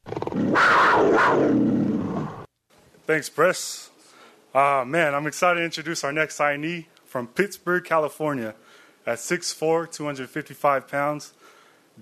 Thanks, 3.06 3.28
Press. 3.28 3.90
Uh, 4.54 4.84
man, 4.86 5.14
I'm 5.14 5.26
excited 5.26 5.60
to 5.60 5.64
introduce 5.64 6.02
our 6.02 6.12
next 6.12 6.38
signee 6.38 6.86
from 7.04 7.26
Pittsburgh, 7.26 7.84
California, 7.84 8.54
at 9.06 9.18
6'4", 9.18 9.90
255 9.90 10.88
pounds, 10.88 11.32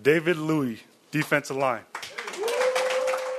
David 0.00 0.36
Louis, 0.36 0.82
defensive 1.10 1.56
line. 1.56 1.82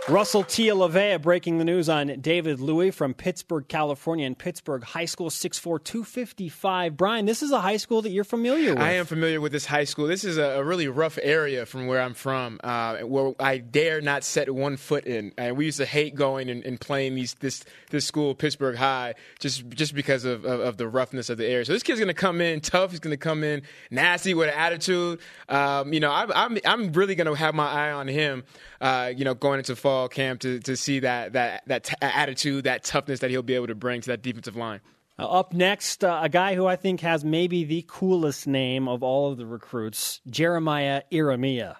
Russell 0.10 0.44
Tialavea 0.44 1.22
breaking 1.22 1.60
the 1.60 1.64
news 1.64 1.88
on 1.88 2.08
David 2.20 2.60
Louis 2.60 2.90
from 2.90 3.14
Pittsburgh, 3.14 3.68
California, 3.68 4.26
and 4.26 4.36
Pittsburgh 4.36 4.84
High 4.84 5.06
School, 5.06 5.30
6'4", 5.30 5.84
255. 5.84 6.98
Brian, 6.98 7.28
this 7.28 7.44
is 7.44 7.52
a 7.52 7.62
high 7.62 7.78
school 7.78 8.02
that 8.02 8.10
you're 8.10 8.24
familiar 8.24 8.74
with. 8.74 8.82
I 8.82 8.94
am 8.94 9.06
familiar 9.06 9.40
with 9.40 9.52
this 9.52 9.68
high 9.68 9.84
school. 9.84 10.08
This 10.08 10.24
is 10.24 10.38
a, 10.40 10.64
really 10.64 10.88
rough 10.88 11.20
area 11.22 11.66
from 11.66 11.86
where 11.86 12.02
I'm 12.02 12.16
from, 12.16 12.60
uh, 12.64 12.98
where 13.00 13.34
I 13.40 13.60
dare 13.60 14.02
not 14.02 14.24
set 14.24 14.54
one 14.54 14.78
foot 14.78 15.06
in. 15.06 15.32
And 15.38 15.56
we 15.58 15.66
used 15.66 15.78
to 15.78 15.86
hate 15.86 16.16
going 16.16 16.50
and, 16.50 16.64
and, 16.64 16.80
playing 16.80 17.16
these 17.16 17.36
this 17.36 17.64
this 17.92 18.06
school, 18.06 18.34
Pittsburgh 18.34 18.78
High, 18.78 19.16
just 19.40 19.68
just 19.70 19.94
because 19.94 20.26
of, 20.26 20.44
of, 20.44 20.60
of 20.60 20.78
the 20.78 20.88
roughness 20.88 21.30
of 21.30 21.38
the 21.38 21.46
area. 21.46 21.66
So 21.66 21.74
this 21.74 21.84
kid's 21.84 22.00
going 22.00 22.08
to 22.08 22.14
come 22.14 22.42
in 22.42 22.62
tough. 22.62 22.92
He's 22.92 23.00
going 23.00 23.14
to 23.14 23.18
come 23.18 23.44
in 23.44 23.62
nasty 23.92 24.34
with 24.34 24.50
an 24.50 24.56
attitude. 24.56 25.20
Um, 25.50 25.94
you 25.94 26.00
know, 26.00 26.12
I'm, 26.12 26.32
I'm, 26.34 26.58
I'm 26.66 26.92
really 26.94 27.16
going 27.16 27.28
to 27.28 27.36
have 27.36 27.54
my 27.54 27.68
eye 27.68 27.92
on 27.92 28.08
him, 28.08 28.44
uh, 28.82 29.12
you 29.16 29.26
know, 29.26 29.34
going 29.34 29.60
into 29.60 29.76
fall 29.76 29.99
camp 30.08 30.42
to, 30.42 30.60
to 30.60 30.78
see 30.78 31.00
that 31.00 31.34
that 31.34 31.64
that 31.68 31.84
t- 31.84 31.96
attitude, 32.02 32.64
that 32.64 32.84
toughness 32.84 33.20
that 33.20 33.30
he'll 33.30 33.42
be 33.42 33.56
able 33.56 33.68
to 33.68 33.76
bring 33.76 34.02
to 34.02 34.08
that 34.08 34.22
defensive 34.22 34.56
line. 34.56 34.80
Uh, 35.20 35.28
up 35.28 35.54
next, 35.54 36.04
uh, 36.04 36.20
a 36.24 36.30
guy 36.30 36.56
who 36.56 36.66
I 36.66 36.78
think 36.78 37.02
has 37.02 37.26
maybe 37.26 37.66
the 37.66 37.84
coolest 37.88 38.48
name 38.48 38.88
of 38.88 39.04
all 39.04 39.30
of 39.30 39.38
the 39.38 39.46
recruits, 39.46 40.22
Jeremiah 40.30 41.02
Iramia. 41.12 41.76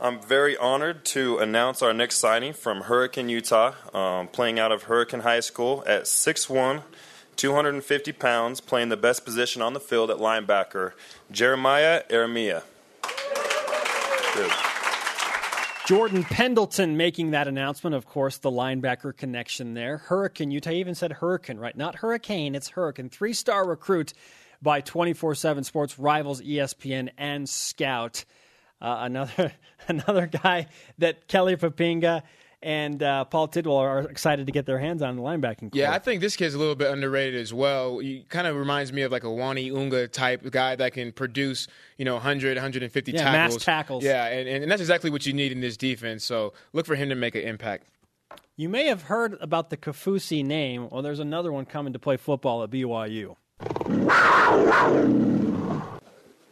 I'm 0.00 0.20
very 0.20 0.56
honored 0.56 1.04
to 1.06 1.38
announce 1.38 1.82
our 1.82 1.92
next 1.92 2.16
signing 2.16 2.52
from 2.52 2.82
Hurricane, 2.82 3.28
Utah, 3.28 3.74
um, 3.94 4.28
playing 4.28 4.58
out 4.58 4.72
of 4.72 4.84
Hurricane 4.84 5.20
High 5.20 5.40
School 5.40 5.84
at 5.86 6.04
6'1, 6.04 6.82
250 7.36 8.12
pounds, 8.12 8.60
playing 8.60 8.88
the 8.88 8.96
best 8.96 9.24
position 9.24 9.62
on 9.62 9.74
the 9.74 9.80
field 9.80 10.10
at 10.10 10.18
linebacker, 10.18 10.92
Jeremiah 11.30 12.02
Aramia. 12.10 12.62
Good. 14.34 14.71
Jordan 15.92 16.24
Pendleton 16.24 16.96
making 16.96 17.32
that 17.32 17.46
announcement. 17.46 17.94
Of 17.94 18.06
course, 18.06 18.38
the 18.38 18.50
linebacker 18.50 19.14
connection 19.14 19.74
there. 19.74 19.98
Hurricane 19.98 20.50
Utah 20.50 20.70
even 20.70 20.94
said 20.94 21.12
Hurricane, 21.12 21.58
right? 21.58 21.76
Not 21.76 21.96
Hurricane, 21.96 22.54
it's 22.54 22.70
Hurricane. 22.70 23.10
Three 23.10 23.34
star 23.34 23.68
recruit 23.68 24.14
by 24.62 24.80
24 24.80 25.34
7 25.34 25.64
Sports 25.64 25.98
Rivals, 25.98 26.40
ESPN, 26.40 27.10
and 27.18 27.46
Scout. 27.46 28.24
Uh, 28.80 29.00
another, 29.00 29.52
another 29.86 30.26
guy 30.28 30.68
that 30.96 31.28
Kelly 31.28 31.56
Poppinga 31.56 32.22
and 32.62 33.02
uh, 33.02 33.24
Paul 33.24 33.48
Tidwell 33.48 33.76
are 33.76 34.00
excited 34.00 34.46
to 34.46 34.52
get 34.52 34.66
their 34.66 34.78
hands 34.78 35.02
on 35.02 35.16
the 35.16 35.22
linebacking. 35.22 35.72
Core. 35.72 35.80
Yeah, 35.80 35.92
I 35.92 35.98
think 35.98 36.20
this 36.20 36.36
kid's 36.36 36.54
a 36.54 36.58
little 36.58 36.74
bit 36.74 36.90
underrated 36.90 37.40
as 37.40 37.52
well. 37.52 37.98
He 37.98 38.24
kind 38.28 38.46
of 38.46 38.56
reminds 38.56 38.92
me 38.92 39.02
of 39.02 39.12
like 39.12 39.24
a 39.24 39.28
Uani 39.28 39.74
Unga 39.74 40.08
type 40.08 40.48
guy 40.50 40.76
that 40.76 40.92
can 40.92 41.12
produce, 41.12 41.68
you 41.96 42.04
know, 42.04 42.14
100, 42.14 42.56
150 42.56 43.12
yeah, 43.12 43.18
tackles. 43.18 43.54
Mass 43.54 43.64
tackles. 43.64 44.04
Yeah, 44.04 44.26
and, 44.26 44.48
and 44.48 44.70
that's 44.70 44.80
exactly 44.80 45.10
what 45.10 45.26
you 45.26 45.32
need 45.32 45.52
in 45.52 45.60
this 45.60 45.76
defense. 45.76 46.24
So 46.24 46.52
look 46.72 46.86
for 46.86 46.94
him 46.94 47.08
to 47.08 47.14
make 47.14 47.34
an 47.34 47.42
impact. 47.42 47.86
You 48.56 48.68
may 48.68 48.86
have 48.86 49.02
heard 49.02 49.36
about 49.40 49.70
the 49.70 49.76
Kaufusi 49.76 50.44
name. 50.44 50.88
Well, 50.90 51.02
there's 51.02 51.20
another 51.20 51.52
one 51.52 51.64
coming 51.64 51.92
to 51.94 51.98
play 51.98 52.16
football 52.16 52.62
at 52.62 52.70
BYU. 52.70 53.36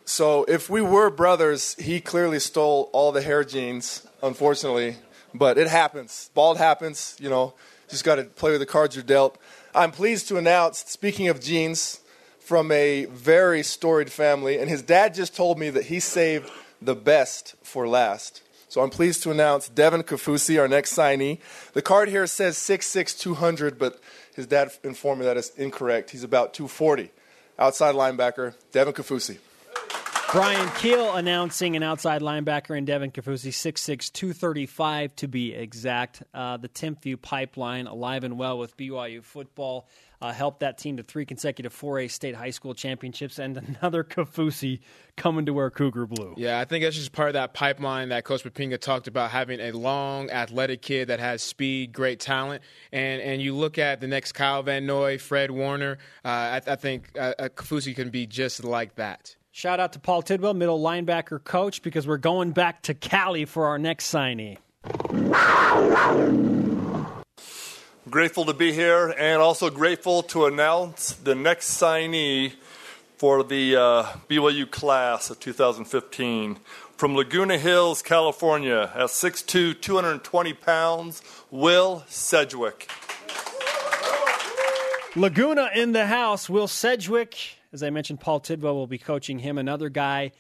So 0.05 0.45
if 0.45 0.69
we 0.69 0.83
were 0.83 1.09
brothers, 1.09 1.77
he 1.77 2.01
clearly 2.01 2.41
stole 2.41 2.91
all 2.93 3.13
the 3.13 3.23
hair 3.23 3.45
genes, 3.45 4.07
unfortunately. 4.23 4.97
But 5.35 5.59
it 5.59 5.69
happens. 5.69 6.31
Bald 6.35 6.59
happens, 6.59 7.17
you 7.21 7.29
know. 7.29 7.55
Just 7.89 8.05
got 8.05 8.17
to 8.17 8.25
play 8.25 8.53
with 8.53 8.61
the 8.61 8.67
cards 8.67 8.95
you're 8.95 9.05
dealt. 9.05 9.37
I'm 9.75 9.91
pleased 9.91 10.29
to 10.29 10.37
announce, 10.37 10.79
speaking 10.79 11.29
of 11.29 11.41
genes, 11.41 12.01
from 12.39 12.73
a 12.73 13.05
very 13.07 13.63
storied 13.63 14.11
family, 14.11 14.59
and 14.59 14.69
his 14.69 14.83
dad 14.83 15.15
just 15.15 15.37
told 15.37 15.59
me 15.59 15.71
that 15.71 15.85
he 15.85 16.01
saved 16.01 16.51
the 16.83 16.97
best 16.97 17.55
for 17.63 17.87
last. 17.87 18.43
So 18.69 18.81
I'm 18.81 18.91
pleased 18.91 19.23
to 19.25 19.31
announce 19.31 19.69
Devin 19.69 20.03
Kaufusi, 20.05 20.59
our 20.59 20.69
next 20.69 20.95
signee. 20.97 21.39
The 21.73 21.83
card 21.83 22.09
here 22.09 22.27
says 22.27 22.57
6'6", 22.57 23.19
200, 23.19 23.79
but 23.79 24.01
his 24.35 24.47
dad 24.47 24.71
informed 24.83 25.21
me 25.21 25.27
that 25.27 25.37
is 25.37 25.53
incorrect. 25.57 26.11
He's 26.11 26.25
about 26.25 26.55
240. 26.55 27.11
Outside 27.59 27.95
linebacker, 27.95 28.55
Devin 28.73 28.95
Kaufusi. 28.95 29.39
Bryan 30.33 30.69
Kehl 30.69 31.17
announcing 31.17 31.75
an 31.75 31.83
outside 31.83 32.23
linebacker 32.23 32.79
in 32.79 32.85
Devin 32.85 33.11
Kaufusi, 33.11 33.51
6'6", 33.51 34.13
235 34.13 35.17
to 35.17 35.27
be 35.27 35.53
exact. 35.53 36.23
Uh, 36.33 36.57
the 36.57 36.69
Timpview 36.69 37.21
pipeline 37.21 37.89
alive 37.89 38.23
and 38.23 38.39
well 38.39 38.57
with 38.57 38.77
BYU 38.77 39.25
football. 39.25 39.89
Uh, 40.23 40.33
helped 40.33 40.61
that 40.61 40.77
team 40.79 40.99
to 40.99 41.03
three 41.03 41.25
consecutive 41.25 41.75
4A 41.75 42.11
state 42.11 42.37
high 42.37 42.51
school 42.51 42.75
championships 42.75 43.41
and 43.41 43.57
another 43.81 44.05
Kaufusi 44.05 44.81
coming 45.17 45.47
to 45.47 45.53
wear 45.53 45.69
Cougar 45.69 46.07
blue. 46.07 46.35
Yeah, 46.37 46.61
I 46.61 46.65
think 46.65 46.85
that's 46.85 46.95
just 46.95 47.11
part 47.11 47.31
of 47.31 47.33
that 47.33 47.53
pipeline 47.55 48.11
that 48.11 48.25
Coach 48.25 48.45
Poppinga 48.45 48.79
talked 48.79 49.09
about 49.09 49.31
having 49.31 49.59
a 49.59 49.73
long, 49.73 50.31
athletic 50.31 50.83
kid 50.83 51.09
that 51.09 51.19
has 51.19 51.43
speed, 51.43 51.93
great 51.93 52.21
talent. 52.21 52.63
And 52.93 53.21
and 53.23 53.43
you 53.43 53.57
look 53.57 53.79
at 53.79 54.01
the 54.01 54.07
next 54.07 54.33
Kyle 54.33 54.63
Van 54.63 54.87
Noy, 54.87 55.19
Fred 55.19 55.51
Warner, 55.51 55.99
uh, 56.25 56.29
I, 56.29 56.61
I, 56.67 56.77
think 56.77 57.19
uh, 57.19 57.33
Kaufusi 57.39 57.97
can 57.97 58.11
be 58.11 58.27
just 58.27 58.63
like 58.63 58.97
that. 58.97 59.37
Shout 59.53 59.81
out 59.81 59.95
to 59.95 59.99
Paul 59.99 60.23
Tidwell, 60.23 60.55
middle 60.55 60.81
linebacker 60.81 61.43
coach, 61.43 61.83
because 61.83 62.07
we're 62.07 62.19
going 62.19 62.53
back 62.53 62.83
to 62.83 62.95
Cali 62.95 63.45
for 63.45 63.67
our 63.67 63.79
next 63.79 64.13
signee. 64.13 64.59
Grateful 68.09 68.45
to 68.45 68.55
be 68.55 68.73
here 68.73 69.13
and 69.19 69.43
also 69.43 69.69
grateful 69.69 70.23
to 70.23 70.47
announce 70.47 71.13
the 71.13 71.35
next 71.35 71.81
signee 71.81 72.53
for 73.17 73.43
the 73.43 73.77
uh, 73.77 74.03
BYU 74.29 74.71
class 74.71 75.31
of 75.31 75.41
2015. 75.41 76.59
From 76.97 77.17
Laguna 77.17 77.59
Hills, 77.59 78.03
California, 78.03 78.93
at 78.95 79.09
6'2, 79.09 79.81
220 79.81 80.53
pounds, 80.55 81.23
Will 81.51 82.05
Sedgwick. 82.07 82.89
Laguna 85.17 85.71
in 85.75 85.91
the 85.91 86.07
house, 86.07 86.49
Will 86.49 86.69
Sedgwick. 86.69 87.60
As 87.73 87.83
I 87.83 87.91
mentioned, 87.91 88.21
Paul 88.21 88.41
Tidwell 88.41 88.75
will 88.75 88.87
be 88.87 88.99
coaching 88.99 89.39
him, 89.39 89.57
another 89.57 89.89
guy 89.89 90.33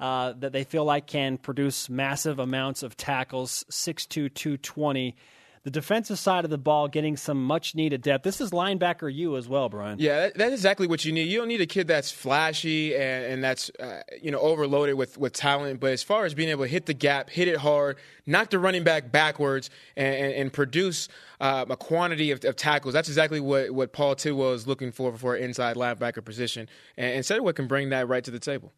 uh, 0.00 0.32
that 0.38 0.52
they 0.52 0.64
feel 0.64 0.84
like 0.84 1.06
can 1.06 1.36
produce 1.36 1.90
massive 1.90 2.38
amounts 2.38 2.82
of 2.82 2.96
tackles, 2.96 3.64
6'2, 3.70 4.32
220 4.32 5.16
the 5.62 5.70
defensive 5.70 6.18
side 6.18 6.44
of 6.44 6.50
the 6.50 6.58
ball 6.58 6.88
getting 6.88 7.16
some 7.16 7.44
much 7.44 7.74
needed 7.74 8.02
depth. 8.02 8.24
This 8.24 8.40
is 8.40 8.50
linebacker 8.50 9.12
you 9.12 9.36
as 9.36 9.48
well, 9.48 9.68
Brian. 9.68 9.98
Yeah, 9.98 10.20
that, 10.20 10.34
that's 10.34 10.52
exactly 10.52 10.86
what 10.86 11.04
you 11.04 11.12
need. 11.12 11.24
You 11.24 11.38
don't 11.38 11.48
need 11.48 11.60
a 11.60 11.66
kid 11.66 11.88
that's 11.88 12.10
flashy 12.10 12.94
and, 12.94 13.24
and 13.24 13.44
that's 13.44 13.70
uh, 13.80 14.02
you 14.20 14.30
know 14.30 14.38
overloaded 14.40 14.94
with, 14.96 15.18
with 15.18 15.32
talent, 15.32 15.80
but 15.80 15.92
as 15.92 16.02
far 16.02 16.24
as 16.24 16.34
being 16.34 16.48
able 16.48 16.64
to 16.64 16.70
hit 16.70 16.86
the 16.86 16.94
gap, 16.94 17.30
hit 17.30 17.48
it 17.48 17.58
hard, 17.58 17.98
knock 18.26 18.50
the 18.50 18.58
running 18.58 18.84
back 18.84 19.10
backwards, 19.10 19.70
and, 19.96 20.14
and, 20.14 20.34
and 20.34 20.52
produce 20.52 21.08
uh, 21.40 21.64
a 21.68 21.76
quantity 21.76 22.30
of, 22.30 22.44
of, 22.44 22.56
tackles, 22.56 22.92
that's 22.92 23.08
exactly 23.08 23.40
what, 23.40 23.70
what 23.70 23.92
Paul 23.92 24.14
Tidwell 24.14 24.52
is 24.52 24.66
looking 24.66 24.92
for 24.92 25.16
for 25.16 25.36
an 25.36 25.44
inside 25.44 25.76
linebacker 25.76 26.24
position. 26.24 26.68
And, 26.96 27.16
and 27.16 27.26
Sedgwick 27.26 27.56
can 27.56 27.66
bring 27.66 27.90
that 27.90 28.08
right 28.08 28.24
to 28.24 28.30
the 28.30 28.40
table. 28.40 28.72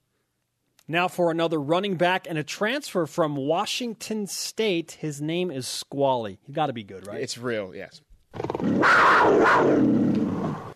Now 0.91 1.07
for 1.07 1.31
another 1.31 1.61
running 1.61 1.95
back 1.95 2.27
and 2.29 2.37
a 2.37 2.43
transfer 2.43 3.07
from 3.07 3.37
Washington 3.37 4.27
State. 4.27 4.99
His 4.99 5.23
name 5.23 5.53
is 5.53 5.69
Squally. 5.69 6.41
You 6.49 6.55
got 6.55 6.67
to 6.67 6.73
be 6.73 6.83
good, 6.83 7.07
right? 7.07 7.21
It's 7.21 7.39
real, 7.39 7.73
yes. 7.73 8.01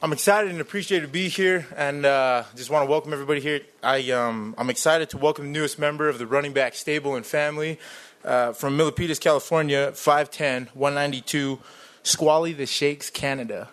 I'm 0.01 0.13
excited 0.13 0.53
and 0.53 0.61
appreciated 0.61 1.07
to 1.07 1.13
be 1.13 1.29
here, 1.29 1.67
and 1.77 2.07
uh, 2.07 2.45
just 2.55 2.71
want 2.71 2.87
to 2.87 2.91
welcome 2.91 3.13
everybody 3.13 3.41
here. 3.41 3.63
I 3.83 4.09
um, 4.13 4.55
I'm 4.57 4.71
excited 4.71 5.11
to 5.11 5.19
welcome 5.19 5.47
the 5.47 5.51
newest 5.51 5.81
member 5.81 6.09
of 6.09 6.19
the 6.19 6.29
running 6.29 6.53
back 6.53 6.77
stable 6.77 7.17
and 7.17 7.27
family 7.27 7.81
uh, 8.25 8.53
from 8.53 8.79
Milpitas, 8.79 9.21
California, 9.21 9.91
5'10", 9.95 10.77
192, 10.77 11.59
Squally 12.05 12.53
the 12.53 12.67
Shakes, 12.67 13.11
Canada. 13.11 13.69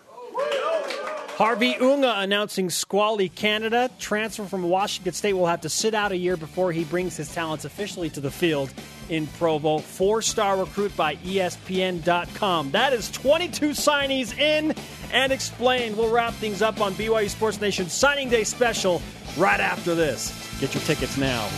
Harvey 1.41 1.75
Unga 1.77 2.19
announcing 2.19 2.69
Squally 2.69 3.27
Canada. 3.27 3.89
Transfer 3.97 4.45
from 4.45 4.61
Washington 4.61 5.11
State 5.11 5.33
will 5.33 5.47
have 5.47 5.61
to 5.61 5.69
sit 5.69 5.95
out 5.95 6.11
a 6.11 6.15
year 6.15 6.37
before 6.37 6.71
he 6.71 6.83
brings 6.83 7.17
his 7.17 7.33
talents 7.33 7.65
officially 7.65 8.11
to 8.11 8.19
the 8.19 8.29
field 8.29 8.71
in 9.09 9.25
Provo. 9.25 9.79
Four 9.79 10.21
star 10.21 10.55
recruit 10.55 10.95
by 10.95 11.15
ESPN.com. 11.15 12.69
That 12.69 12.93
is 12.93 13.09
22 13.09 13.71
signees 13.71 14.37
in 14.37 14.75
and 15.11 15.31
explained. 15.31 15.97
We'll 15.97 16.11
wrap 16.11 16.35
things 16.35 16.61
up 16.61 16.79
on 16.79 16.93
BYU 16.93 17.27
Sports 17.27 17.59
Nation 17.59 17.89
Signing 17.89 18.29
Day 18.29 18.43
special 18.43 19.01
right 19.35 19.59
after 19.59 19.95
this. 19.95 20.31
Get 20.59 20.75
your 20.75 20.83
tickets 20.83 21.17
now. 21.17 21.49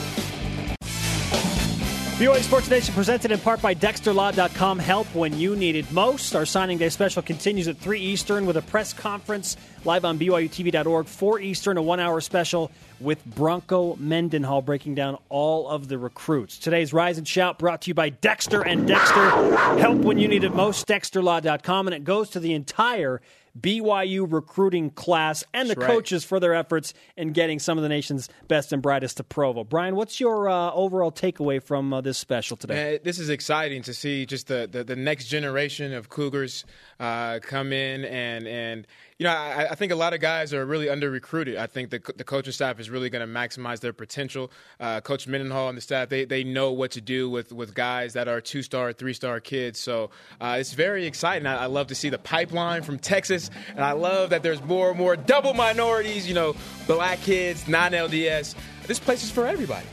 BYU 2.14 2.44
Sports 2.44 2.70
Nation 2.70 2.94
presented 2.94 3.32
in 3.32 3.40
part 3.40 3.60
by 3.60 3.74
DexterLaw.com. 3.74 4.78
Help 4.78 5.08
when 5.16 5.36
you 5.36 5.56
need 5.56 5.76
it 5.76 5.92
most. 5.92 6.36
Our 6.36 6.46
signing 6.46 6.78
day 6.78 6.90
special 6.90 7.24
continues 7.24 7.68
at 7.68 7.78
3 7.78 8.00
Eastern 8.00 8.46
with 8.46 8.56
a 8.56 8.62
press 8.62 8.94
conference 8.94 9.58
live 9.84 10.06
on 10.06 10.20
BYUTV.org. 10.20 11.08
4 11.08 11.40
Eastern, 11.40 11.78
a 11.78 11.82
one 11.82 12.00
hour 12.00 12.22
special 12.22 12.70
with 13.00 13.26
Bronco 13.26 13.96
Mendenhall 13.96 14.62
breaking 14.62 14.94
down 14.94 15.18
all 15.30 15.68
of 15.68 15.88
the 15.88 15.98
recruits. 15.98 16.60
Today's 16.60 16.94
Rise 16.94 17.18
and 17.18 17.28
Shout 17.28 17.58
brought 17.58 17.82
to 17.82 17.90
you 17.90 17.96
by 17.96 18.10
Dexter 18.10 18.62
and 18.62 18.88
Dexter. 18.88 19.32
Help 19.80 19.98
when 19.98 20.20
you 20.20 20.28
need 20.28 20.44
it 20.44 20.54
most. 20.54 20.88
DexterLaw.com. 20.88 21.88
And 21.88 21.96
it 21.96 22.04
goes 22.04 22.30
to 22.30 22.40
the 22.40 22.54
entire 22.54 23.22
BYU 23.60 24.32
recruiting 24.32 24.90
class 24.90 25.44
and 25.54 25.70
the 25.70 25.76
That's 25.76 25.88
coaches 25.88 26.24
for 26.24 26.40
their 26.40 26.56
efforts 26.56 26.94
in 27.16 27.34
getting 27.34 27.60
some 27.60 27.78
of 27.78 27.84
the 27.84 27.90
nation's 27.90 28.28
best 28.48 28.74
and 28.74 28.82
brightest 28.82 29.18
to 29.18 29.24
Provo. 29.24 29.64
Brian, 29.64 29.96
what's 29.96 30.20
your 30.20 30.50
uh, 30.50 30.72
overall 30.72 31.12
takeaway 31.12 31.62
from 31.62 31.94
uh, 31.94 32.02
this 32.02 32.18
special 32.18 32.58
today? 32.58 32.74
Man, 32.74 33.00
this 33.04 33.20
is 33.20 33.30
exciting 33.30 33.84
to 33.84 33.94
see 33.94 34.26
just 34.26 34.48
the, 34.48 34.68
the, 34.72 34.84
the 34.84 34.96
next 34.96 35.28
generation 35.28 35.94
of 35.94 36.10
Cougars 36.10 36.66
uh, 37.00 37.40
come 37.42 37.72
in 37.72 38.06
and 38.06 38.48
and 38.48 38.88
you 39.24 39.30
know 39.30 39.36
I, 39.36 39.70
I, 39.72 39.76
think 39.76 39.94
a 39.94 39.96
lot 39.96 40.14
of 40.14 40.20
guys 40.20 40.54
are 40.54 40.66
really 40.66 40.90
under 40.90 41.10
recruited. 41.10 41.56
I 41.56 41.66
think 41.66 41.92
the 41.92 42.02
the 42.18 42.26
coaching 42.26 42.52
staff 42.52 42.78
is 42.78 42.90
really 42.90 43.10
going 43.10 43.26
to 43.26 43.34
maximize 43.34 43.80
their 43.80 43.94
potential. 43.94 44.52
Uh, 44.82 45.00
Coach 45.00 45.28
Mendenhall 45.28 45.70
and 45.70 45.78
the 45.78 45.82
staff 45.82 46.10
they 46.10 46.26
they 46.26 46.44
know 46.44 46.74
what 46.74 46.92
to 46.92 47.00
do 47.00 47.30
with 47.30 47.54
with 47.54 47.74
guys 47.74 48.12
that 48.14 48.28
are 48.28 48.42
two 48.42 48.62
star, 48.62 48.92
three 48.92 49.14
star 49.14 49.40
kids. 49.40 49.80
So 49.80 50.10
uh, 50.42 50.58
it's 50.60 50.74
very 50.74 51.06
exciting. 51.06 51.48
I, 51.48 51.64
I, 51.64 51.66
love 51.68 51.88
to 51.88 51.96
see 51.96 52.10
the 52.10 52.18
pipeline 52.18 52.82
from 52.84 53.00
Texas, 53.00 53.50
and 53.70 53.80
I 53.80 53.94
love 53.94 54.32
that 54.32 54.44
there's 54.44 54.62
more 54.62 54.90
and 54.90 55.00
more 55.00 55.16
double 55.16 55.54
minorities. 55.54 56.28
You 56.28 56.34
know, 56.34 56.54
black 56.86 57.22
kids, 57.22 57.66
non 57.66 57.94
LDS. 57.94 58.56
This 58.88 59.00
place 59.00 59.24
is 59.24 59.32
for 59.32 59.48
everybody. 59.48 59.88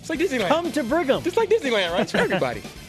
It's 0.00 0.10
like 0.10 0.18
Disneyland. 0.18 0.48
Come 0.48 0.72
to 0.72 0.82
Brigham. 0.82 1.22
It's 1.24 1.36
like 1.36 1.48
Disneyland, 1.48 1.92
right? 1.92 2.00
It's 2.00 2.10
for 2.10 2.18
everybody. 2.18 2.64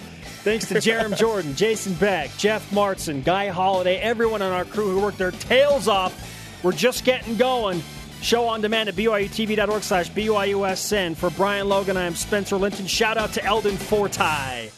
Thanks 0.43 0.67
to 0.67 0.75
Jarom 0.75 1.17
Jordan, 1.17 1.55
Jason 1.55 1.93
Beck, 1.93 2.29
Jeff 2.37 2.69
Martson, 2.71 3.23
Guy 3.23 3.47
Holliday, 3.47 3.97
everyone 3.97 4.41
on 4.41 4.51
our 4.51 4.65
crew 4.65 4.89
who 4.91 5.01
worked 5.01 5.17
their 5.17 5.31
tails 5.31 5.87
off. 5.87 6.59
We're 6.63 6.73
just 6.73 7.05
getting 7.05 7.37
going. 7.37 7.81
Show 8.21 8.45
on 8.45 8.59
demand 8.61 8.89
at 8.89 8.95
BYUTV.org 8.95 9.83
slash 9.83 10.11
BYUSN. 10.11 11.15
For 11.15 11.29
Brian 11.31 11.69
Logan, 11.69 11.95
I 11.95 12.03
am 12.03 12.15
Spencer 12.15 12.57
Linton. 12.57 12.87
Shout 12.87 13.17
out 13.17 13.31
to 13.33 13.43
Eldon 13.43 13.77
Fortie. 13.77 14.71